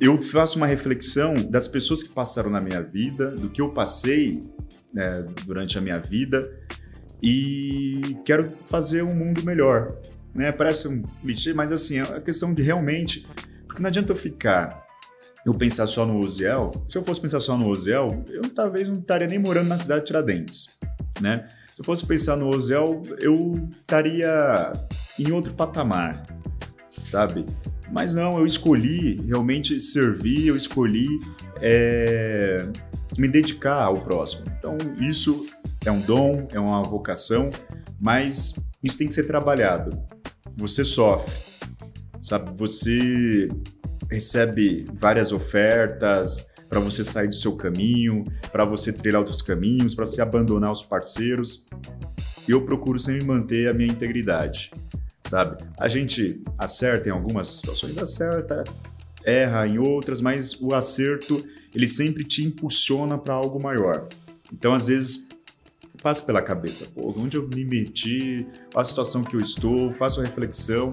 eu 0.00 0.20
faço 0.20 0.56
uma 0.56 0.66
reflexão 0.66 1.34
das 1.34 1.68
pessoas 1.68 2.02
que 2.02 2.12
passaram 2.12 2.50
na 2.50 2.60
minha 2.60 2.82
vida, 2.82 3.30
do 3.30 3.48
que 3.48 3.60
eu 3.60 3.70
passei 3.70 4.40
né, 4.92 5.24
durante 5.44 5.78
a 5.78 5.80
minha 5.80 5.98
vida 5.98 6.52
e 7.22 8.18
quero 8.24 8.52
fazer 8.66 9.02
um 9.02 9.14
mundo 9.14 9.44
melhor. 9.44 9.96
Né? 10.34 10.50
Parece 10.52 10.88
um 10.88 11.02
clichê, 11.02 11.54
mas 11.54 11.70
assim, 11.70 11.98
é 11.98 12.02
a 12.02 12.20
questão 12.20 12.52
de 12.52 12.62
realmente. 12.62 13.26
Porque 13.66 13.80
não 13.80 13.88
adianta 13.88 14.12
eu 14.12 14.16
ficar. 14.16 14.84
Eu 15.46 15.54
pensar 15.54 15.86
só 15.86 16.04
no 16.04 16.18
Oziel. 16.20 16.72
Se 16.88 16.98
eu 16.98 17.04
fosse 17.04 17.20
pensar 17.20 17.40
só 17.40 17.56
no 17.56 17.68
Oziel, 17.68 18.24
eu 18.28 18.42
talvez 18.50 18.88
não 18.88 18.98
estaria 18.98 19.26
nem 19.26 19.38
morando 19.38 19.68
na 19.68 19.76
cidade 19.76 20.00
de 20.00 20.06
Tiradentes. 20.06 20.78
Né? 21.20 21.46
Se 21.74 21.80
eu 21.80 21.84
fosse 21.84 22.06
pensar 22.06 22.36
no 22.36 22.48
Oziel, 22.48 23.02
eu 23.20 23.68
estaria 23.80 24.72
em 25.18 25.32
outro 25.32 25.52
patamar, 25.54 26.26
sabe? 26.90 27.46
Mas 27.90 28.14
não, 28.14 28.38
eu 28.38 28.46
escolhi 28.46 29.20
realmente 29.26 29.78
servir, 29.78 30.48
eu 30.48 30.56
escolhi 30.56 31.06
é, 31.60 32.66
me 33.18 33.28
dedicar 33.28 33.82
ao 33.82 34.00
próximo. 34.00 34.44
Então, 34.58 34.76
isso 35.00 35.46
é 35.84 35.90
um 35.90 36.00
dom, 36.00 36.48
é 36.50 36.58
uma 36.58 36.82
vocação, 36.82 37.50
mas 38.00 38.54
isso 38.82 38.98
tem 38.98 39.06
que 39.06 39.14
ser 39.14 39.26
trabalhado. 39.26 39.98
Você 40.56 40.84
sofre, 40.84 41.34
sabe? 42.20 42.56
Você 42.56 43.48
recebe 44.10 44.86
várias 44.92 45.32
ofertas 45.32 46.54
para 46.68 46.80
você 46.80 47.04
sair 47.04 47.28
do 47.28 47.34
seu 47.34 47.56
caminho, 47.56 48.24
para 48.50 48.64
você 48.64 48.92
trilhar 48.92 49.20
outros 49.20 49.42
caminhos, 49.42 49.94
para 49.94 50.06
você 50.06 50.22
abandonar 50.22 50.72
os 50.72 50.82
parceiros. 50.82 51.68
Eu 52.48 52.64
procuro 52.64 52.98
sempre 52.98 53.24
manter 53.24 53.68
a 53.68 53.74
minha 53.74 53.90
integridade 53.90 54.70
sabe? 55.26 55.64
A 55.78 55.88
gente 55.88 56.42
acerta 56.58 57.08
em 57.08 57.12
algumas 57.12 57.48
situações, 57.48 57.96
acerta, 57.98 58.64
erra 59.24 59.66
em 59.66 59.78
outras, 59.78 60.20
mas 60.20 60.60
o 60.60 60.74
acerto 60.74 61.44
ele 61.74 61.86
sempre 61.86 62.24
te 62.24 62.44
impulsiona 62.44 63.18
para 63.18 63.34
algo 63.34 63.60
maior. 63.60 64.08
Então, 64.52 64.74
às 64.74 64.86
vezes, 64.86 65.28
passa 66.02 66.22
pela 66.24 66.42
cabeça, 66.42 66.86
pô, 66.94 67.12
onde 67.16 67.36
eu 67.36 67.48
me 67.48 67.64
meti, 67.64 68.46
a 68.74 68.84
situação 68.84 69.24
que 69.24 69.34
eu 69.34 69.40
estou, 69.40 69.90
faço 69.92 70.20
a 70.20 70.24
reflexão, 70.24 70.90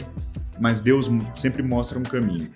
mas 0.60 0.82
Deus 0.82 1.08
sempre 1.36 1.62
mostra 1.62 2.00
um 2.00 2.04
caminho, 2.04 2.50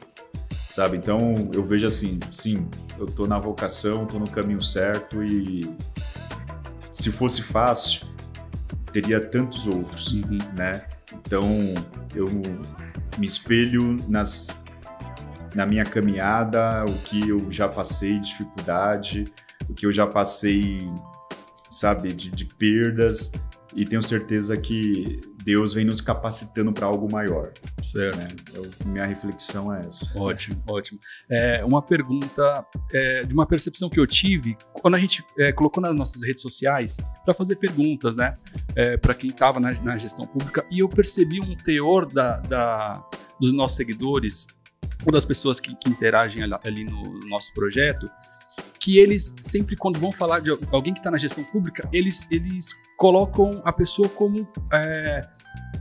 sabe? 0.69 0.97
Então, 0.97 1.49
eu 1.53 1.63
vejo 1.63 1.85
assim, 1.85 2.19
sim, 2.31 2.67
eu 2.97 3.05
estou 3.05 3.27
na 3.27 3.37
vocação, 3.37 4.03
estou 4.03 4.19
no 4.19 4.29
caminho 4.29 4.61
certo 4.61 5.21
e 5.23 5.69
se 6.93 7.11
fosse 7.11 7.41
fácil, 7.43 8.07
teria 8.91 9.19
tantos 9.19 9.67
outros, 9.67 10.13
Uhum. 10.13 10.37
né? 10.55 10.85
Então 11.25 11.43
eu 12.13 12.29
me 13.17 13.25
espelho 13.25 14.03
nas 14.07 14.47
na 15.53 15.65
minha 15.65 15.85
caminhada, 15.85 16.83
o 16.83 16.93
que 17.03 17.29
eu 17.29 17.49
já 17.49 17.67
passei 17.69 18.19
de 18.19 18.27
dificuldade, 18.27 19.25
o 19.69 19.73
que 19.73 19.85
eu 19.85 19.91
já 19.91 20.05
passei, 20.05 20.85
sabe, 21.69 22.11
de, 22.11 22.29
de 22.29 22.43
perdas 22.43 23.31
e 23.73 23.85
tenho 23.85 24.01
certeza 24.01 24.57
que 24.57 25.21
Deus 25.45 25.75
vem 25.75 25.85
nos 25.85 26.01
capacitando 26.01 26.73
para 26.73 26.87
algo 26.87 27.09
maior. 27.09 27.53
Certo. 27.83 28.17
Né? 28.17 28.29
Eu, 28.51 28.67
minha 28.83 29.05
reflexão 29.05 29.71
é 29.71 29.85
essa. 29.85 30.17
Ótimo, 30.17 30.61
ótimo. 30.67 30.99
É, 31.29 31.63
uma 31.63 31.83
pergunta 31.83 32.65
é, 32.91 33.23
de 33.23 33.33
uma 33.33 33.45
percepção 33.45 33.87
que 33.87 33.99
eu 33.99 34.07
tive 34.07 34.57
quando 34.73 34.95
a 34.95 34.99
gente 34.99 35.23
é, 35.37 35.51
colocou 35.51 35.83
nas 35.83 35.95
nossas 35.95 36.23
redes 36.23 36.41
sociais 36.41 36.97
para 37.23 37.33
fazer 37.35 37.57
perguntas, 37.57 38.15
né, 38.15 38.35
é, 38.75 38.97
para 38.97 39.13
quem 39.13 39.29
estava 39.29 39.59
na, 39.59 39.71
na, 39.81 39.97
gestão 39.97 40.25
pública 40.25 40.65
e 40.71 40.79
eu 40.79 40.89
percebi 40.89 41.39
um 41.39 41.55
teor 41.55 42.11
da, 42.11 42.39
da, 42.39 43.07
dos 43.39 43.53
nossos 43.53 43.77
seguidores 43.77 44.47
ou 45.05 45.11
das 45.11 45.25
pessoas 45.25 45.59
que, 45.59 45.75
que 45.75 45.89
interagem 45.89 46.41
ali, 46.41 46.53
ali 46.63 46.83
no 46.83 47.19
nosso 47.27 47.53
projeto 47.53 48.09
que 48.85 48.99
eles 48.99 49.33
sempre 49.41 49.75
quando 49.75 49.99
vão 49.99 50.11
falar 50.11 50.39
de 50.41 50.51
alguém 50.71 50.93
que 50.93 50.99
está 50.99 51.09
na 51.09 51.17
gestão 51.17 51.43
pública 51.43 51.89
eles 51.91 52.29
eles 52.29 52.75
colocam 52.97 53.59
a 53.65 53.73
pessoa 53.73 54.07
como 54.07 54.47
é, 54.71 55.27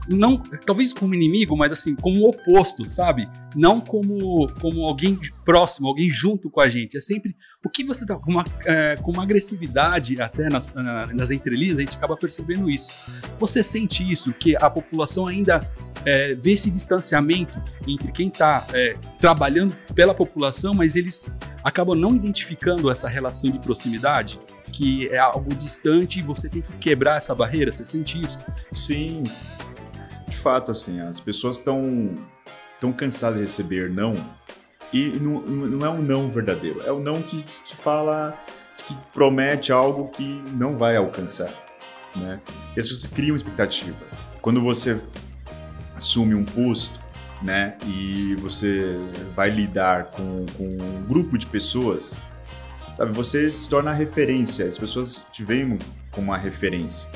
não 0.09 0.37
talvez 0.65 0.91
como 0.91 1.13
inimigo, 1.13 1.55
mas 1.55 1.71
assim 1.71 1.95
como 1.95 2.27
oposto, 2.27 2.89
sabe? 2.89 3.29
Não 3.55 3.79
como 3.79 4.51
como 4.59 4.85
alguém 4.85 5.19
próximo, 5.43 5.87
alguém 5.87 6.09
junto 6.09 6.49
com 6.49 6.59
a 6.59 6.67
gente. 6.67 6.97
É 6.97 6.99
sempre 6.99 7.35
o 7.65 7.69
que 7.69 7.83
você 7.83 8.05
tá 8.05 8.15
com 8.15 8.31
uma, 8.31 8.43
é, 8.63 8.95
com 9.01 9.11
uma 9.11 9.23
agressividade 9.23 10.21
até 10.21 10.47
nas, 10.49 10.71
nas 11.13 11.31
entrelinhas, 11.31 11.79
a 11.79 11.81
gente 11.81 11.97
acaba 11.97 12.15
percebendo 12.15 12.69
isso. 12.69 12.91
Você 13.39 13.63
sente 13.63 14.09
isso 14.09 14.31
que 14.31 14.55
a 14.55 14.69
população 14.69 15.25
ainda 15.25 15.67
é, 16.05 16.35
vê 16.35 16.51
esse 16.51 16.69
distanciamento 16.69 17.59
entre 17.87 18.11
quem 18.11 18.27
está 18.27 18.67
é, 18.71 18.95
trabalhando 19.19 19.75
pela 19.95 20.13
população, 20.13 20.75
mas 20.75 20.95
eles 20.95 21.35
acabam 21.63 21.97
não 21.97 22.15
identificando 22.15 22.91
essa 22.91 23.09
relação 23.09 23.49
de 23.49 23.59
proximidade? 23.59 24.39
que 24.71 25.07
é 25.07 25.17
algo 25.17 25.55
distante 25.55 26.19
e 26.19 26.21
você 26.21 26.49
tem 26.49 26.61
que 26.61 26.73
quebrar 26.73 27.15
essa 27.15 27.33
barreira? 27.33 27.71
Você 27.71 27.85
sente 27.85 28.19
isso? 28.19 28.43
Sim, 28.73 29.23
de 30.27 30.35
fato, 30.35 30.69
assim, 30.69 30.99
as 30.99 31.17
pessoas 31.17 31.57
estão 31.57 32.17
tão 32.77 32.91
cansadas 32.91 33.35
de 33.37 33.41
receber 33.41 33.89
não 33.89 34.29
e 34.97 35.19
não, 35.19 35.41
não 35.41 35.85
é 35.85 35.89
um 35.89 36.01
não 36.01 36.29
verdadeiro, 36.29 36.81
é 36.81 36.91
o 36.91 36.97
um 36.97 36.99
não 36.99 37.21
que 37.21 37.45
te 37.63 37.75
fala, 37.75 38.37
que 38.85 38.95
promete 39.13 39.71
algo 39.71 40.09
que 40.09 40.43
não 40.53 40.77
vai 40.77 40.95
alcançar, 40.95 41.53
né? 42.15 42.39
E 42.75 42.79
as 42.79 42.87
pessoas 42.87 43.05
criam 43.11 43.35
expectativa. 43.35 43.97
Quando 44.41 44.61
você 44.61 44.99
assume 45.95 46.35
um 46.35 46.45
posto, 46.45 46.99
né, 47.41 47.77
e 47.85 48.33
você 48.35 48.97
vai 49.35 49.49
lidar 49.49 50.05
com, 50.05 50.45
com 50.57 50.63
um 50.63 51.03
grupo 51.05 51.37
de 51.37 51.45
pessoas 51.45 52.17
Sabe, 52.97 53.11
você 53.11 53.51
se 53.53 53.67
torna 53.67 53.91
referência, 53.91 54.65
as 54.65 54.77
pessoas 54.77 55.25
te 55.31 55.43
veem 55.43 55.77
como 56.11 56.31
uma 56.31 56.37
referência. 56.37 57.09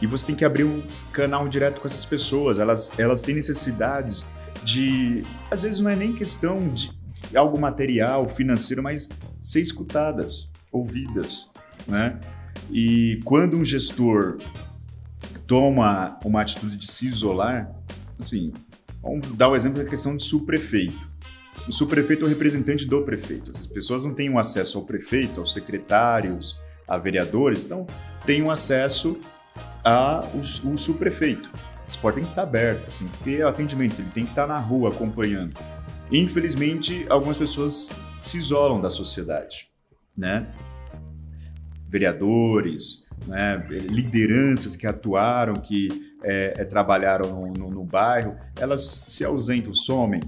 E 0.00 0.06
você 0.06 0.26
tem 0.26 0.34
que 0.34 0.44
abrir 0.44 0.64
um 0.64 0.82
canal 1.12 1.46
direto 1.46 1.80
com 1.80 1.86
essas 1.86 2.04
pessoas, 2.04 2.58
elas, 2.58 2.98
elas 2.98 3.22
têm 3.22 3.34
necessidades 3.34 4.24
de. 4.64 5.24
Às 5.50 5.62
vezes 5.62 5.80
não 5.80 5.90
é 5.90 5.96
nem 5.96 6.12
questão 6.12 6.66
de 6.68 6.90
algo 7.34 7.60
material, 7.60 8.28
financeiro, 8.28 8.82
mas 8.82 9.08
ser 9.40 9.60
escutadas, 9.60 10.52
ouvidas, 10.72 11.52
né? 11.86 12.18
E 12.70 13.20
quando 13.24 13.56
um 13.56 13.64
gestor 13.64 14.38
toma 15.46 16.18
uma 16.24 16.40
atitude 16.40 16.76
de 16.76 16.90
se 16.90 17.06
isolar, 17.06 17.70
assim, 18.18 18.52
vamos 19.02 19.30
dar 19.32 19.48
o 19.48 19.56
exemplo 19.56 19.82
da 19.82 19.88
questão 19.88 20.16
de 20.16 20.24
subprefeito. 20.24 21.14
O 21.68 21.72
subprefeito 21.72 22.24
é 22.24 22.26
o 22.26 22.28
representante 22.28 22.86
do 22.86 23.02
prefeito. 23.02 23.50
As 23.50 23.66
pessoas 23.66 24.04
não 24.04 24.14
têm 24.14 24.28
um 24.28 24.38
acesso 24.38 24.78
ao 24.78 24.84
prefeito, 24.84 25.40
aos 25.40 25.52
secretários, 25.52 26.58
a 26.86 26.98
vereadores, 26.98 27.64
então 27.64 27.86
têm 28.26 28.42
um 28.42 28.50
acesso 28.50 29.18
ao 29.82 30.42
subprefeito. 30.76 31.50
Essa 31.86 31.98
porta 31.98 32.18
tem 32.18 32.24
que 32.24 32.32
estar 32.32 32.42
aberta, 32.42 32.90
tem 32.98 33.08
que 33.08 33.18
ter 33.24 33.46
atendimento, 33.46 34.00
ele 34.00 34.10
tem 34.10 34.24
que 34.24 34.30
estar 34.30 34.46
na 34.46 34.58
rua 34.58 34.90
acompanhando. 34.90 35.58
Infelizmente, 36.10 37.06
algumas 37.08 37.36
pessoas 37.36 37.90
se 38.22 38.38
isolam 38.38 38.80
da 38.80 38.88
sociedade, 38.88 39.68
né? 40.16 40.46
Vereadores, 41.88 43.08
né? 43.26 43.64
lideranças 43.68 44.76
que 44.76 44.86
atuaram, 44.86 45.54
que 45.54 45.88
é, 46.24 46.54
é, 46.58 46.64
trabalharam 46.64 47.28
no, 47.28 47.52
no, 47.52 47.70
no 47.70 47.84
bairro, 47.84 48.36
elas 48.58 49.04
se 49.06 49.24
ausentam, 49.24 49.74
somem, 49.74 50.20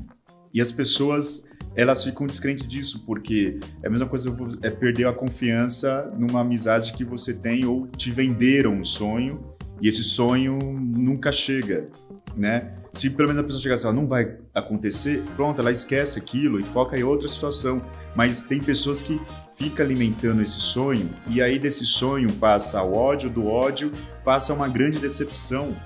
e 0.52 0.60
as 0.60 0.70
pessoas, 0.70 1.50
elas 1.74 2.04
ficam 2.04 2.26
descrentes 2.26 2.66
disso, 2.66 3.04
porque 3.04 3.58
é 3.82 3.88
a 3.88 3.90
mesma 3.90 4.06
coisa 4.06 4.34
é 4.62 4.70
perder 4.70 5.06
a 5.06 5.12
confiança 5.12 6.10
numa 6.16 6.40
amizade 6.40 6.92
que 6.92 7.04
você 7.04 7.34
tem 7.34 7.64
ou 7.64 7.86
te 7.86 8.10
venderam 8.10 8.72
um 8.72 8.84
sonho 8.84 9.55
e 9.80 9.88
esse 9.88 10.02
sonho 10.02 10.58
nunca 10.60 11.30
chega, 11.30 11.88
né? 12.36 12.74
Se 12.92 13.10
pelo 13.10 13.28
menos 13.28 13.42
a 13.42 13.44
pessoa 13.44 13.62
chegar 13.62 13.74
assim, 13.74 13.92
não 13.92 14.06
vai 14.06 14.36
acontecer, 14.54 15.22
pronto, 15.36 15.60
ela 15.60 15.70
esquece 15.70 16.18
aquilo 16.18 16.58
e 16.58 16.62
foca 16.62 16.98
em 16.98 17.02
outra 17.02 17.28
situação. 17.28 17.82
Mas 18.14 18.42
tem 18.42 18.60
pessoas 18.60 19.02
que 19.02 19.20
ficam 19.56 19.84
alimentando 19.84 20.40
esse 20.40 20.58
sonho 20.58 21.10
e 21.28 21.42
aí 21.42 21.58
desse 21.58 21.84
sonho 21.84 22.32
passa 22.34 22.82
o 22.82 22.94
ódio, 22.94 23.28
do 23.28 23.46
ódio 23.46 23.92
passa 24.24 24.54
uma 24.54 24.68
grande 24.68 24.98
decepção, 24.98 25.76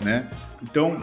né? 0.00 0.28
Então, 0.62 1.02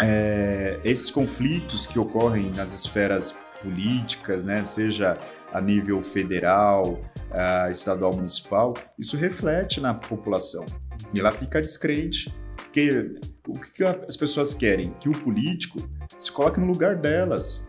é, 0.00 0.78
esses 0.84 1.10
conflitos 1.10 1.86
que 1.86 1.98
ocorrem 1.98 2.50
nas 2.50 2.72
esferas 2.72 3.36
políticas, 3.62 4.44
né, 4.44 4.62
seja 4.62 5.18
a 5.52 5.60
nível 5.60 6.02
federal, 6.02 7.00
uh, 7.30 7.70
estadual, 7.70 8.14
municipal, 8.14 8.74
isso 8.98 9.16
reflete 9.16 9.80
na 9.80 9.94
população. 9.94 10.64
E 11.12 11.20
ela 11.20 11.30
fica 11.30 11.60
descrente. 11.60 12.32
Porque 12.64 13.18
o 13.46 13.54
que 13.54 13.82
as 13.82 14.16
pessoas 14.16 14.54
querem? 14.54 14.90
Que 15.00 15.08
o 15.08 15.12
político 15.12 15.78
se 16.16 16.30
coloque 16.30 16.60
no 16.60 16.66
lugar 16.66 16.96
delas, 16.96 17.66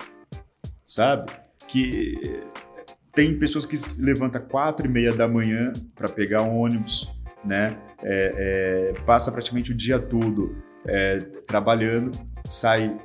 sabe? 0.86 1.32
Que 1.68 2.42
tem 3.14 3.38
pessoas 3.38 3.66
que 3.66 3.78
se 3.78 4.02
levantam 4.02 4.42
quatro 4.42 4.86
e 4.86 4.90
meia 4.90 5.14
da 5.14 5.28
manhã 5.28 5.72
para 5.96 6.10
pegar 6.10 6.42
um 6.44 6.58
ônibus, 6.58 7.10
né? 7.44 7.78
É, 8.02 8.92
é, 8.94 9.00
passa 9.02 9.32
praticamente 9.32 9.72
o 9.72 9.76
dia 9.76 10.00
todo 10.00 10.56
é, 10.86 11.20
trabalhando, 11.46 12.12
sai 12.48 12.98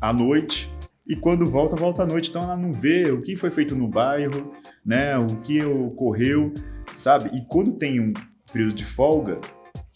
à 0.00 0.12
noite 0.12 0.72
e 1.06 1.14
quando 1.14 1.46
volta, 1.46 1.76
volta 1.76 2.02
à 2.02 2.06
noite. 2.06 2.30
Então 2.30 2.42
ela 2.42 2.56
não 2.56 2.72
vê 2.72 3.10
o 3.10 3.20
que 3.20 3.36
foi 3.36 3.50
feito 3.50 3.74
no 3.74 3.88
bairro, 3.88 4.52
né, 4.84 5.16
o 5.18 5.26
que 5.36 5.62
ocorreu, 5.64 6.52
sabe? 6.96 7.30
E 7.36 7.44
quando 7.46 7.72
tem 7.72 8.00
um 8.00 8.12
período 8.52 8.74
de 8.74 8.84
folga, 8.84 9.38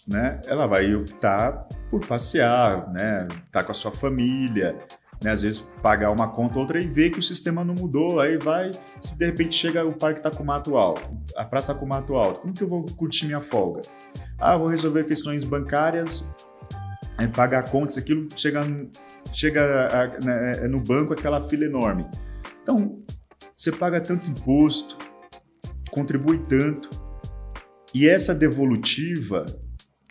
né, 0.09 0.40
ela 0.47 0.66
vai 0.66 0.94
optar 0.94 1.68
por 1.90 2.05
passear, 2.05 2.90
né, 2.92 3.27
estar 3.29 3.61
tá 3.61 3.64
com 3.64 3.73
a 3.73 3.75
sua 3.75 3.92
família, 3.92 4.77
né, 5.23 5.31
às 5.31 5.42
vezes 5.42 5.59
pagar 5.83 6.11
uma 6.11 6.29
conta 6.29 6.55
ou 6.55 6.62
outra 6.62 6.81
e 6.81 6.87
ver 6.87 7.11
que 7.11 7.18
o 7.18 7.23
sistema 7.23 7.62
não 7.62 7.75
mudou, 7.75 8.18
aí 8.18 8.38
vai, 8.38 8.71
se 8.99 9.18
de 9.18 9.27
repente 9.27 9.55
chega 9.55 9.85
o 9.85 9.92
parque 9.92 10.21
está 10.21 10.31
com 10.31 10.42
mato 10.42 10.77
alto, 10.77 11.09
a 11.37 11.44
praça 11.44 11.75
com 11.75 11.85
mato 11.85 12.14
alto, 12.14 12.40
como 12.40 12.55
que 12.55 12.62
eu 12.62 12.68
vou 12.68 12.87
curtir 12.97 13.27
minha 13.27 13.40
folga? 13.40 13.83
Ah, 14.38 14.57
vou 14.57 14.68
resolver 14.68 15.05
questões 15.05 15.44
bancárias, 15.44 16.29
é, 17.18 17.27
pagar 17.27 17.71
contas, 17.71 17.99
aquilo 17.99 18.29
chega, 18.35 18.61
chega 19.33 19.88
né, 20.25 20.53
é 20.64 20.68
no 20.68 20.81
banco 20.81 21.12
aquela 21.12 21.47
fila 21.49 21.64
enorme. 21.64 22.07
Então, 22.62 23.03
você 23.57 23.73
paga 23.73 24.01
tanto 24.01 24.31
imposto, 24.31 24.97
contribui 25.90 26.38
tanto, 26.49 26.88
e 27.92 28.09
essa 28.09 28.35
devolutiva 28.35 29.44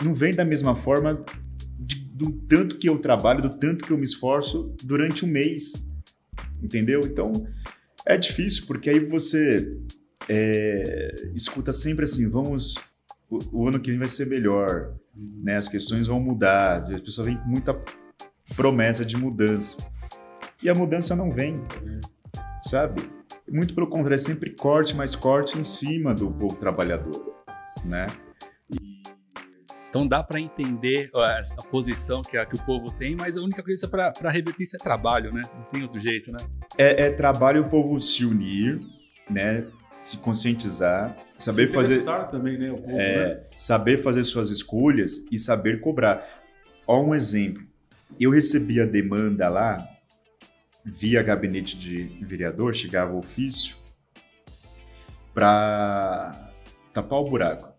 não 0.03 0.13
vem 0.13 0.33
da 0.33 0.45
mesma 0.45 0.75
forma 0.75 1.23
de, 1.79 1.95
do 1.95 2.31
tanto 2.31 2.77
que 2.77 2.89
eu 2.89 2.99
trabalho, 2.99 3.41
do 3.41 3.57
tanto 3.57 3.85
que 3.85 3.91
eu 3.91 3.97
me 3.97 4.03
esforço 4.03 4.75
durante 4.83 5.25
um 5.25 5.27
mês, 5.27 5.89
entendeu? 6.61 7.01
Então, 7.03 7.47
é 8.05 8.17
difícil, 8.17 8.65
porque 8.67 8.89
aí 8.89 8.99
você 8.99 9.77
é, 10.29 11.29
escuta 11.35 11.71
sempre 11.71 12.05
assim, 12.05 12.29
vamos, 12.29 12.75
o, 13.29 13.39
o 13.51 13.67
ano 13.67 13.79
que 13.79 13.89
vem 13.89 13.99
vai 13.99 14.07
ser 14.07 14.27
melhor, 14.27 14.93
né? 15.15 15.57
As 15.57 15.67
questões 15.67 16.07
vão 16.07 16.19
mudar, 16.19 16.83
as 16.93 17.01
pessoas 17.01 17.27
vêm 17.27 17.37
com 17.37 17.49
muita 17.49 17.79
promessa 18.55 19.03
de 19.03 19.17
mudança. 19.17 19.85
E 20.61 20.69
a 20.69 20.73
mudança 20.73 21.15
não 21.15 21.31
vem, 21.31 21.61
sabe? 22.61 23.01
Muito 23.49 23.73
pelo 23.73 23.87
contrário, 23.87 24.15
é 24.15 24.17
sempre 24.17 24.51
corte, 24.51 24.95
mais 24.95 25.15
corte 25.15 25.57
em 25.57 25.63
cima 25.63 26.13
do 26.13 26.31
povo 26.31 26.55
trabalhador, 26.55 27.35
né? 27.85 28.07
Então 29.97 30.07
dá 30.07 30.21
para 30.21 30.39
entender 30.39 31.09
essa 31.39 31.59
posição 31.63 32.21
que, 32.21 32.37
a, 32.37 32.45
que 32.45 32.53
o 32.53 32.63
povo 32.63 32.91
tem, 32.91 33.15
mas 33.15 33.35
a 33.35 33.41
única 33.41 33.63
coisa 33.63 33.87
para 33.87 34.29
reverter 34.29 34.61
isso 34.61 34.75
é 34.75 34.79
trabalho, 34.79 35.33
né? 35.33 35.41
Não 35.55 35.63
tem 35.63 35.81
outro 35.81 35.99
jeito, 35.99 36.31
né? 36.31 36.37
É, 36.77 37.07
é 37.07 37.11
trabalho 37.11 37.63
o 37.63 37.69
povo 37.69 37.99
se 37.99 38.23
unir, 38.23 38.79
né? 39.27 39.65
se 40.03 40.19
conscientizar, 40.19 41.17
saber 41.37 41.67
se 41.67 41.73
fazer 41.73 42.05
também, 42.31 42.57
né, 42.57 42.69
povo, 42.69 42.91
é, 42.91 43.35
né? 43.35 43.41
saber 43.55 44.01
fazer 44.01 44.23
suas 44.23 44.49
escolhas 44.49 45.25
e 45.31 45.37
saber 45.37 45.81
cobrar. 45.81 46.25
Ó 46.85 47.01
um 47.01 47.13
exemplo. 47.13 47.63
Eu 48.19 48.31
recebia 48.31 48.85
demanda 48.85 49.49
lá 49.49 49.85
via 50.85 51.21
gabinete 51.21 51.77
de 51.77 52.03
vereador, 52.21 52.73
chegava 52.73 53.13
o 53.13 53.17
ofício 53.17 53.75
para 55.33 56.51
tapar 56.93 57.19
o 57.19 57.25
buraco. 57.25 57.76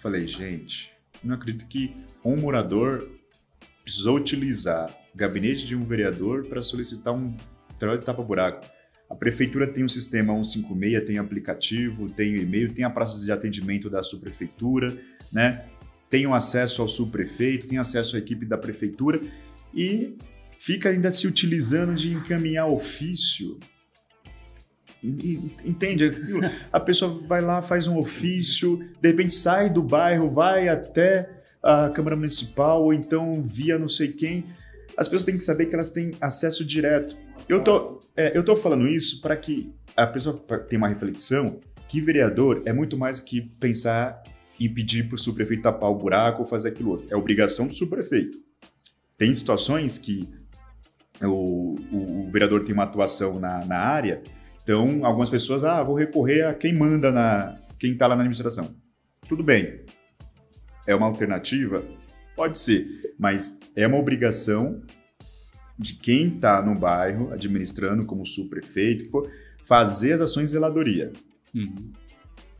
Falei, 0.00 0.26
gente, 0.26 0.90
não 1.22 1.34
acredito 1.34 1.68
que 1.68 1.94
um 2.24 2.34
morador 2.34 3.06
precisou 3.84 4.16
utilizar 4.16 4.90
o 5.14 5.18
gabinete 5.18 5.66
de 5.66 5.76
um 5.76 5.84
vereador 5.84 6.46
para 6.46 6.62
solicitar 6.62 7.12
um 7.12 7.36
trabalho 7.78 8.00
de 8.00 8.06
tapa-buraco. 8.06 8.66
A 9.10 9.14
prefeitura 9.14 9.70
tem 9.70 9.84
um 9.84 9.88
sistema 9.88 10.32
156, 10.32 11.04
tem 11.04 11.18
aplicativo, 11.18 12.08
tem 12.08 12.34
e-mail, 12.34 12.72
tem 12.72 12.82
a 12.82 12.88
praça 12.88 13.22
de 13.22 13.30
atendimento 13.30 13.90
da 13.90 14.02
subprefeitura, 14.02 14.96
né? 15.30 15.66
Tem 16.08 16.26
o 16.26 16.32
acesso 16.32 16.80
ao 16.80 16.88
subprefeito, 16.88 17.68
tem 17.68 17.76
acesso 17.76 18.16
à 18.16 18.18
equipe 18.18 18.46
da 18.46 18.56
prefeitura 18.56 19.20
e 19.74 20.16
fica 20.58 20.88
ainda 20.88 21.10
se 21.10 21.26
utilizando 21.26 21.94
de 21.94 22.14
encaminhar 22.14 22.68
ofício. 22.68 23.58
Entende? 25.02 26.12
A 26.72 26.78
pessoa 26.78 27.20
vai 27.26 27.40
lá, 27.40 27.62
faz 27.62 27.86
um 27.86 27.98
ofício, 27.98 28.78
de 29.00 29.08
repente 29.08 29.32
sai 29.32 29.70
do 29.70 29.82
bairro, 29.82 30.28
vai 30.28 30.68
até 30.68 31.28
a 31.62 31.88
Câmara 31.90 32.16
Municipal 32.16 32.82
ou 32.84 32.92
então 32.92 33.42
via 33.42 33.78
não 33.78 33.88
sei 33.88 34.08
quem. 34.08 34.44
As 34.96 35.08
pessoas 35.08 35.24
têm 35.24 35.38
que 35.38 35.44
saber 35.44 35.66
que 35.66 35.74
elas 35.74 35.90
têm 35.90 36.12
acesso 36.20 36.64
direto. 36.64 37.16
Eu 37.48 37.64
tô, 37.64 38.00
é, 38.16 38.36
eu 38.36 38.44
tô 38.44 38.54
falando 38.56 38.86
isso 38.86 39.20
para 39.22 39.36
que 39.36 39.72
a 39.96 40.06
pessoa 40.06 40.36
tenha 40.68 40.78
uma 40.78 40.88
reflexão 40.88 41.60
que 41.88 42.00
vereador 42.00 42.62
é 42.66 42.72
muito 42.72 42.96
mais 42.96 43.18
do 43.18 43.24
que 43.24 43.40
pensar 43.40 44.22
em 44.58 44.68
pedir 44.72 45.08
para 45.08 45.16
o 45.16 45.18
subprefeito 45.18 45.62
tapar 45.62 45.90
o 45.90 45.94
buraco 45.94 46.42
ou 46.42 46.46
fazer 46.46 46.68
aquilo 46.68 46.90
outro. 46.90 47.06
É 47.10 47.16
obrigação 47.16 47.66
do 47.66 47.74
subprefeito. 47.74 48.38
Tem 49.16 49.32
situações 49.32 49.96
que 49.96 50.28
o, 51.22 51.76
o, 51.90 52.26
o 52.26 52.30
vereador 52.30 52.64
tem 52.64 52.74
uma 52.74 52.84
atuação 52.84 53.40
na, 53.40 53.64
na 53.64 53.78
área, 53.78 54.22
então 54.70 55.04
algumas 55.04 55.28
pessoas, 55.28 55.64
ah, 55.64 55.82
vou 55.82 55.96
recorrer 55.96 56.42
a 56.46 56.54
quem 56.54 56.72
manda 56.72 57.10
na, 57.10 57.58
quem 57.76 57.90
está 57.90 58.06
lá 58.06 58.14
na 58.14 58.22
administração. 58.22 58.72
Tudo 59.28 59.42
bem. 59.42 59.80
É 60.86 60.94
uma 60.94 61.06
alternativa? 61.06 61.82
Pode 62.36 62.56
ser, 62.56 62.86
mas 63.18 63.58
é 63.74 63.84
uma 63.84 63.98
obrigação 63.98 64.80
de 65.76 65.94
quem 65.94 66.28
está 66.28 66.62
no 66.62 66.78
bairro 66.78 67.32
administrando 67.32 68.06
como 68.06 68.24
subprefeito, 68.24 69.10
fazer 69.64 70.12
as 70.12 70.20
ações 70.20 70.44
de 70.44 70.52
zeladoria. 70.52 71.12
Uhum 71.52 71.90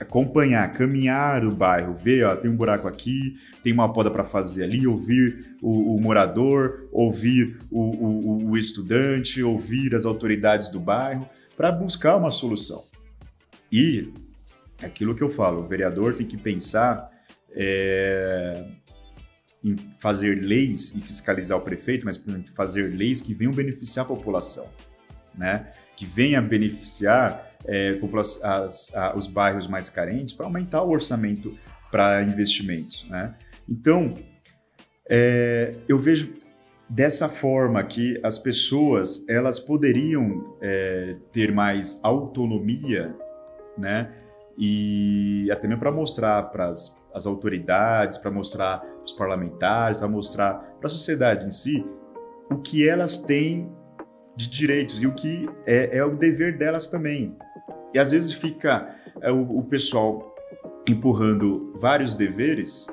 acompanhar, 0.01 0.73
caminhar 0.73 1.45
o 1.45 1.55
bairro, 1.55 1.93
ver, 1.93 2.25
ó, 2.25 2.35
tem 2.35 2.51
um 2.51 2.57
buraco 2.57 2.89
aqui, 2.89 3.37
tem 3.63 3.71
uma 3.71 3.93
poda 3.93 4.11
para 4.11 4.25
fazer 4.25 4.65
ali, 4.65 4.87
ouvir 4.87 5.55
o, 5.61 5.95
o 5.95 6.01
morador, 6.01 6.89
ouvir 6.91 7.59
o, 7.71 7.81
o, 7.81 8.51
o, 8.51 8.57
estudante, 8.57 9.43
ouvir 9.43 9.95
as 9.95 10.07
autoridades 10.07 10.69
do 10.71 10.81
bairro, 10.81 11.29
para 11.61 11.71
buscar 11.71 12.17
uma 12.17 12.31
solução. 12.31 12.83
E 13.71 14.11
é 14.81 14.87
aquilo 14.87 15.15
que 15.15 15.23
eu 15.23 15.29
falo, 15.29 15.61
o 15.61 15.67
vereador 15.67 16.15
tem 16.15 16.27
que 16.27 16.39
pensar 16.39 17.11
é, 17.51 18.65
em 19.63 19.77
fazer 19.99 20.41
leis 20.41 20.95
e 20.95 21.03
fiscalizar 21.03 21.59
o 21.59 21.61
prefeito, 21.61 22.07
mas 22.07 22.19
fazer 22.55 22.85
leis 22.97 23.21
que 23.21 23.35
venham 23.35 23.53
beneficiar 23.53 24.07
a 24.07 24.09
população, 24.09 24.71
né? 25.37 25.71
que 25.99 26.07
venha 26.07 26.41
beneficiar 26.41 27.55
é, 27.67 27.93
as, 28.43 28.95
a, 28.95 29.15
os 29.15 29.27
bairros 29.27 29.67
mais 29.67 29.91
carentes 29.91 30.33
para 30.33 30.47
aumentar 30.47 30.83
o 30.83 30.89
orçamento 30.89 31.59
para 31.91 32.23
investimentos. 32.23 33.07
Né? 33.11 33.35
Então, 33.69 34.15
é, 35.07 35.75
eu 35.87 35.99
vejo 35.99 36.33
dessa 36.91 37.29
forma 37.29 37.81
que 37.85 38.21
as 38.21 38.37
pessoas 38.37 39.27
elas 39.29 39.61
poderiam 39.61 40.57
é, 40.61 41.15
ter 41.31 41.53
mais 41.53 42.01
autonomia, 42.03 43.15
né? 43.79 44.13
E 44.59 45.49
até 45.53 45.69
mesmo 45.69 45.81
para 45.81 45.93
mostrar 45.93 46.43
para 46.51 46.69
as 46.69 47.27
autoridades, 47.27 48.19
para 48.19 48.31
mostrar 48.33 48.81
para 48.81 49.05
os 49.05 49.13
parlamentares, 49.13 49.97
para 49.97 50.09
mostrar 50.09 50.55
para 50.55 50.87
a 50.87 50.91
sociedade 50.91 51.47
em 51.47 51.51
si 51.51 51.87
o 52.51 52.59
que 52.59 52.87
elas 52.87 53.19
têm 53.19 53.71
de 54.37 54.51
direitos 54.51 55.01
e 55.01 55.07
o 55.07 55.15
que 55.15 55.49
é, 55.65 55.97
é 55.97 56.05
o 56.05 56.17
dever 56.17 56.59
delas 56.59 56.89
também. 56.89 57.37
E 57.95 57.99
às 58.01 58.11
vezes 58.11 58.33
fica 58.33 58.97
é, 59.23 59.31
o, 59.31 59.59
o 59.59 59.63
pessoal 59.63 60.35
empurrando 60.89 61.73
vários 61.77 62.17
deveres 62.17 62.89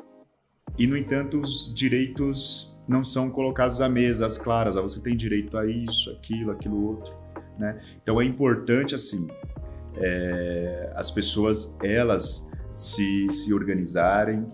e, 0.77 0.85
no 0.85 0.95
entanto, 0.95 1.41
os 1.41 1.73
direitos 1.73 2.76
não 2.88 3.03
são 3.03 3.29
colocados 3.29 3.81
à 3.81 3.89
mesa, 3.89 4.25
às 4.25 4.38
claras. 4.38 4.77
Ah, 4.77 4.81
você 4.81 5.01
tem 5.01 5.15
direito 5.15 5.57
a 5.57 5.65
isso, 5.65 6.09
aquilo, 6.11 6.51
aquilo 6.51 6.88
outro. 6.88 7.13
Né? 7.57 7.81
Então 8.01 8.21
é 8.21 8.25
importante 8.25 8.93
assim 8.93 9.27
é, 9.99 10.91
as 10.95 11.09
pessoas 11.09 11.77
elas 11.83 12.51
se, 12.73 13.27
se 13.29 13.53
organizarem, 13.53 14.45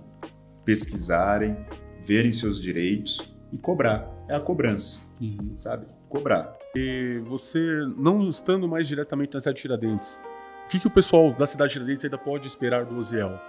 pesquisarem, 0.63 1.57
verem 2.05 2.31
seus 2.31 2.61
direitos 2.61 3.19
e 3.51 3.57
cobrar. 3.57 4.09
É 4.27 4.36
a 4.36 4.39
cobrança, 4.39 5.01
uhum. 5.19 5.55
sabe? 5.55 5.86
Cobrar. 6.07 6.57
E 6.75 7.21
você, 7.25 7.59
não 7.97 8.29
estando 8.29 8.67
mais 8.67 8.88
diretamente 8.88 9.34
na 9.34 9.41
cidade 9.41 9.57
de 9.57 9.61
Tiradentes, 9.61 10.19
o 10.65 10.69
que, 10.69 10.79
que 10.79 10.88
o 10.88 10.91
pessoal 10.91 11.34
da 11.34 11.45
cidade 11.45 11.69
de 11.69 11.73
Tiradentes 11.73 12.05
ainda 12.05 12.17
pode 12.17 12.47
esperar 12.47 12.86
do 12.86 12.97
Oziel? 12.97 13.39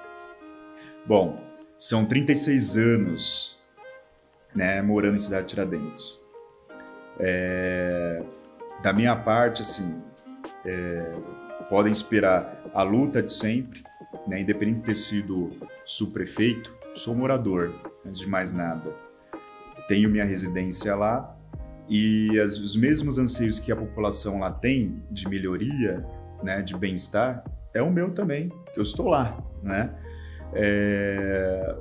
Bom, 1.06 1.38
são 1.78 2.04
36 2.04 2.76
anos 2.76 3.63
né, 4.54 4.80
morando 4.82 5.16
em 5.16 5.18
cidade 5.18 5.46
de 5.46 5.48
Tiradentes. 5.50 6.24
É, 7.18 8.22
da 8.82 8.92
minha 8.92 9.14
parte, 9.16 9.62
assim, 9.62 10.02
é, 10.64 11.12
podem 11.68 11.92
esperar 11.92 12.62
a 12.74 12.82
luta 12.82 13.22
de 13.22 13.32
sempre, 13.32 13.82
né, 14.26 14.40
independente 14.40 14.78
de 14.78 14.84
ter 14.84 14.94
sido 14.94 15.50
subprefeito, 15.84 16.74
sou 16.94 17.14
morador, 17.14 17.72
antes 18.06 18.20
de 18.20 18.28
mais 18.28 18.52
nada. 18.52 18.94
Tenho 19.88 20.08
minha 20.08 20.24
residência 20.24 20.94
lá 20.94 21.36
e 21.88 22.38
as, 22.40 22.58
os 22.58 22.76
mesmos 22.76 23.18
anseios 23.18 23.58
que 23.58 23.70
a 23.70 23.76
população 23.76 24.40
lá 24.40 24.50
tem 24.50 25.02
de 25.10 25.28
melhoria, 25.28 26.04
né, 26.42 26.62
de 26.62 26.76
bem-estar, 26.76 27.44
é 27.72 27.82
o 27.82 27.90
meu 27.90 28.10
também, 28.10 28.50
que 28.72 28.78
eu 28.78 28.82
estou 28.82 29.08
lá, 29.08 29.36
né? 29.62 29.90
É, 30.52 31.76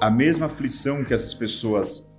a 0.00 0.10
mesma 0.10 0.46
aflição 0.46 1.04
que 1.04 1.12
essas 1.12 1.34
pessoas 1.34 2.11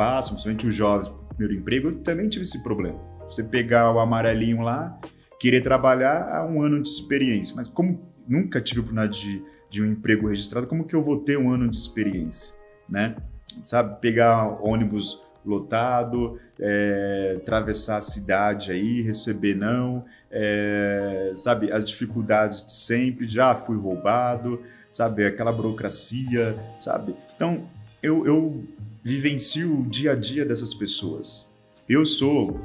passam, 0.00 0.32
principalmente 0.32 0.66
os 0.66 0.74
jovens, 0.74 1.12
primeiro 1.28 1.60
emprego, 1.60 1.88
eu 1.88 1.98
também 1.98 2.26
tive 2.26 2.42
esse 2.42 2.62
problema. 2.62 2.98
Você 3.28 3.44
pegar 3.44 3.92
o 3.92 4.00
amarelinho 4.00 4.62
lá, 4.62 4.98
querer 5.38 5.60
trabalhar 5.60 6.26
há 6.34 6.46
um 6.46 6.62
ano 6.62 6.82
de 6.82 6.88
experiência, 6.88 7.54
mas 7.54 7.68
como 7.68 8.00
nunca 8.26 8.62
tive 8.62 8.80
a 8.80 8.82
oportunidade 8.82 9.20
de, 9.20 9.44
de 9.68 9.82
um 9.82 9.92
emprego 9.92 10.28
registrado, 10.28 10.66
como 10.66 10.86
que 10.86 10.96
eu 10.96 11.02
vou 11.02 11.18
ter 11.18 11.38
um 11.38 11.52
ano 11.52 11.68
de 11.68 11.76
experiência, 11.76 12.54
né? 12.88 13.14
Sabe, 13.62 14.00
pegar 14.00 14.64
ônibus 14.64 15.22
lotado, 15.44 16.40
é, 16.58 17.34
atravessar 17.36 17.98
a 17.98 18.00
cidade 18.00 18.72
aí, 18.72 19.02
receber 19.02 19.54
não, 19.54 20.06
é, 20.30 21.32
sabe, 21.34 21.70
as 21.70 21.84
dificuldades 21.84 22.64
de 22.64 22.72
sempre, 22.72 23.28
já 23.28 23.54
fui 23.54 23.76
roubado, 23.76 24.62
sabe, 24.90 25.26
aquela 25.26 25.52
burocracia, 25.52 26.56
sabe? 26.78 27.14
Então, 27.36 27.68
eu, 28.02 28.26
eu 28.26 28.64
vivencio 29.02 29.80
o 29.80 29.86
dia 29.86 30.12
a 30.12 30.14
dia 30.14 30.44
dessas 30.44 30.74
pessoas. 30.74 31.50
Eu 31.88 32.04
sou 32.04 32.60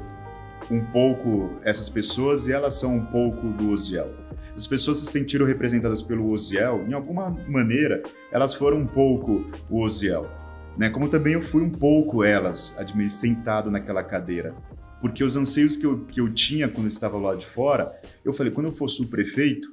um 0.70 0.84
pouco 0.84 1.58
essas 1.64 1.88
pessoas 1.88 2.46
e 2.46 2.52
elas 2.52 2.74
são 2.74 2.94
um 2.94 3.06
pouco 3.06 3.48
do 3.48 3.70
Oziel. 3.70 4.14
As 4.54 4.66
pessoas 4.66 4.98
se 4.98 5.06
sentiram 5.06 5.46
representadas 5.46 6.02
pelo 6.02 6.30
Oziel, 6.30 6.84
em 6.88 6.92
alguma 6.92 7.30
maneira, 7.48 8.02
elas 8.30 8.54
foram 8.54 8.78
um 8.78 8.86
pouco 8.86 9.50
o 9.70 9.82
Oziel. 9.82 10.30
Né? 10.76 10.90
Como 10.90 11.08
também 11.08 11.34
eu 11.34 11.42
fui 11.42 11.62
um 11.62 11.70
pouco 11.70 12.22
elas, 12.22 12.78
sentado 13.08 13.70
naquela 13.70 14.02
cadeira. 14.02 14.54
Porque 15.00 15.22
os 15.22 15.36
anseios 15.36 15.76
que 15.76 15.86
eu, 15.86 16.04
que 16.04 16.20
eu 16.20 16.32
tinha 16.32 16.68
quando 16.68 16.86
eu 16.86 16.90
estava 16.90 17.18
lá 17.18 17.34
de 17.34 17.46
fora, 17.46 17.94
eu 18.24 18.32
falei, 18.32 18.52
quando 18.52 18.66
eu 18.66 18.72
for 18.72 18.88
subprefeito, 18.88 19.68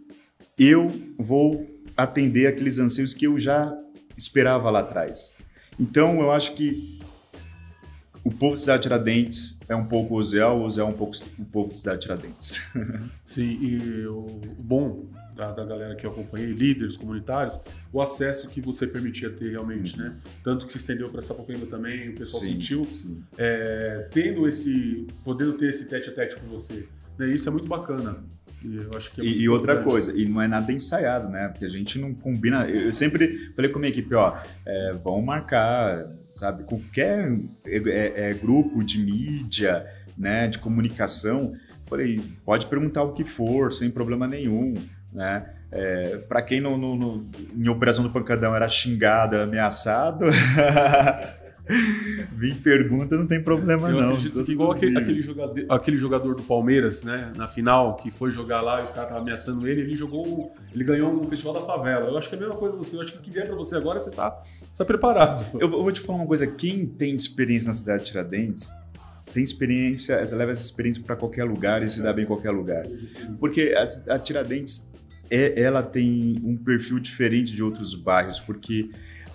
eu 0.58 0.92
vou 1.18 1.70
atender 1.96 2.48
aqueles 2.48 2.80
anseios 2.80 3.14
que 3.14 3.26
eu 3.26 3.40
já 3.40 3.74
esperava 4.18 4.70
lá 4.70 4.80
atrás. 4.80 5.36
Então, 5.80 6.22
eu 6.22 6.32
acho 6.32 6.56
que 6.56 7.00
o 8.24 8.32
povo 8.32 8.54
de 8.54 8.62
Cidade 8.62 8.84
Tiradentes 8.84 9.60
é 9.68 9.76
um 9.76 9.86
pouco 9.86 10.16
o 10.16 10.24
Zé, 10.24 10.46
o 10.46 10.70
Zé 10.70 10.82
é 10.82 10.86
um 10.86 10.94
pouco 10.94 11.16
o 11.38 11.46
povo 11.46 11.70
de 11.70 11.78
Cidade 11.78 12.02
Tiradentes. 12.02 12.62
Sim, 13.26 13.58
e 13.62 14.06
o 14.08 14.40
bom 14.60 15.06
da, 15.36 15.52
da, 15.52 15.66
galera 15.66 15.96
que 15.96 16.06
eu 16.06 16.12
acompanhei, 16.12 16.52
líderes 16.52 16.96
comunitários, 16.96 17.60
o 17.92 18.02
acesso 18.02 18.48
que 18.48 18.62
você 18.62 18.88
permitia 18.88 19.30
ter 19.30 19.52
realmente, 19.52 19.98
né? 19.98 20.16
Tanto 20.44 20.66
que 20.66 20.72
se 20.72 20.78
estendeu 20.78 21.10
para 21.10 21.22
Sapopemba 21.22 21.66
também, 21.66 22.10
o 22.10 22.16
pessoal 22.16 22.44
sim, 22.44 22.54
sentiu, 22.54 22.86
sim. 22.86 23.22
É, 23.38 24.08
tendo 24.12 24.48
esse, 24.48 25.08
podendo 25.24 25.54
ter 25.54 25.70
esse 25.70 25.90
tete 25.90 26.10
a 26.10 26.14
tete 26.14 26.36
com 26.36 26.48
você, 26.48 26.88
né? 27.18 27.28
Isso 27.28 27.50
é 27.50 27.52
muito 27.52 27.68
bacana. 27.68 28.24
E, 28.64 28.76
eu 28.78 28.92
acho 28.96 29.12
que 29.14 29.22
é 29.22 29.24
E, 29.26 29.50
outra 29.50 29.74
importante. 29.74 29.92
coisa, 29.92 30.18
e 30.18 30.26
não 30.26 30.42
é 30.42 30.48
nada 30.48 30.72
ensaiado, 30.72 31.30
né? 31.30 31.48
Porque 31.50 31.66
a 31.66 31.70
gente 31.70 32.00
não 32.00 32.14
combina. 32.14 32.66
Eu 32.68 32.92
sempre 32.94 33.52
falei 33.56 33.70
com 33.72 33.78
a 33.78 33.82
minha 33.82 33.92
equipe, 33.92 34.14
ó, 34.16 34.38
é, 34.66 34.94
vamos 35.04 35.24
marcar, 35.26 36.06
sabe, 36.34 36.64
qualquer 36.64 37.32
é, 37.66 37.78
é, 37.78 38.30
é, 38.30 38.34
grupo 38.34 38.84
de 38.84 39.00
mídia, 39.00 39.86
né, 40.18 40.48
de 40.48 40.60
comunicação. 40.60 41.54
Falei, 41.86 42.22
pode 42.46 42.66
perguntar 42.68 43.04
o 43.04 43.14
que 43.14 43.24
for, 43.24 43.72
sem 43.74 43.90
problema 43.92 44.28
nenhum, 44.28 44.74
né? 45.12 45.46
É, 45.76 46.18
para 46.30 46.42
quem 46.44 46.62
no, 46.62 46.78
no- 46.78 46.96
no- 46.96 47.28
em 47.56 47.68
Operação 47.68 48.04
do 48.04 48.12
Pancadão 48.12 48.56
era 48.56 48.68
xingado, 48.70 49.36
era 49.36 49.44
ameaçado, 49.44 50.26
vim 52.38 52.56
pergunta, 52.56 53.16
não 53.16 53.26
tem 53.26 53.42
problema 53.42 53.90
Eu 53.90 54.02
não. 54.02 54.10
acredito 54.10 54.44
que 54.44 54.52
igual 54.52 54.72
aquele, 54.72 54.98
aquele 54.98 55.22
jogador, 55.22 55.66
aquele 55.70 55.98
jogador 55.98 56.36
do 56.36 56.44
Palmeiras, 56.44 57.04
né, 57.04 57.32
na 57.36 57.48
final, 57.48 57.96
que 57.96 58.12
foi 58.12 58.32
jogar 58.32 58.62
lá 58.62 58.82
e 58.82 58.84
os 58.84 58.90
caras 58.92 59.04
estavam 59.10 59.18
ameaçando 59.22 59.68
ele, 59.68 59.82
ele 59.82 59.96
jogou, 59.96 60.54
ele 60.74 60.84
ganhou 60.84 61.14
um 61.14 61.24
festival 61.28 61.54
da 61.54 61.62
favela. 61.62 62.10
Eu 62.10 62.18
acho 62.18 62.28
que 62.30 62.36
é 62.36 62.38
a 62.38 62.42
mesma 62.42 62.56
coisa 62.56 62.76
você, 62.76 62.98
eu 62.98 63.02
acho 63.02 63.14
que 63.14 63.18
o 63.18 63.22
que 63.22 63.32
vier 63.32 63.46
pra 63.48 63.56
você 63.56 63.76
agora, 63.76 64.02
você 64.02 64.10
tá, 64.12 64.32
tá 64.78 64.86
preparado. 64.86 65.46
Eu, 65.60 65.70
vou- 65.70 65.80
eu 65.80 65.84
vou 65.84 65.92
te 65.92 66.02
falar 66.02 66.20
uma 66.20 66.28
coisa: 66.28 66.46
quem 66.48 66.86
tem 66.86 67.16
experiência 67.16 67.68
na 67.68 67.74
cidade 67.74 68.04
de 68.04 68.12
Tiradentes, 68.12 68.72
tem 69.34 69.44
experiência, 69.44 70.18
leva 70.36 70.52
essa 70.52 70.64
experiência 70.64 71.02
para 71.02 71.16
qualquer 71.16 71.44
lugar 71.46 71.82
e 71.82 71.88
se 71.88 72.02
dá 72.04 72.12
bem 72.12 72.26
em 72.26 72.28
qualquer 72.28 72.52
lugar. 72.52 72.86
Porque 73.40 73.74
a, 73.76 74.14
a 74.16 74.20
Tiradentes, 74.20 74.92
é, 75.32 75.62
ela 75.62 75.82
tem 75.82 76.36
um 76.44 76.58
perfil 76.58 77.00
diferente 77.00 77.56
de 77.56 77.64
outros 77.64 77.96
bairros, 77.96 78.40
porque 78.40 78.90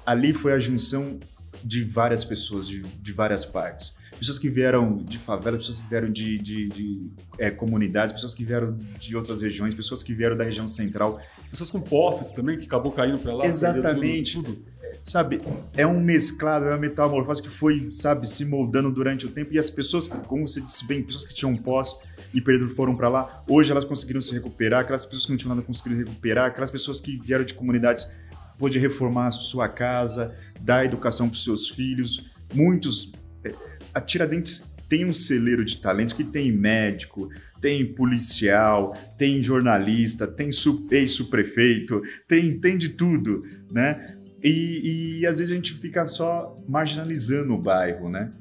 ali 0.05 0.33
foi 0.33 0.53
a 0.53 0.59
junção 0.59 1.19
de 1.65 1.85
várias 1.85 2.25
pessoas, 2.25 2.67
de, 2.67 2.83
de 2.83 3.13
várias 3.13 3.45
partes. 3.45 3.97
Pessoas 4.19 4.39
que 4.39 4.49
vieram 4.49 4.97
de 4.97 5.17
favela, 5.19 5.57
pessoas 5.57 5.81
que 5.83 5.89
vieram 5.89 6.11
de, 6.11 6.39
de- 6.39 6.69
de, 6.69 7.11
é, 7.39 7.51
comunidades, 7.51 8.13
pessoas 8.13 8.35
que 8.35 8.45
vieram 8.45 8.77
de 8.99 9.17
outras 9.17 9.41
regiões, 9.41 9.75
pessoas 9.75 10.03
que 10.03 10.13
vieram 10.13 10.37
da 10.37 10.43
região 10.45 10.67
central. 10.67 11.21
Pessoas 11.51 11.71
com 11.71 11.81
posses 11.81 12.33
também, 12.33 12.59
que 12.59 12.67
acabou 12.67 12.91
caindo 12.93 13.19
pra 13.19 13.33
lá. 13.35 13.47
Exatamente. 13.47 14.35
Tudo, 14.35 14.55
tudo. 14.55 14.65
sabe, 15.03 15.41
é 15.77 15.87
um 15.87 16.01
mesclado, 16.01 16.65
é 16.67 16.71
uma 16.71 16.79
metamorfose 16.79 17.41
que 17.43 17.49
foi, 17.49 17.89
sabe, 17.93 18.29
se 18.29 18.45
moldando 18.45 18.91
durante 18.91 19.25
o 19.27 19.29
tempo. 19.31 19.55
E 19.55 19.59
as 19.59 19.71
pessoas, 19.71 20.09
que, 20.09 20.17
como 20.27 20.49
você 20.49 20.61
disse 20.61 20.85
bem, 20.87 21.03
pessoas 21.03 21.25
que 21.25 21.33
tinham 21.35 21.57
pós 21.57 22.01
e 22.35 22.41
perdido 22.41 22.71
foram 22.75 22.97
para 22.97 23.09
lá, 23.09 23.45
hoje 23.49 23.71
elas 23.71 23.85
conseguiram 23.85 24.21
se 24.21 24.33
recuperar. 24.33 24.81
Aquelas 24.81 25.05
pessoas 25.05 25.27
que 25.27 25.31
não 25.31 25.39
tinham 25.39 25.55
nada 25.55 25.65
conseguiram 25.67 25.97
recuperar. 26.05 26.47
Aquelas 26.47 26.71
pessoas 26.73 27.01
que 27.01 27.17
vieram 27.19 27.45
de 27.45 27.55
comunidades 27.55 28.13
pôde 28.59 28.79
reformar 28.79 29.31
sua 29.31 29.69
casa, 29.69 30.35
dar 30.61 30.85
educação 30.85 31.29
para 31.29 31.37
os 31.37 31.45
seus 31.45 31.71
filhos. 31.71 32.31
Muitos. 32.53 33.13
é, 33.45 33.55
A 33.95 34.01
Tiradentes 34.01 34.69
tem 34.89 35.05
um 35.05 35.13
celeiro 35.13 35.65
de 35.65 35.77
talentos 35.79 36.15
que 36.15 36.25
tem 36.25 36.51
médico, 36.51 37.29
tem 37.61 37.85
policial, 37.95 38.97
tem 39.17 39.43
jornalista, 39.43 40.27
tem 40.27 40.51
ex-prefeito, 40.91 42.03
tem, 42.27 42.59
tem 42.59 42.79
de 42.79 42.91
tudo, 42.91 43.45
né? 43.71 44.15
E, 44.43 45.21
e 45.21 45.27
às 45.27 45.39
vezes 45.39 45.53
a 45.53 45.57
gente 45.57 45.75
fica 45.75 46.07
só 46.07 46.57
marginalizando 46.69 47.53
o 47.55 47.59
bairro, 47.59 48.09
né? 48.09 48.33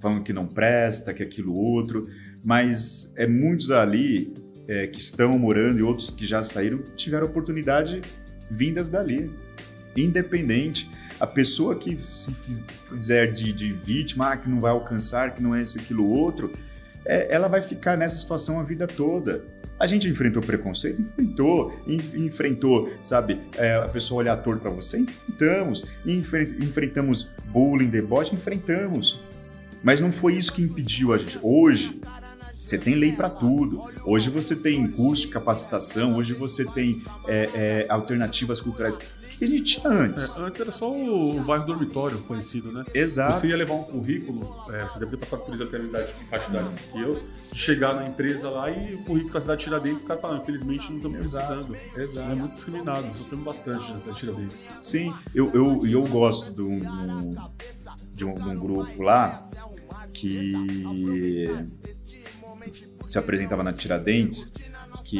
Falando 0.00 0.22
que 0.22 0.32
não 0.32 0.46
presta, 0.46 1.12
que 1.12 1.22
aquilo 1.22 1.54
outro, 1.54 2.08
mas 2.42 3.12
é 3.16 3.26
muitos 3.26 3.70
ali 3.70 4.32
é, 4.66 4.86
que 4.86 4.98
estão 4.98 5.38
morando 5.38 5.80
e 5.80 5.82
outros 5.82 6.10
que 6.10 6.26
já 6.26 6.40
saíram 6.40 6.78
tiveram 6.96 7.26
oportunidade 7.26 8.00
vindas 8.50 8.88
dali, 8.88 9.30
independente. 9.96 10.90
A 11.20 11.26
pessoa 11.26 11.74
que 11.74 11.96
se 11.96 12.32
fiz- 12.32 12.66
fizer 12.88 13.32
de, 13.32 13.52
de 13.52 13.72
vítima, 13.72 14.32
ah, 14.32 14.36
que 14.36 14.48
não 14.48 14.60
vai 14.60 14.70
alcançar, 14.70 15.34
que 15.34 15.42
não 15.42 15.54
é 15.54 15.62
isso, 15.62 15.78
aquilo 15.78 16.08
outro, 16.08 16.52
é, 17.04 17.34
ela 17.34 17.48
vai 17.48 17.60
ficar 17.60 17.96
nessa 17.96 18.16
situação 18.16 18.60
a 18.60 18.62
vida 18.62 18.86
toda. 18.86 19.42
A 19.80 19.86
gente 19.86 20.08
enfrentou 20.08 20.42
preconceito? 20.42 21.00
Enfrentou. 21.00 21.72
Enf- 21.86 22.14
enfrentou, 22.14 22.92
sabe, 23.02 23.40
é, 23.56 23.74
a 23.76 23.88
pessoa 23.88 24.18
olhar 24.20 24.36
torto 24.36 24.60
pra 24.62 24.70
você? 24.70 24.98
Enfrentamos. 24.98 25.84
Enfren- 26.06 26.56
enfrentamos 26.60 27.28
bullying, 27.46 27.88
deboche? 27.88 28.34
Enfrentamos. 28.34 29.20
Mas 29.82 30.00
não 30.00 30.10
foi 30.10 30.34
isso 30.36 30.52
que 30.52 30.62
impediu 30.62 31.12
a 31.12 31.18
gente. 31.18 31.38
Hoje, 31.42 32.00
você 32.68 32.76
tem 32.78 32.94
lei 32.94 33.12
para 33.12 33.30
tudo. 33.30 33.82
Hoje 34.04 34.28
você 34.28 34.54
tem 34.54 34.86
curso 34.90 35.22
de 35.22 35.28
capacitação, 35.28 36.16
hoje 36.16 36.34
você 36.34 36.64
tem 36.66 37.02
é, 37.26 37.50
é, 37.54 37.86
alternativas 37.88 38.60
culturais. 38.60 38.94
O 38.94 38.98
que 39.38 39.44
a 39.44 39.48
gente 39.48 39.62
tinha 39.78 39.88
antes? 39.92 40.34
É, 40.36 40.40
antes 40.40 40.60
era 40.60 40.72
só 40.72 40.92
o 40.92 41.40
bairro 41.44 41.64
dormitório 41.64 42.18
conhecido, 42.22 42.72
né? 42.72 42.84
Exato. 42.92 43.36
Você 43.38 43.46
ia 43.46 43.56
levar 43.56 43.74
um 43.74 43.84
currículo, 43.84 44.54
é, 44.70 44.82
você 44.82 44.98
deve 44.98 45.12
ter 45.12 45.16
passado 45.18 45.44
por 45.44 45.54
isso 45.54 45.62
até 45.62 45.76
a 45.76 45.80
idade 45.80 46.12
faixa 46.28 46.50
idade 46.50 46.68
que 46.92 47.00
eu, 47.00 47.22
chegar 47.54 47.94
na 47.94 48.06
empresa 48.08 48.50
lá 48.50 48.68
e 48.68 48.96
o 48.96 48.98
currículo 49.04 49.30
com 49.32 49.38
a 49.38 49.40
cidade 49.40 49.60
de 49.60 49.64
Tiradentes, 49.64 49.98
os 50.02 50.04
caras 50.08 50.20
falam, 50.22 50.38
infelizmente 50.42 50.90
não 50.90 50.96
estamos 50.96 51.18
precisando. 51.18 51.76
exato. 51.96 52.32
É 52.32 52.34
muito 52.34 52.54
discriminado, 52.56 53.06
sofremos 53.16 53.44
bastante 53.44 53.92
na 53.92 53.98
cidade 54.00 54.14
de 54.14 54.26
Tiradentes. 54.26 54.68
Sim, 54.80 55.14
eu, 55.34 55.50
eu, 55.54 55.86
eu 55.86 56.02
gosto 56.08 56.52
de 56.52 56.60
um- 56.62 56.80
de 58.12 58.24
um, 58.24 58.34
de 58.34 58.42
um 58.48 58.58
grupo 58.58 59.02
lá 59.02 59.40
que 60.12 61.48
se 63.08 63.18
apresentava 63.18 63.64
na 63.64 63.72
Tiradentes, 63.72 64.52
que, 65.04 65.18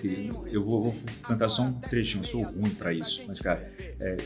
que 0.00 0.30
eu 0.50 0.64
vou, 0.64 0.84
vou 0.84 0.94
cantar 1.22 1.48
só 1.48 1.62
um 1.62 1.72
trechinho, 1.74 2.24
eu 2.24 2.28
sou 2.28 2.42
ruim 2.42 2.70
pra 2.70 2.92
isso, 2.92 3.22
mas 3.28 3.38
cara, 3.38 3.70
é 4.00 4.16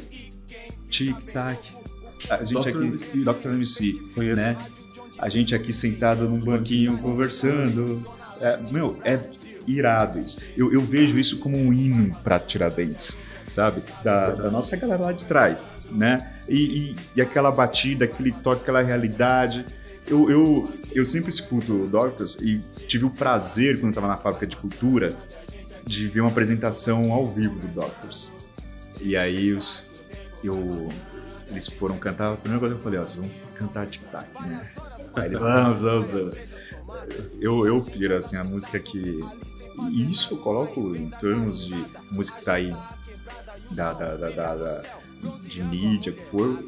tic-tac, 0.89 1.59
a 2.31 2.45
gente 2.45 2.55
Dr. 2.55 2.69
aqui, 2.69 2.79
MC. 2.79 3.25
Dr. 3.25 3.49
MC, 3.49 3.93
Conheço. 4.15 4.43
né? 4.43 4.57
A 5.19 5.29
gente 5.29 5.55
aqui 5.55 5.73
sentado 5.73 6.29
num 6.29 6.39
banquinho 6.39 6.97
conversando, 6.99 8.05
é, 8.41 8.59
meu, 8.71 8.99
é 9.05 9.19
irado 9.67 10.19
isso. 10.21 10.41
Eu, 10.57 10.73
eu 10.73 10.81
vejo 10.81 11.19
isso 11.19 11.39
como 11.39 11.57
um 11.57 11.73
hino 11.73 12.17
pra 12.23 12.39
Tiradentes, 12.39 13.17
sabe? 13.45 13.83
Da, 14.03 14.31
da 14.31 14.51
nossa 14.51 14.77
galera 14.77 15.03
lá 15.03 15.13
de 15.13 15.25
trás, 15.25 15.67
né? 15.91 16.33
E, 16.49 16.91
e, 16.91 16.97
e 17.17 17.23
aquela 17.23 17.51
batida, 17.51 18.05
aquele 18.05 18.33
toque, 18.33 18.63
aquela 18.63 18.83
realidade. 18.83 19.65
Eu, 20.07 20.31
eu, 20.31 20.73
eu 20.93 21.05
sempre 21.05 21.31
escuto 21.31 21.87
Doctors 21.87 22.37
e 22.41 22.61
tive 22.87 23.05
o 23.05 23.11
prazer, 23.11 23.79
quando 23.81 23.91
estava 23.93 24.09
na 24.09 24.17
fábrica 24.17 24.47
de 24.47 24.57
cultura, 24.57 25.17
de 25.87 26.07
ver 26.09 26.21
uma 26.21 26.31
apresentação 26.31 27.13
ao 27.13 27.27
vivo 27.33 27.59
do 27.59 27.69
Doctors. 27.69 28.31
E 29.01 29.17
aí 29.17 29.53
os, 29.53 29.87
eu, 30.43 30.89
eles 31.49 31.67
foram 31.69 31.97
cantar, 31.99 32.33
a 32.33 32.37
primeira 32.37 32.61
coisa 32.61 32.75
que 32.75 32.81
eu 32.81 32.85
falei, 32.85 32.99
ó, 33.01 33.05
vocês 33.05 33.17
vão 33.25 33.31
cantar 33.55 33.87
tic-tac, 33.87 34.27
né? 34.43 34.69
Aí 35.15 35.31
vamos, 35.31 35.81
vamos, 35.83 36.13
vamos. 36.13 36.41
Eu, 37.41 37.67
eu 37.67 37.81
piro, 37.81 38.17
assim, 38.17 38.37
a 38.37 38.45
música 38.45 38.79
que... 38.79 39.21
E 39.91 40.11
isso 40.11 40.35
eu 40.35 40.39
coloco 40.39 40.95
em 40.95 41.09
termos 41.11 41.65
de 41.65 41.75
música 42.11 42.39
que 42.39 42.45
tá 42.45 42.55
aí, 42.55 42.75
da, 43.71 43.93
da, 43.93 44.15
da, 44.17 44.31
da- 44.31 44.55
da- 44.57 44.83
de 45.47 45.63
mídia, 45.63 46.13
que 46.13 46.23
for. 46.27 46.59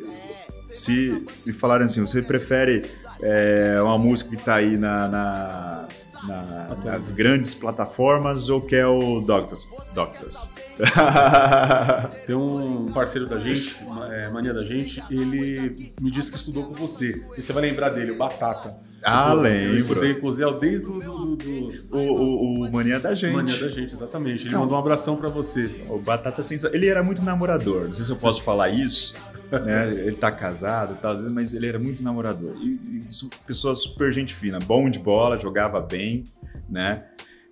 Se 0.73 1.25
me 1.45 1.53
falarem 1.53 1.85
assim, 1.85 2.01
você 2.01 2.23
prefere 2.23 2.85
é, 3.25 3.81
uma 3.83 3.97
música 3.99 4.37
que 4.37 4.45
tá 4.45 4.57
aí 4.57 4.77
na, 4.77 5.09
na- 5.09 5.85
na- 6.25 6.77
nas 6.85 7.11
grandes 7.11 7.55
plataformas 7.55 8.49
ou 8.49 8.61
quer 8.61 8.87
o 8.87 9.21
Doctors? 9.21 9.67
Doctors. 9.95 10.39
Tem 12.27 12.35
um 12.35 12.87
parceiro 12.93 13.29
da 13.29 13.39
gente, 13.39 13.77
é, 14.11 14.29
mania 14.31 14.53
da 14.53 14.65
gente, 14.65 15.03
ele 15.11 15.93
me 16.01 16.11
disse 16.11 16.31
que 16.31 16.37
estudou 16.37 16.65
com 16.65 16.75
você. 16.75 17.23
E 17.37 17.43
você 17.43 17.53
vai 17.53 17.63
lembrar 17.63 17.91
dele, 17.91 18.13
o 18.13 18.17
Batata. 18.17 18.77
Ah, 19.07 19.31
Eu- 19.33 19.37
Eu 19.37 19.43
lembro. 19.43 19.77
estudei 19.77 20.15
com 20.15 20.29
o 20.29 20.33
Zé 20.33 20.45
desde 20.59 20.87
o 20.87 20.99
do, 20.99 21.37
do, 21.37 21.37
do- 21.37 21.97
o, 21.97 21.99
o, 21.99 22.67
o 22.67 22.73
Mania 22.73 22.99
da 22.99 23.15
gente. 23.15 23.35
mania 23.35 23.57
da 23.59 23.69
gente, 23.69 23.95
exatamente. 23.95 24.47
Ele 24.47 24.55
Não. 24.55 24.63
mandou 24.63 24.77
um 24.77 24.81
abração 24.81 25.17
pra 25.17 25.29
você. 25.29 25.83
O 25.91 25.99
Batata 25.99 26.43
Sensacional. 26.43 26.75
Ele 26.75 26.89
era 26.89 27.03
muito 27.03 27.23
namorador. 27.23 27.85
Não 27.89 27.95
sei 27.95 28.03
se 28.05 28.11
eu 28.11 28.17
posso 28.17 28.43
falar 28.43 28.71
isso. 28.71 29.15
Né? 29.61 29.91
Ele 29.91 30.17
tá 30.17 30.31
casado 30.31 30.95
e 30.95 30.97
tal, 30.97 31.19
mas 31.31 31.55
ele 31.55 31.67
era 31.67 31.79
muito 31.79 32.03
namorador. 32.03 32.57
E, 32.61 32.73
e 32.73 33.07
pessoa 33.47 33.75
super 33.75 34.13
gente 34.13 34.35
fina, 34.35 34.59
bom 34.59 34.89
de 34.89 34.99
bola, 34.99 35.39
jogava 35.39 35.81
bem, 35.81 36.25
né? 36.69 37.05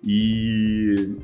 E 0.03 1.15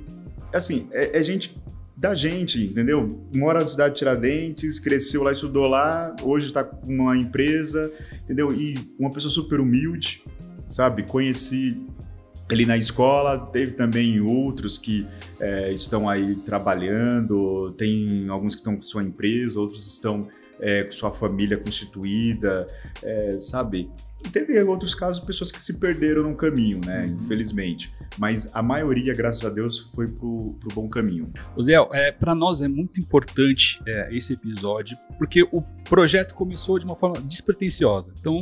assim, 0.54 0.88
é, 0.92 1.20
é 1.20 1.24
gente 1.24 1.56
da 1.96 2.16
gente, 2.16 2.64
entendeu? 2.64 3.28
Mora 3.36 3.60
na 3.60 3.66
cidade 3.66 3.94
de 3.94 4.00
Tiradentes, 4.00 4.80
cresceu 4.80 5.22
lá, 5.22 5.34
estudou 5.34 5.68
lá, 5.68 6.16
hoje 6.24 6.54
tá 6.54 6.64
com 6.64 6.88
uma 6.88 7.18
empresa, 7.18 7.92
entendeu? 8.24 8.54
E 8.54 8.80
uma 8.98 9.12
pessoa 9.12 9.30
super 9.30 9.60
humilde, 9.60 10.24
sabe? 10.66 11.04
Conheci 11.04 11.78
ele 12.50 12.66
na 12.66 12.78
escola, 12.78 13.38
teve 13.52 13.74
também 13.74 14.22
outros 14.22 14.78
que 14.78 15.06
é, 15.42 15.74
estão 15.74 16.10
aí 16.10 16.36
trabalhando, 16.36 17.72
tem 17.78 18.28
alguns 18.30 18.56
que 18.56 18.62
estão 18.62 18.76
com 18.78 18.82
sua 18.82 19.04
empresa, 19.04 19.60
outros 19.60 19.86
estão 19.86 20.28
é, 20.60 20.84
com 20.84 20.92
sua 20.92 21.12
família 21.12 21.58
constituída, 21.58 22.68
é, 23.04 23.40
sabe? 23.40 23.90
E 24.26 24.30
teve 24.30 24.60
outros 24.64 24.94
casos, 24.94 25.24
pessoas 25.24 25.52
que 25.52 25.62
se 25.62 25.80
perderam 25.80 26.24
no 26.24 26.36
caminho, 26.36 26.82
né? 26.86 27.06
Uhum. 27.06 27.16
Infelizmente. 27.16 27.94
Mas 28.18 28.54
a 28.54 28.62
maioria, 28.62 29.14
graças 29.14 29.46
a 29.46 29.50
Deus, 29.50 29.90
foi 29.96 30.08
pro, 30.08 30.58
pro 30.60 30.76
bom 30.76 30.90
caminho. 30.90 31.32
Zé, 31.62 31.76
é, 31.94 32.12
para 32.12 32.36
nós 32.36 32.60
é 32.60 32.68
muito 32.68 33.00
importante 33.00 33.82
é, 33.88 34.10
esse 34.14 34.34
episódio, 34.34 34.98
porque 35.18 35.44
o 35.52 35.62
projeto 35.88 36.34
começou 36.34 36.78
de 36.78 36.86
uma 36.86 36.96
forma 36.96 37.22
despretensiosa. 37.22 38.14
Então, 38.20 38.42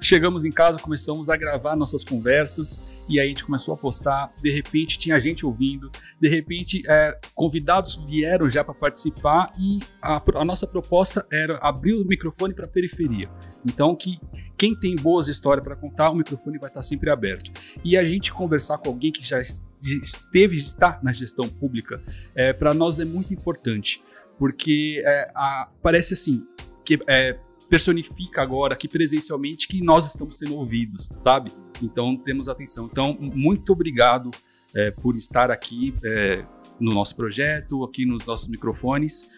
chegamos 0.00 0.44
em 0.44 0.50
casa, 0.50 0.78
começamos 0.78 1.30
a 1.30 1.36
gravar 1.36 1.74
nossas 1.74 2.04
conversas 2.04 2.82
e 3.08 3.20
aí 3.20 3.26
a 3.26 3.28
gente 3.28 3.44
começou 3.44 3.74
a 3.74 3.76
postar. 3.76 4.32
De 4.40 4.50
repente 4.50 4.98
tinha 4.98 5.18
gente 5.20 5.44
ouvindo, 5.44 5.90
de 6.20 6.28
repente 6.28 6.82
é, 6.86 7.18
convidados 7.34 7.96
vieram 8.06 8.48
já 8.48 8.64
para 8.64 8.74
participar 8.74 9.52
e 9.58 9.80
a, 10.00 10.22
a, 10.36 10.44
nossa 10.44 10.66
proposta 10.66 11.26
era 11.30 11.58
abrir 11.58 11.94
o 11.94 12.04
microfone 12.04 12.54
para 12.54 12.64
a 12.64 12.68
periferia. 12.68 13.30
Então 13.66 13.94
que 13.94 14.18
quem 14.56 14.74
tem 14.74 14.96
boas 14.96 15.28
histórias 15.28 15.64
para 15.64 15.76
contar, 15.76 16.10
o 16.10 16.14
microfone 16.14 16.58
vai 16.58 16.70
estar 16.70 16.82
sempre 16.82 17.10
aberto. 17.10 17.50
E 17.82 17.96
a 17.96 18.04
gente 18.04 18.32
conversar 18.32 18.78
com 18.78 18.88
alguém 18.88 19.12
que 19.12 19.26
já 19.26 19.40
esteve, 19.40 20.56
está 20.56 20.98
na 21.02 21.12
gestão 21.12 21.48
pública, 21.48 22.00
é, 22.34 22.52
para 22.52 22.72
nós 22.72 22.98
é 22.98 23.04
muito 23.04 23.34
importante, 23.34 24.02
porque 24.38 25.02
é, 25.04 25.30
a, 25.34 25.68
parece 25.82 26.14
assim 26.14 26.46
que 26.84 27.00
é, 27.08 27.38
personifica 27.68 28.42
agora 28.42 28.74
aqui 28.74 28.86
presencialmente 28.86 29.66
que 29.66 29.82
nós 29.82 30.06
estamos 30.06 30.38
sendo 30.38 30.56
ouvidos, 30.56 31.10
sabe? 31.20 31.50
Então 31.82 32.16
temos 32.16 32.48
atenção. 32.48 32.88
Então, 32.90 33.16
muito 33.20 33.72
obrigado 33.72 34.30
é, 34.74 34.90
por 34.90 35.16
estar 35.16 35.50
aqui 35.50 35.94
é, 36.04 36.44
no 36.78 36.92
nosso 36.92 37.16
projeto, 37.16 37.84
aqui 37.84 38.04
nos 38.04 38.24
nossos 38.26 38.48
microfones. 38.48 39.30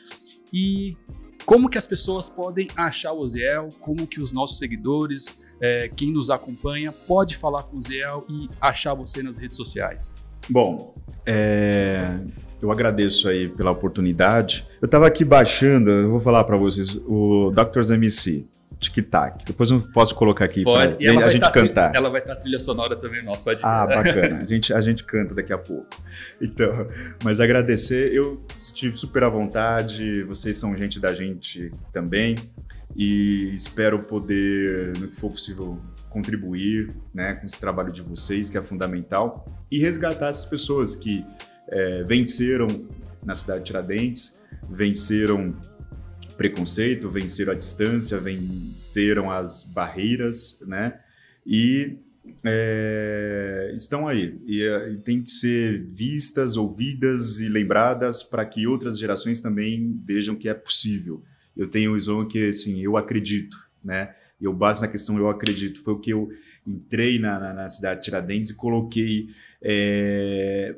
E 0.52 0.96
como 1.44 1.68
que 1.68 1.78
as 1.78 1.86
pessoas 1.86 2.28
podem 2.28 2.68
achar 2.76 3.12
o 3.12 3.20
Oziel, 3.20 3.68
como 3.80 4.06
que 4.06 4.20
os 4.20 4.32
nossos 4.32 4.58
seguidores, 4.58 5.38
é, 5.60 5.88
quem 5.88 6.10
nos 6.10 6.30
acompanha, 6.30 6.90
pode 6.90 7.36
falar 7.36 7.62
com 7.64 7.76
o 7.76 7.78
Oziel 7.78 8.26
e 8.28 8.48
achar 8.60 8.94
você 8.94 9.22
nas 9.22 9.38
redes 9.38 9.56
sociais? 9.56 10.25
Bom, 10.48 10.94
é, 11.24 12.18
eu 12.62 12.70
agradeço 12.70 13.28
aí 13.28 13.48
pela 13.48 13.70
oportunidade. 13.70 14.64
Eu 14.80 14.86
estava 14.86 15.06
aqui 15.06 15.24
baixando, 15.24 15.90
eu 15.90 16.10
vou 16.10 16.20
falar 16.20 16.44
para 16.44 16.56
vocês, 16.56 16.96
o 17.06 17.50
Doctors 17.54 17.90
MC. 17.90 18.46
Tic-tac. 18.78 19.42
Depois 19.46 19.70
eu 19.70 19.80
posso 19.92 20.14
colocar 20.14 20.44
aqui 20.44 20.62
pode. 20.62 20.96
pra 20.96 21.24
a 21.24 21.28
gente 21.30 21.42
tá, 21.42 21.50
cantar. 21.50 21.94
Ela 21.94 22.10
vai 22.10 22.20
estar 22.20 22.34
tá 22.34 22.40
trilha 22.42 22.60
sonora 22.60 22.94
também 22.94 23.24
nossa, 23.24 23.42
pode 23.42 23.60
Ah, 23.64 23.86
bacana. 23.86 24.42
A 24.42 24.44
gente, 24.44 24.74
a 24.74 24.80
gente 24.82 25.02
canta 25.02 25.34
daqui 25.34 25.50
a 25.50 25.56
pouco. 25.56 25.88
Então, 26.40 26.86
mas 27.24 27.40
agradecer, 27.40 28.12
eu 28.12 28.44
estive 28.60 28.98
super 28.98 29.24
à 29.24 29.30
vontade, 29.30 30.22
vocês 30.24 30.58
são 30.58 30.76
gente 30.76 31.00
da 31.00 31.14
gente 31.14 31.72
também 31.90 32.36
e 32.96 33.52
espero 33.52 34.02
poder, 34.02 34.96
no 34.98 35.08
que 35.08 35.16
for 35.16 35.30
possível, 35.30 35.78
contribuir 36.08 36.90
né, 37.12 37.34
com 37.34 37.44
esse 37.44 37.58
trabalho 37.60 37.92
de 37.92 38.00
vocês, 38.00 38.48
que 38.48 38.56
é 38.56 38.62
fundamental, 38.62 39.46
e 39.70 39.78
resgatar 39.78 40.28
essas 40.28 40.46
pessoas 40.46 40.96
que 40.96 41.24
é, 41.68 42.02
venceram 42.04 42.68
na 43.22 43.34
cidade 43.34 43.60
de 43.60 43.66
Tiradentes, 43.66 44.40
venceram 44.70 45.54
preconceito, 46.36 47.08
venceram 47.08 47.52
a 47.52 47.56
distância, 47.56 48.18
venceram 48.18 49.30
as 49.30 49.62
barreiras, 49.62 50.62
né? 50.66 50.98
E 51.44 51.98
é, 52.44 53.72
estão 53.74 54.08
aí 54.08 54.38
e, 54.46 54.62
e 54.62 54.96
tem 54.98 55.22
que 55.22 55.30
ser 55.30 55.84
vistas, 55.84 56.56
ouvidas 56.56 57.40
e 57.40 57.48
lembradas 57.48 58.22
para 58.22 58.44
que 58.44 58.66
outras 58.66 58.98
gerações 58.98 59.40
também 59.40 59.98
vejam 60.02 60.34
que 60.34 60.48
é 60.48 60.54
possível. 60.54 61.22
Eu 61.56 61.68
tenho 61.68 61.92
o 61.92 61.94
visão 61.94 62.26
que 62.26 62.48
assim 62.48 62.80
eu 62.82 62.96
acredito, 62.96 63.56
né? 63.82 64.14
Eu 64.40 64.52
baso 64.52 64.82
na 64.82 64.88
questão 64.88 65.16
eu 65.16 65.28
acredito. 65.30 65.82
Foi 65.82 65.94
o 65.94 65.98
que 65.98 66.10
eu 66.10 66.28
entrei 66.66 67.18
na, 67.18 67.38
na, 67.38 67.54
na 67.54 67.68
cidade 67.68 68.00
de 68.00 68.04
Tiradentes 68.04 68.50
e 68.50 68.54
coloquei 68.54 69.28
é, 69.62 70.76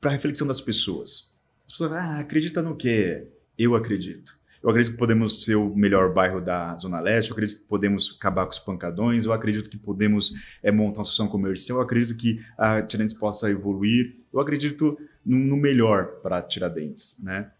para 0.00 0.12
reflexão 0.12 0.46
das 0.46 0.60
pessoas. 0.60 1.34
As 1.66 1.72
pessoas, 1.72 1.92
ah, 1.92 2.20
acredita 2.20 2.62
no 2.62 2.76
quê? 2.76 3.26
Eu 3.58 3.74
acredito. 3.74 4.38
Eu 4.62 4.68
acredito 4.68 4.92
que 4.92 4.98
podemos 4.98 5.44
ser 5.44 5.54
o 5.54 5.74
melhor 5.74 6.12
bairro 6.12 6.40
da 6.40 6.76
Zona 6.76 7.00
Leste, 7.00 7.30
eu 7.30 7.34
acredito 7.34 7.60
que 7.60 7.66
podemos 7.66 8.14
acabar 8.18 8.44
com 8.44 8.52
os 8.52 8.58
pancadões, 8.58 9.24
eu 9.24 9.32
acredito 9.32 9.70
que 9.70 9.78
podemos 9.78 10.34
é, 10.62 10.70
montar 10.70 10.98
uma 10.98 11.02
associação 11.02 11.28
comercial, 11.28 11.78
eu 11.78 11.82
acredito 11.82 12.14
que 12.14 12.44
a 12.58 12.82
Tiradentes 12.82 13.14
possa 13.14 13.50
evoluir, 13.50 14.16
eu 14.30 14.38
acredito 14.38 14.98
no, 15.24 15.38
no 15.38 15.56
melhor 15.56 16.20
para 16.22 16.42
Tiradentes, 16.42 17.18
né? 17.22 17.50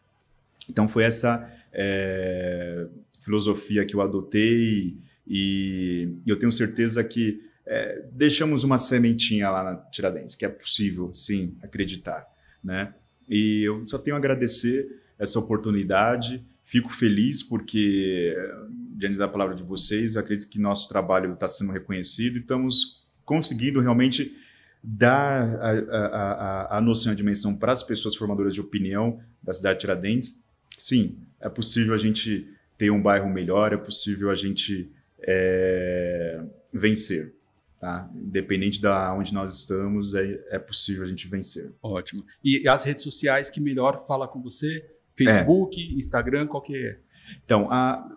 Então 0.68 0.86
foi 0.86 1.04
essa 1.04 1.50
é, 1.72 2.86
filosofia 3.20 3.84
que 3.84 3.94
eu 3.94 4.00
adotei 4.00 4.96
e 5.26 6.12
eu 6.26 6.38
tenho 6.38 6.50
certeza 6.50 7.02
que 7.04 7.40
é, 7.66 8.04
deixamos 8.12 8.64
uma 8.64 8.78
sementinha 8.78 9.48
lá 9.50 9.62
na 9.62 9.76
Tiradentes, 9.76 10.34
que 10.34 10.44
é 10.44 10.48
possível, 10.48 11.14
sim, 11.14 11.56
acreditar, 11.62 12.26
né? 12.62 12.94
E 13.28 13.62
eu 13.62 13.86
só 13.86 13.96
tenho 13.96 14.16
a 14.16 14.18
agradecer 14.18 14.88
essa 15.16 15.38
oportunidade, 15.38 16.44
fico 16.64 16.90
feliz 16.92 17.44
porque, 17.44 18.34
diante 18.96 19.18
da 19.18 19.28
palavra 19.28 19.54
de 19.54 19.62
vocês, 19.62 20.16
acredito 20.16 20.48
que 20.48 20.58
nosso 20.58 20.88
trabalho 20.88 21.32
está 21.32 21.46
sendo 21.46 21.70
reconhecido 21.70 22.36
e 22.36 22.40
estamos 22.40 23.04
conseguindo 23.24 23.80
realmente 23.80 24.36
dar 24.82 25.44
a, 25.60 25.70
a, 25.70 26.06
a, 26.06 26.78
a 26.78 26.80
noção 26.80 27.12
de 27.12 27.18
dimensão 27.18 27.54
para 27.54 27.70
as 27.70 27.82
pessoas 27.82 28.16
formadoras 28.16 28.54
de 28.54 28.60
opinião 28.60 29.20
da 29.42 29.52
cidade 29.52 29.76
de 29.76 29.80
Tiradentes. 29.82 30.42
Sim, 30.80 31.18
é 31.38 31.48
possível 31.50 31.92
a 31.92 31.98
gente 31.98 32.48
ter 32.78 32.90
um 32.90 33.02
bairro 33.02 33.28
melhor, 33.28 33.70
é 33.74 33.76
possível 33.76 34.30
a 34.30 34.34
gente 34.34 34.90
é, 35.20 36.42
vencer. 36.72 37.34
Tá? 37.78 38.10
Independente 38.14 38.80
da 38.80 39.12
onde 39.14 39.34
nós 39.34 39.58
estamos, 39.58 40.14
é, 40.14 40.40
é 40.48 40.58
possível 40.58 41.04
a 41.04 41.06
gente 41.06 41.28
vencer. 41.28 41.70
Ótimo. 41.82 42.24
E 42.42 42.66
as 42.66 42.84
redes 42.84 43.04
sociais 43.04 43.50
que 43.50 43.60
melhor 43.60 44.06
fala 44.06 44.26
com 44.26 44.40
você? 44.40 44.82
Facebook, 45.14 45.78
é. 45.78 45.98
Instagram, 45.98 46.46
qual 46.46 46.62
que 46.62 46.74
é? 46.74 46.98
Então, 47.44 47.70
a, 47.70 48.10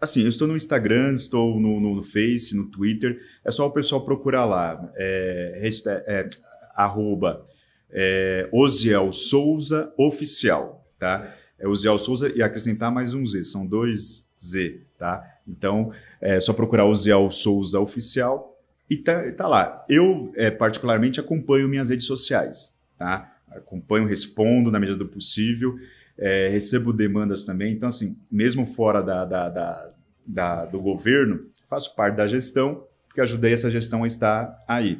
assim, 0.00 0.22
eu 0.22 0.28
estou 0.28 0.48
no 0.48 0.56
Instagram, 0.56 1.14
estou 1.14 1.60
no, 1.60 1.78
no, 1.78 1.94
no, 1.94 2.02
Face, 2.02 2.56
no 2.56 2.68
Twitter. 2.68 3.20
É 3.44 3.52
só 3.52 3.64
o 3.68 3.70
pessoal 3.70 4.04
procurar 4.04 4.44
lá. 4.44 4.92
É, 4.96 5.60
hashtag, 5.62 6.02
é, 6.08 6.28
arroba 6.74 7.44
é, 7.92 8.48
Oziel 8.52 9.12
Souza 9.12 9.92
Oficial, 9.96 10.84
tá? 10.98 11.36
É 11.62 11.68
Oziel 11.68 11.96
Souza 11.96 12.28
e 12.34 12.42
acrescentar 12.42 12.90
mais 12.90 13.14
um 13.14 13.24
Z, 13.24 13.44
são 13.44 13.64
dois 13.64 14.34
Z, 14.36 14.80
tá? 14.98 15.24
Então, 15.46 15.92
é 16.20 16.40
só 16.40 16.52
procurar 16.52 16.86
Oziel 16.86 17.30
Souza 17.30 17.78
Oficial 17.78 18.60
e 18.90 18.96
tá, 18.96 19.30
tá 19.30 19.46
lá. 19.46 19.84
Eu, 19.88 20.32
é, 20.34 20.50
particularmente, 20.50 21.20
acompanho 21.20 21.68
minhas 21.68 21.88
redes 21.88 22.04
sociais, 22.04 22.76
tá? 22.98 23.32
Acompanho, 23.48 24.08
respondo 24.08 24.72
na 24.72 24.80
medida 24.80 24.98
do 24.98 25.06
possível, 25.06 25.78
é, 26.18 26.48
recebo 26.48 26.92
demandas 26.92 27.44
também. 27.44 27.72
Então, 27.72 27.86
assim, 27.86 28.18
mesmo 28.28 28.66
fora 28.66 29.00
da, 29.00 29.24
da, 29.24 29.48
da, 29.48 29.90
da, 30.26 30.64
do 30.64 30.80
governo, 30.80 31.46
faço 31.68 31.94
parte 31.94 32.16
da 32.16 32.26
gestão, 32.26 32.82
porque 33.06 33.20
ajudei 33.20 33.52
essa 33.52 33.70
gestão 33.70 34.02
a 34.02 34.06
estar 34.08 34.64
aí. 34.66 34.98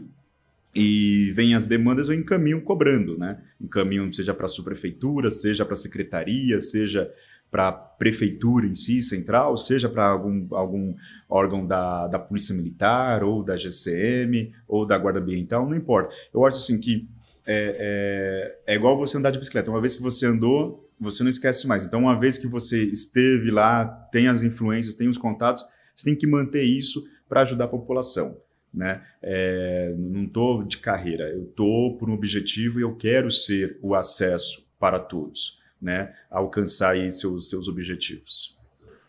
E 0.74 1.32
vem 1.34 1.54
as 1.54 1.66
demandas, 1.66 2.08
eu 2.08 2.14
encaminho 2.14 2.62
cobrando, 2.62 3.18
né? 3.18 3.38
Encaminho 3.60 4.12
seja 4.12 4.32
para 4.32 4.46
a 4.46 4.48
subprefeitura, 4.48 5.30
seja 5.30 5.64
para 5.64 5.74
a 5.74 5.76
secretaria, 5.76 6.60
seja 6.60 7.10
para 7.50 7.68
a 7.68 7.72
prefeitura 7.72 8.66
em 8.66 8.74
si, 8.74 9.02
central, 9.02 9.58
seja 9.58 9.86
para 9.86 10.06
algum, 10.06 10.46
algum 10.54 10.94
órgão 11.28 11.66
da, 11.66 12.06
da 12.06 12.18
Polícia 12.18 12.54
Militar, 12.54 13.22
ou 13.22 13.42
da 13.44 13.54
GCM, 13.54 14.50
ou 14.66 14.86
da 14.86 14.96
Guarda 14.96 15.20
Ambiental, 15.20 15.68
não 15.68 15.76
importa. 15.76 16.14
Eu 16.32 16.46
acho 16.46 16.56
assim 16.56 16.80
que 16.80 17.06
é, 17.46 18.56
é, 18.66 18.72
é, 18.72 18.76
igual 18.76 18.96
você 18.96 19.18
andar 19.18 19.30
de 19.30 19.38
bicicleta. 19.38 19.70
Uma 19.70 19.80
vez 19.80 19.94
que 19.94 20.02
você 20.02 20.24
andou, 20.24 20.82
você 20.98 21.22
não 21.22 21.28
esquece 21.28 21.66
mais. 21.66 21.84
Então, 21.84 22.00
uma 22.00 22.18
vez 22.18 22.38
que 22.38 22.46
você 22.46 22.84
esteve 22.84 23.50
lá, 23.50 23.84
tem 24.10 24.28
as 24.28 24.42
influências, 24.42 24.94
tem 24.94 25.08
os 25.08 25.18
contatos, 25.18 25.62
você 25.94 26.04
tem 26.04 26.16
que 26.16 26.26
manter 26.26 26.62
isso 26.62 27.04
para 27.28 27.42
ajudar 27.42 27.64
a 27.64 27.68
população. 27.68 28.36
Né? 28.72 29.02
É, 29.22 29.94
não 29.98 30.24
estou 30.24 30.62
de 30.62 30.78
carreira, 30.78 31.30
eu 31.30 31.44
estou 31.44 31.96
por 31.98 32.08
um 32.08 32.14
objetivo 32.14 32.78
e 32.78 32.82
eu 32.82 32.94
quero 32.96 33.30
ser 33.30 33.78
o 33.82 33.94
acesso 33.94 34.66
para 34.78 34.98
todos 34.98 35.62
né, 35.82 36.14
alcançar 36.30 36.92
aí 36.92 37.10
seus, 37.10 37.50
seus 37.50 37.66
objetivos. 37.66 38.56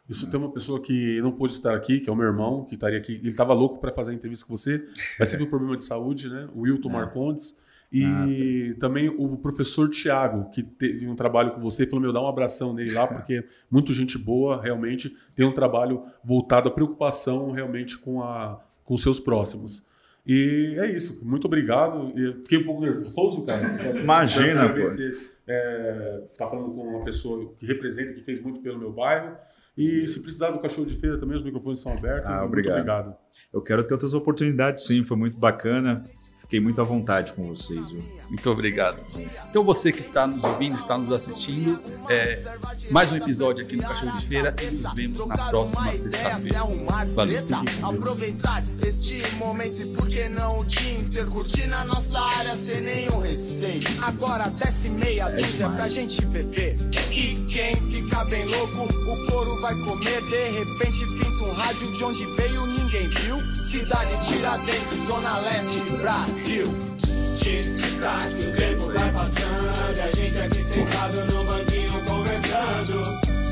Isso 0.09 0.29
tem 0.29 0.39
uma 0.39 0.51
pessoa 0.51 0.81
que 0.81 1.21
não 1.21 1.31
pôde 1.31 1.53
estar 1.53 1.73
aqui, 1.73 1.99
que 1.99 2.09
é 2.09 2.13
o 2.13 2.15
meu 2.15 2.25
irmão, 2.25 2.65
que 2.65 2.73
estaria 2.73 2.97
aqui. 2.97 3.13
Ele 3.13 3.29
estava 3.29 3.53
louco 3.53 3.79
para 3.79 3.91
fazer 3.91 4.11
a 4.11 4.13
entrevista 4.13 4.45
com 4.45 4.57
você, 4.57 4.85
mas 5.17 5.31
teve 5.31 5.43
um 5.43 5.49
problema 5.49 5.77
de 5.77 5.83
saúde, 5.83 6.29
né? 6.29 6.49
O 6.53 6.61
Wilton 6.61 6.89
é. 6.89 6.93
Marcondes. 6.93 7.57
E 7.89 8.03
ah, 8.03 8.73
tá. 8.73 8.79
também 8.87 9.07
o 9.07 9.37
professor 9.37 9.89
Tiago, 9.89 10.49
que 10.49 10.61
teve 10.61 11.07
um 11.07 11.15
trabalho 11.15 11.51
com 11.51 11.61
você, 11.61 11.85
falou: 11.85 12.01
meu, 12.01 12.11
dá 12.11 12.21
um 12.21 12.27
abração 12.27 12.73
nele 12.73 12.91
lá, 12.91 13.07
porque 13.07 13.45
muito 13.71 13.93
gente 13.93 14.17
boa, 14.17 14.61
realmente, 14.61 15.15
tem 15.35 15.45
um 15.45 15.53
trabalho 15.53 16.03
voltado 16.23 16.67
à 16.67 16.71
preocupação 16.71 17.51
realmente 17.51 17.97
com, 17.97 18.21
a, 18.21 18.59
com 18.83 18.97
seus 18.97 19.19
próximos. 19.19 19.83
E 20.25 20.75
é 20.79 20.91
isso. 20.91 21.25
Muito 21.25 21.45
obrigado. 21.45 22.13
fiquei 22.43 22.59
um 22.59 22.65
pouco 22.65 22.81
nervoso, 22.81 23.45
cara. 23.45 23.63
Imagina, 23.99 24.69
pô. 24.69 24.79
Você 24.79 25.11
é, 25.47 26.21
está 26.31 26.47
falando 26.47 26.73
com 26.73 26.81
uma 26.81 27.03
pessoa 27.03 27.53
que 27.59 27.65
representa, 27.65 28.13
que 28.13 28.23
fez 28.23 28.41
muito 28.41 28.61
pelo 28.61 28.79
meu 28.79 28.91
bairro. 28.91 29.35
E 29.75 30.07
se 30.07 30.21
precisar 30.21 30.51
do 30.51 30.59
cachorro 30.59 30.85
de 30.85 30.95
feira 30.95 31.17
também, 31.17 31.35
os 31.35 31.43
microfones 31.43 31.79
estão 31.79 31.93
abertos. 31.93 32.25
Ah, 32.29 32.35
Muito 32.39 32.45
obrigado. 32.47 32.75
obrigado. 32.77 33.15
Eu 33.51 33.61
quero 33.61 33.83
ter 33.83 33.93
outras 33.93 34.13
oportunidades, 34.13 34.85
sim. 34.85 35.03
Foi 35.03 35.17
muito 35.17 35.37
bacana. 35.37 36.05
Fiquei 36.39 36.59
muito 36.59 36.79
à 36.79 36.83
vontade 36.83 37.33
com 37.33 37.47
vocês. 37.47 37.87
Viu? 37.89 38.03
Muito 38.29 38.49
obrigado. 38.51 38.99
Então 39.49 39.63
você 39.63 39.91
que 39.91 40.01
está 40.01 40.27
nos 40.27 40.43
ouvindo, 40.43 40.75
está 40.75 40.97
nos 40.97 41.11
assistindo, 41.11 41.79
é, 42.09 42.43
mais 42.91 43.11
um 43.11 43.15
episódio 43.15 43.63
aqui 43.65 43.75
no 43.75 43.81
Cachorro 43.83 44.17
de 44.19 44.27
Feira 44.27 44.55
e 44.61 44.65
nos 44.75 44.93
vemos 44.93 45.25
na 45.25 45.49
próxima 45.49 45.91
sexta-feira. 45.91 46.59
Valeu. 47.15 47.39
Aproveitar 47.81 48.63
este 48.83 49.35
momento 49.37 49.81
e 49.81 49.85
por 49.95 50.07
que 50.07 50.29
não 50.29 50.59
o 50.59 50.65
dia 50.65 50.99
inteiro 50.99 51.31
curtir 51.31 51.67
na 51.67 51.85
nossa 51.85 52.19
área 52.19 52.55
sem 52.55 52.81
nenhum 52.81 53.19
receio. 53.19 53.81
Agora 54.03 54.49
desce 54.49 54.89
meia 54.89 55.29
dúzia 55.29 55.69
pra 55.69 55.87
gente 55.87 56.23
beber. 56.27 56.75
E 57.11 57.35
quem 57.51 57.75
fica 57.75 58.23
bem 58.25 58.45
louco, 58.45 58.83
o 58.83 59.31
couro 59.31 59.59
vai 59.63 59.75
comer, 59.75 60.21
de 60.23 60.43
repente 60.59 61.05
pinta 61.05 61.41
um 61.41 61.53
rádio 61.53 61.89
de 61.93 62.03
onde 62.03 62.25
veio, 62.35 62.65
ninguém 62.65 63.07
viu. 63.07 63.39
Cidade 63.71 64.27
Tiradentes, 64.27 65.07
Zona 65.07 65.37
Leste, 65.37 65.79
Brasil. 66.01 66.65
Tic-tac, 67.39 68.33
o 68.45 68.57
tempo 68.57 68.91
vai 68.91 69.09
passando, 69.13 70.01
a 70.01 70.11
gente 70.11 70.37
aqui 70.37 70.61
sentado 70.61 71.25
no 71.31 71.45
banquinho 71.45 71.93
conversando. 72.05 73.03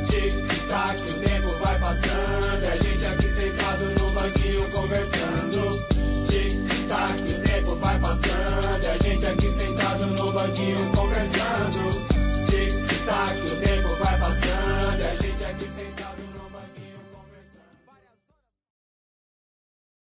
Tic-tac, 0.05 1.01
o 1.01 1.19
tempo 1.21 1.63
vai 1.63 1.79
passando, 1.79 2.65
a 2.65 2.75
gente 2.75 3.05
aqui 3.05 3.27
sentado 3.29 3.85
no 3.97 4.11
banquinho 4.11 4.69
conversando. 4.71 5.81
Tic-tac, 6.27 7.21
o 7.21 7.39
tempo 7.41 7.75
vai 7.77 7.99
passando, 7.99 8.85
a 8.85 8.97
gente 8.97 9.25
aqui 9.25 9.49
sentado 9.49 10.05
no 10.07 10.31
banquinho 10.33 10.77
conversando. 10.87 11.10